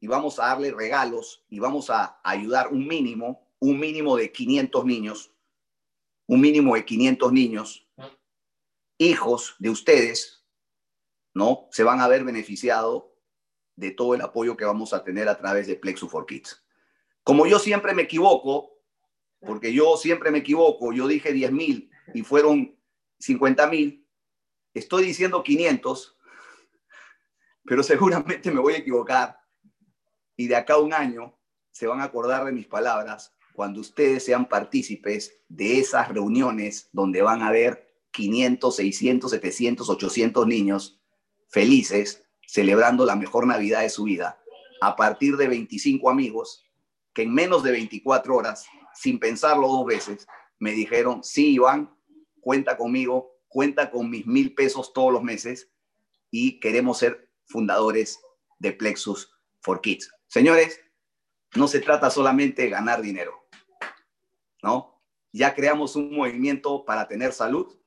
y 0.01 0.07
vamos 0.07 0.39
a 0.39 0.47
darle 0.47 0.71
regalos 0.71 1.45
y 1.49 1.59
vamos 1.59 1.91
a 1.91 2.21
ayudar 2.23 2.69
un 2.69 2.87
mínimo, 2.87 3.53
un 3.59 3.79
mínimo 3.79 4.17
de 4.17 4.31
500 4.31 4.85
niños, 4.85 5.35
un 6.27 6.41
mínimo 6.41 6.75
de 6.75 6.85
500 6.85 7.33
niños, 7.33 7.89
hijos 8.99 9.57
de 9.59 9.71
ustedes, 9.71 10.47
¿no? 11.35 11.69
Se 11.71 11.83
van 11.83 12.01
a 12.01 12.09
ver 12.09 12.25
beneficiados 12.25 13.05
de 13.79 13.93
todo 13.93 14.15
el 14.15 14.21
apoyo 14.23 14.57
que 14.57 14.65
vamos 14.65 14.93
a 14.93 15.05
tener 15.05 15.29
a 15.29 15.39
través 15.39 15.69
de 15.69 15.77
Plexus 15.77 16.11
for 16.11 16.27
Kids. 16.27 16.65
Como 17.23 17.47
yo 17.47 17.61
siempre 17.61 17.95
me 17.95 18.03
equivoco, 18.03 18.73
porque 19.41 19.73
yo 19.73 19.97
siempre 19.97 20.33
me 20.33 20.39
equivoco, 20.39 20.93
yo 20.93 21.07
dije 21.07 21.33
10 21.33 21.53
mil 21.53 21.91
y 22.13 22.23
fueron 22.23 22.77
50 23.21 23.69
mil, 23.69 24.05
estoy 24.75 25.05
diciendo 25.05 25.45
500, 25.45 26.19
pero 27.65 27.83
seguramente 27.85 28.51
me 28.51 28.61
voy 28.61 28.75
a 28.75 28.79
equivocar 28.79 29.39
y 30.37 30.49
de 30.49 30.57
acá 30.57 30.75
a 30.75 30.79
un 30.79 30.93
año 30.93 31.39
se 31.71 31.87
van 31.87 32.01
a 32.01 32.05
acordar 32.05 32.45
de 32.47 32.53
mis 32.53 32.67
palabras 32.67 33.37
cuando 33.53 33.81
ustedes 33.81 34.25
sean 34.25 34.49
partícipes 34.49 35.41
de 35.49 35.79
esas 35.79 36.09
reuniones 36.09 36.89
donde 36.93 37.23
van 37.23 37.43
a 37.43 37.53
ver 37.53 37.95
500, 38.11 38.75
600, 38.75 39.31
700, 39.31 39.89
800 39.89 40.47
niños 40.49 41.01
felices 41.49 42.28
celebrando 42.49 43.05
la 43.05 43.15
mejor 43.15 43.47
Navidad 43.47 43.83
de 43.83 43.91
su 43.91 44.05
vida 44.05 44.41
a 44.81 44.97
partir 44.97 45.37
de 45.37 45.49
25 45.49 46.09
amigos 46.09 46.65
que 47.13 47.23
en 47.23 47.35
menos 47.35 47.63
de 47.63 47.73
24 47.73 48.35
horas, 48.35 48.67
sin 48.95 49.19
pensarlo 49.19 49.69
dos 49.69 49.85
veces, 49.85 50.27
me 50.59 50.73
dijeron, 50.73 51.23
sí, 51.23 51.53
Iván, 51.53 51.95
cuenta 52.41 52.79
conmigo, 52.79 53.39
cuenta 53.49 53.91
con 53.91 54.09
mis 54.09 54.27
mil 54.27 54.55
pesos 54.55 54.95
todos 54.95 55.13
los 55.13 55.23
meses 55.23 55.71
y 56.31 56.59
queremos 56.59 56.99
ser 56.99 57.31
fundadores 57.45 58.19
de 58.59 58.73
Plexus 58.73 59.31
for 59.61 59.83
Kids. 59.83 60.11
Señores, 60.27 60.81
no 61.55 61.69
se 61.69 61.81
trata 61.81 62.09
solamente 62.09 62.63
de 62.63 62.71
ganar 62.71 63.03
dinero, 63.03 63.47
¿no? 64.63 65.03
Ya 65.33 65.55
creamos 65.55 65.97
un 65.97 66.17
movimiento 66.17 66.87
para 66.87 67.09
tener 67.09 67.33
salud, 67.35 67.79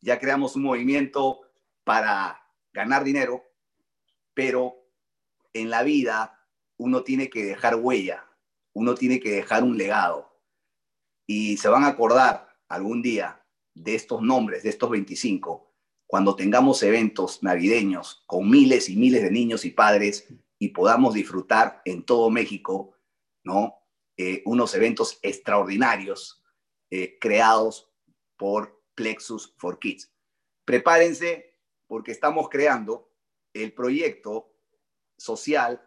ya 0.00 0.18
creamos 0.18 0.56
un 0.56 0.62
movimiento 0.62 1.42
para 1.84 2.40
ganar 2.72 3.04
dinero, 3.04 3.49
pero 4.34 4.76
en 5.52 5.70
la 5.70 5.82
vida 5.82 6.46
uno 6.76 7.02
tiene 7.02 7.28
que 7.28 7.44
dejar 7.44 7.76
huella, 7.76 8.26
uno 8.72 8.94
tiene 8.94 9.20
que 9.20 9.30
dejar 9.30 9.62
un 9.62 9.76
legado. 9.76 10.30
Y 11.26 11.56
se 11.58 11.68
van 11.68 11.84
a 11.84 11.88
acordar 11.88 12.56
algún 12.68 13.02
día 13.02 13.44
de 13.74 13.94
estos 13.94 14.22
nombres, 14.22 14.62
de 14.62 14.70
estos 14.70 14.90
25, 14.90 15.70
cuando 16.06 16.34
tengamos 16.34 16.82
eventos 16.82 17.42
navideños 17.42 18.24
con 18.26 18.48
miles 18.48 18.88
y 18.88 18.96
miles 18.96 19.22
de 19.22 19.30
niños 19.30 19.64
y 19.64 19.70
padres 19.70 20.26
y 20.58 20.68
podamos 20.68 21.14
disfrutar 21.14 21.82
en 21.84 22.04
todo 22.04 22.30
México, 22.30 22.94
¿no? 23.44 23.76
Eh, 24.16 24.42
unos 24.44 24.74
eventos 24.74 25.18
extraordinarios 25.22 26.42
eh, 26.90 27.18
creados 27.20 27.90
por 28.36 28.82
Plexus 28.94 29.54
for 29.56 29.78
Kids. 29.78 30.12
Prepárense 30.64 31.56
porque 31.86 32.12
estamos 32.12 32.48
creando 32.48 33.09
el 33.52 33.72
proyecto 33.72 34.52
social 35.16 35.82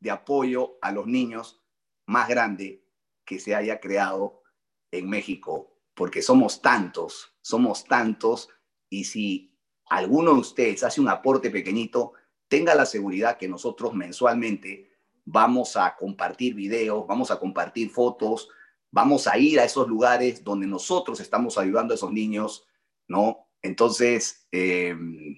de 0.00 0.10
apoyo 0.10 0.78
a 0.82 0.92
los 0.92 1.06
niños 1.06 1.62
más 2.06 2.28
grande 2.28 2.84
que 3.24 3.38
se 3.38 3.54
haya 3.54 3.80
creado 3.80 4.42
en 4.90 5.08
México, 5.08 5.78
porque 5.94 6.22
somos 6.22 6.62
tantos, 6.62 7.34
somos 7.40 7.84
tantos, 7.84 8.48
y 8.88 9.04
si 9.04 9.56
alguno 9.88 10.34
de 10.34 10.40
ustedes 10.40 10.84
hace 10.84 11.00
un 11.00 11.08
aporte 11.08 11.50
pequeñito, 11.50 12.12
tenga 12.48 12.74
la 12.74 12.86
seguridad 12.86 13.36
que 13.36 13.48
nosotros 13.48 13.94
mensualmente 13.94 14.92
vamos 15.24 15.76
a 15.76 15.96
compartir 15.96 16.54
videos, 16.54 17.06
vamos 17.06 17.30
a 17.30 17.40
compartir 17.40 17.90
fotos, 17.90 18.48
vamos 18.92 19.26
a 19.26 19.36
ir 19.38 19.58
a 19.58 19.64
esos 19.64 19.88
lugares 19.88 20.44
donde 20.44 20.66
nosotros 20.66 21.18
estamos 21.20 21.58
ayudando 21.58 21.92
a 21.92 21.96
esos 21.96 22.12
niños, 22.12 22.66
¿no? 23.08 23.48
Entonces, 23.62 24.46
em, 24.52 25.36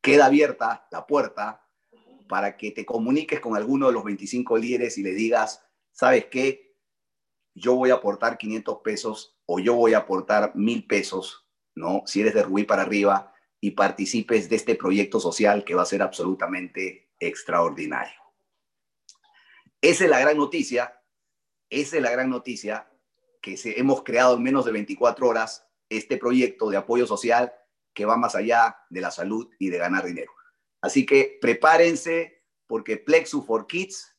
queda 0.00 0.26
abierta 0.26 0.86
la 0.90 1.06
puerta 1.06 1.66
para 2.28 2.56
que 2.56 2.70
te 2.70 2.84
comuniques 2.84 3.40
con 3.40 3.56
alguno 3.56 3.86
de 3.86 3.92
los 3.92 4.04
25 4.04 4.58
líderes 4.58 4.98
y 4.98 5.02
le 5.02 5.12
digas, 5.12 5.64
¿sabes 5.92 6.26
qué? 6.26 6.76
Yo 7.54 7.74
voy 7.74 7.90
a 7.90 7.94
aportar 7.94 8.38
500 8.38 8.78
pesos 8.84 9.38
o 9.46 9.58
yo 9.58 9.74
voy 9.74 9.94
a 9.94 9.98
aportar 9.98 10.52
1000 10.54 10.86
pesos, 10.86 11.48
¿no? 11.74 12.02
Si 12.06 12.20
eres 12.20 12.34
de 12.34 12.42
Rubí 12.42 12.64
para 12.64 12.82
arriba, 12.82 13.32
y 13.60 13.72
participes 13.72 14.48
de 14.48 14.56
este 14.56 14.74
proyecto 14.74 15.20
social 15.20 15.64
que 15.64 15.74
va 15.74 15.82
a 15.82 15.86
ser 15.86 16.02
absolutamente 16.02 17.10
extraordinario. 17.18 18.20
Esa 19.80 20.04
es 20.04 20.10
la 20.10 20.20
gran 20.20 20.36
noticia, 20.36 21.00
esa 21.70 21.96
es 21.96 22.02
la 22.02 22.10
gran 22.10 22.30
noticia 22.30 22.90
que 23.40 23.56
hemos 23.76 24.02
creado 24.02 24.36
en 24.36 24.42
menos 24.42 24.64
de 24.64 24.72
24 24.72 25.28
horas 25.28 25.66
este 25.88 26.16
proyecto 26.18 26.70
de 26.70 26.76
apoyo 26.76 27.06
social 27.06 27.52
que 27.98 28.04
va 28.04 28.16
más 28.16 28.36
allá 28.36 28.76
de 28.90 29.00
la 29.00 29.10
salud 29.10 29.50
y 29.58 29.70
de 29.70 29.78
ganar 29.78 30.04
dinero. 30.04 30.30
Así 30.80 31.04
que 31.04 31.36
prepárense 31.40 32.44
porque 32.68 32.96
Plexus 32.96 33.44
for 33.44 33.66
Kids 33.66 34.14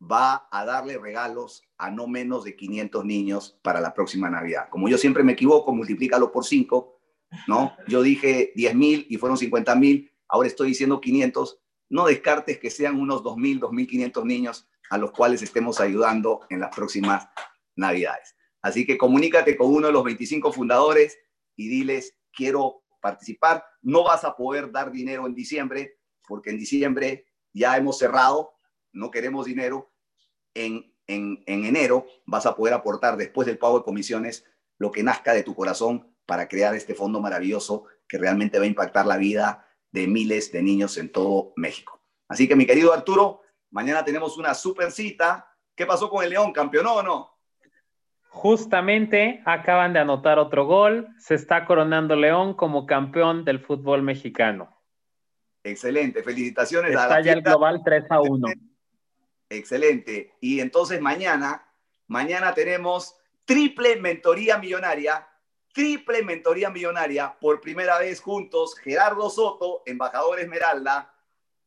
va 0.00 0.48
a 0.50 0.64
darle 0.64 0.96
regalos 0.96 1.62
a 1.76 1.90
no 1.90 2.06
menos 2.06 2.44
de 2.44 2.56
500 2.56 3.04
niños 3.04 3.58
para 3.60 3.82
la 3.82 3.92
próxima 3.92 4.30
Navidad. 4.30 4.70
Como 4.70 4.88
yo 4.88 4.96
siempre 4.96 5.22
me 5.24 5.32
equivoco, 5.32 5.74
multiplícalo 5.74 6.32
por 6.32 6.46
5 6.46 6.94
¿no? 7.46 7.76
Yo 7.86 8.00
dije 8.00 8.52
10 8.56 8.74
mil 8.74 9.06
y 9.10 9.18
fueron 9.18 9.36
50 9.36 9.74
mil, 9.74 10.10
ahora 10.26 10.48
estoy 10.48 10.68
diciendo 10.68 11.02
500. 11.02 11.60
No 11.90 12.06
descartes 12.06 12.58
que 12.58 12.70
sean 12.70 12.98
unos 12.98 13.22
2 13.22 13.36
mil, 13.36 13.60
2.500 13.60 14.24
niños 14.24 14.70
a 14.88 14.96
los 14.96 15.12
cuales 15.12 15.42
estemos 15.42 15.80
ayudando 15.82 16.40
en 16.48 16.60
las 16.60 16.74
próximas 16.74 17.28
Navidades. 17.76 18.34
Así 18.62 18.86
que 18.86 18.96
comunícate 18.96 19.54
con 19.54 19.68
uno 19.68 19.88
de 19.88 19.92
los 19.92 20.02
25 20.02 20.50
fundadores 20.50 21.18
y 21.56 21.68
diles, 21.68 22.16
quiero 22.32 22.82
participar. 23.00 23.64
No 23.82 24.04
vas 24.04 24.24
a 24.24 24.36
poder 24.36 24.70
dar 24.70 24.90
dinero 24.90 25.26
en 25.26 25.34
diciembre, 25.34 25.98
porque 26.26 26.50
en 26.50 26.58
diciembre 26.58 27.26
ya 27.52 27.76
hemos 27.76 27.98
cerrado, 27.98 28.54
no 28.92 29.10
queremos 29.10 29.46
dinero. 29.46 29.92
En, 30.54 30.94
en, 31.06 31.42
en 31.46 31.64
enero 31.64 32.06
vas 32.26 32.46
a 32.46 32.54
poder 32.54 32.74
aportar 32.74 33.16
después 33.16 33.46
del 33.46 33.58
pago 33.58 33.78
de 33.78 33.84
comisiones 33.84 34.44
lo 34.78 34.90
que 34.90 35.02
nazca 35.02 35.32
de 35.32 35.42
tu 35.42 35.54
corazón 35.54 36.14
para 36.26 36.48
crear 36.48 36.74
este 36.74 36.94
fondo 36.94 37.20
maravilloso 37.20 37.84
que 38.06 38.18
realmente 38.18 38.58
va 38.58 38.64
a 38.64 38.68
impactar 38.68 39.06
la 39.06 39.16
vida 39.16 39.66
de 39.90 40.06
miles 40.06 40.52
de 40.52 40.62
niños 40.62 40.96
en 40.98 41.10
todo 41.10 41.52
México. 41.56 42.02
Así 42.28 42.46
que 42.46 42.56
mi 42.56 42.66
querido 42.66 42.92
Arturo, 42.92 43.40
mañana 43.70 44.04
tenemos 44.04 44.36
una 44.36 44.54
super 44.54 44.92
cita. 44.92 45.48
¿Qué 45.74 45.86
pasó 45.86 46.10
con 46.10 46.22
el 46.22 46.30
León? 46.30 46.52
¿Campeonó 46.52 46.96
o 46.96 47.02
no? 47.02 47.37
Justamente 48.28 49.42
acaban 49.44 49.92
de 49.92 50.00
anotar 50.00 50.38
otro 50.38 50.66
gol. 50.66 51.08
Se 51.18 51.34
está 51.34 51.64
coronando 51.64 52.14
León 52.14 52.54
como 52.54 52.86
campeón 52.86 53.44
del 53.44 53.60
fútbol 53.60 54.02
mexicano. 54.02 54.76
Excelente, 55.64 56.22
felicitaciones. 56.22 56.92
Está 56.92 57.16
a 57.16 57.20
ya 57.20 57.32
el 57.32 57.42
global 57.42 57.82
3 57.84 58.04
a 58.10 58.20
1. 58.20 58.48
Excelente. 59.50 60.34
Y 60.40 60.60
entonces 60.60 61.00
mañana, 61.00 61.66
mañana 62.06 62.54
tenemos 62.54 63.16
triple 63.44 63.96
mentoría 63.96 64.58
millonaria 64.58 65.26
triple 65.78 66.24
mentoría 66.24 66.70
millonaria 66.70 67.36
por 67.40 67.60
primera 67.60 68.00
vez 68.00 68.20
juntos, 68.20 68.76
Gerardo 68.78 69.30
Soto, 69.30 69.84
embajador 69.86 70.40
Esmeralda, 70.40 71.14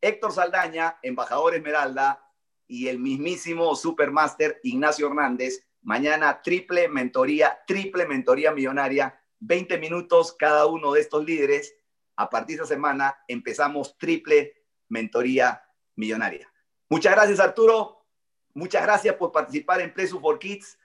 Héctor 0.01 0.33
Saldaña, 0.33 0.97
embajador 1.01 1.55
Esmeralda, 1.55 2.21
y 2.67 2.89
el 2.89 2.99
mismísimo 2.99 3.73
Supermaster 3.73 4.59
Ignacio 4.63 5.07
Hernández. 5.07 5.65
Mañana 5.83 6.41
triple 6.41 6.87
mentoría, 6.87 7.59
triple 7.65 8.05
mentoría 8.05 8.51
millonaria, 8.51 9.19
20 9.39 9.77
minutos 9.79 10.35
cada 10.37 10.67
uno 10.67 10.93
de 10.93 11.01
estos 11.01 11.25
líderes. 11.25 11.75
A 12.15 12.29
partir 12.29 12.57
de 12.57 12.63
esta 12.63 12.75
semana 12.75 13.17
empezamos 13.27 13.97
triple 13.97 14.63
mentoría 14.89 15.63
millonaria. 15.95 16.51
Muchas 16.89 17.13
gracias 17.13 17.39
Arturo, 17.39 18.05
muchas 18.53 18.83
gracias 18.83 19.15
por 19.15 19.31
participar 19.31 19.81
en 19.81 19.93
Play 19.93 20.07
for 20.07 20.37
Kids. 20.37 20.77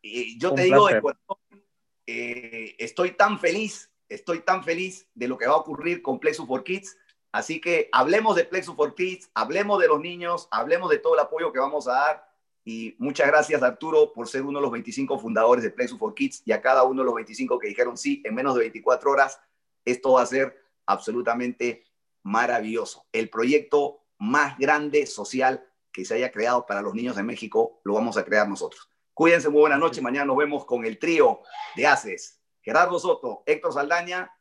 Y 0.00 0.38
yo 0.38 0.52
te 0.54 0.62
digo 0.62 0.88
de 0.88 1.00
corazón, 1.00 1.36
eh, 2.06 2.74
estoy 2.78 3.12
tan 3.12 3.38
feliz, 3.38 3.92
estoy 4.08 4.40
tan 4.40 4.64
feliz 4.64 5.08
de 5.14 5.28
lo 5.28 5.38
que 5.38 5.46
va 5.46 5.52
a 5.52 5.58
ocurrir 5.58 6.02
con 6.02 6.18
Plexus 6.18 6.46
for 6.46 6.64
Kids. 6.64 6.96
Así 7.30 7.60
que 7.60 7.88
hablemos 7.92 8.34
de 8.34 8.44
Plexus 8.44 8.74
for 8.74 8.94
Kids, 8.94 9.30
hablemos 9.34 9.80
de 9.80 9.86
los 9.86 10.00
niños, 10.00 10.48
hablemos 10.50 10.90
de 10.90 10.98
todo 10.98 11.14
el 11.14 11.20
apoyo 11.20 11.52
que 11.52 11.60
vamos 11.60 11.86
a 11.86 11.92
dar 11.92 12.31
Y 12.64 12.94
muchas 12.98 13.26
gracias, 13.26 13.62
Arturo, 13.62 14.12
por 14.12 14.28
ser 14.28 14.42
uno 14.42 14.58
de 14.58 14.62
los 14.62 14.70
25 14.70 15.18
fundadores 15.18 15.64
de 15.64 15.70
Plexus 15.70 15.98
for 15.98 16.14
Kids 16.14 16.42
y 16.44 16.52
a 16.52 16.60
cada 16.60 16.84
uno 16.84 17.02
de 17.02 17.06
los 17.06 17.14
25 17.14 17.58
que 17.58 17.68
dijeron 17.68 17.96
sí 17.96 18.22
en 18.24 18.34
menos 18.34 18.54
de 18.54 18.60
24 18.60 19.10
horas. 19.10 19.40
Esto 19.84 20.12
va 20.12 20.22
a 20.22 20.26
ser 20.26 20.62
absolutamente 20.86 21.84
maravilloso. 22.22 23.06
El 23.12 23.30
proyecto 23.30 24.04
más 24.18 24.56
grande 24.58 25.06
social 25.06 25.66
que 25.92 26.04
se 26.04 26.14
haya 26.14 26.30
creado 26.30 26.64
para 26.64 26.82
los 26.82 26.94
niños 26.94 27.16
de 27.16 27.22
México 27.22 27.80
lo 27.84 27.94
vamos 27.94 28.16
a 28.16 28.24
crear 28.24 28.48
nosotros. 28.48 28.88
Cuídense, 29.12 29.48
muy 29.48 29.60
buenas 29.60 29.78
noches. 29.78 30.02
Mañana 30.02 30.26
nos 30.26 30.36
vemos 30.36 30.64
con 30.64 30.86
el 30.86 30.98
trío 30.98 31.40
de 31.76 31.86
Haces. 31.86 32.40
Gerardo 32.62 32.98
Soto, 32.98 33.42
Héctor 33.44 33.72
Saldaña 33.72 34.32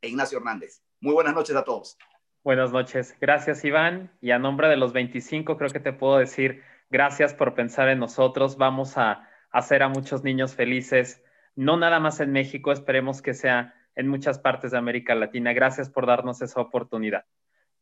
e 0.00 0.08
Ignacio 0.08 0.38
Hernández. 0.38 0.82
Muy 1.00 1.14
buenas 1.14 1.34
noches 1.34 1.56
a 1.56 1.64
todos. 1.64 1.96
Buenas 2.44 2.72
noches. 2.72 3.16
Gracias, 3.20 3.64
Iván. 3.64 4.12
Y 4.20 4.30
a 4.30 4.38
nombre 4.38 4.68
de 4.68 4.76
los 4.76 4.92
25, 4.92 5.56
creo 5.56 5.70
que 5.70 5.80
te 5.80 5.92
puedo 5.92 6.18
decir 6.18 6.62
gracias 6.90 7.34
por 7.34 7.54
pensar 7.54 7.88
en 7.88 7.98
nosotros. 7.98 8.56
Vamos 8.56 8.98
a 8.98 9.28
hacer 9.50 9.82
a 9.82 9.88
muchos 9.88 10.22
niños 10.22 10.54
felices, 10.54 11.22
no 11.56 11.76
nada 11.76 11.98
más 12.00 12.20
en 12.20 12.32
México, 12.32 12.72
esperemos 12.72 13.22
que 13.22 13.34
sea 13.34 13.74
en 13.94 14.08
muchas 14.08 14.38
partes 14.38 14.70
de 14.70 14.78
América 14.78 15.14
Latina. 15.14 15.52
Gracias 15.52 15.90
por 15.90 16.06
darnos 16.06 16.42
esa 16.42 16.60
oportunidad. 16.60 17.24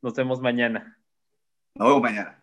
Nos 0.01 0.14
vemos 0.14 0.40
mañana. 0.40 0.98
Nos 1.74 1.89
vemos 1.89 2.02
mañana. 2.02 2.38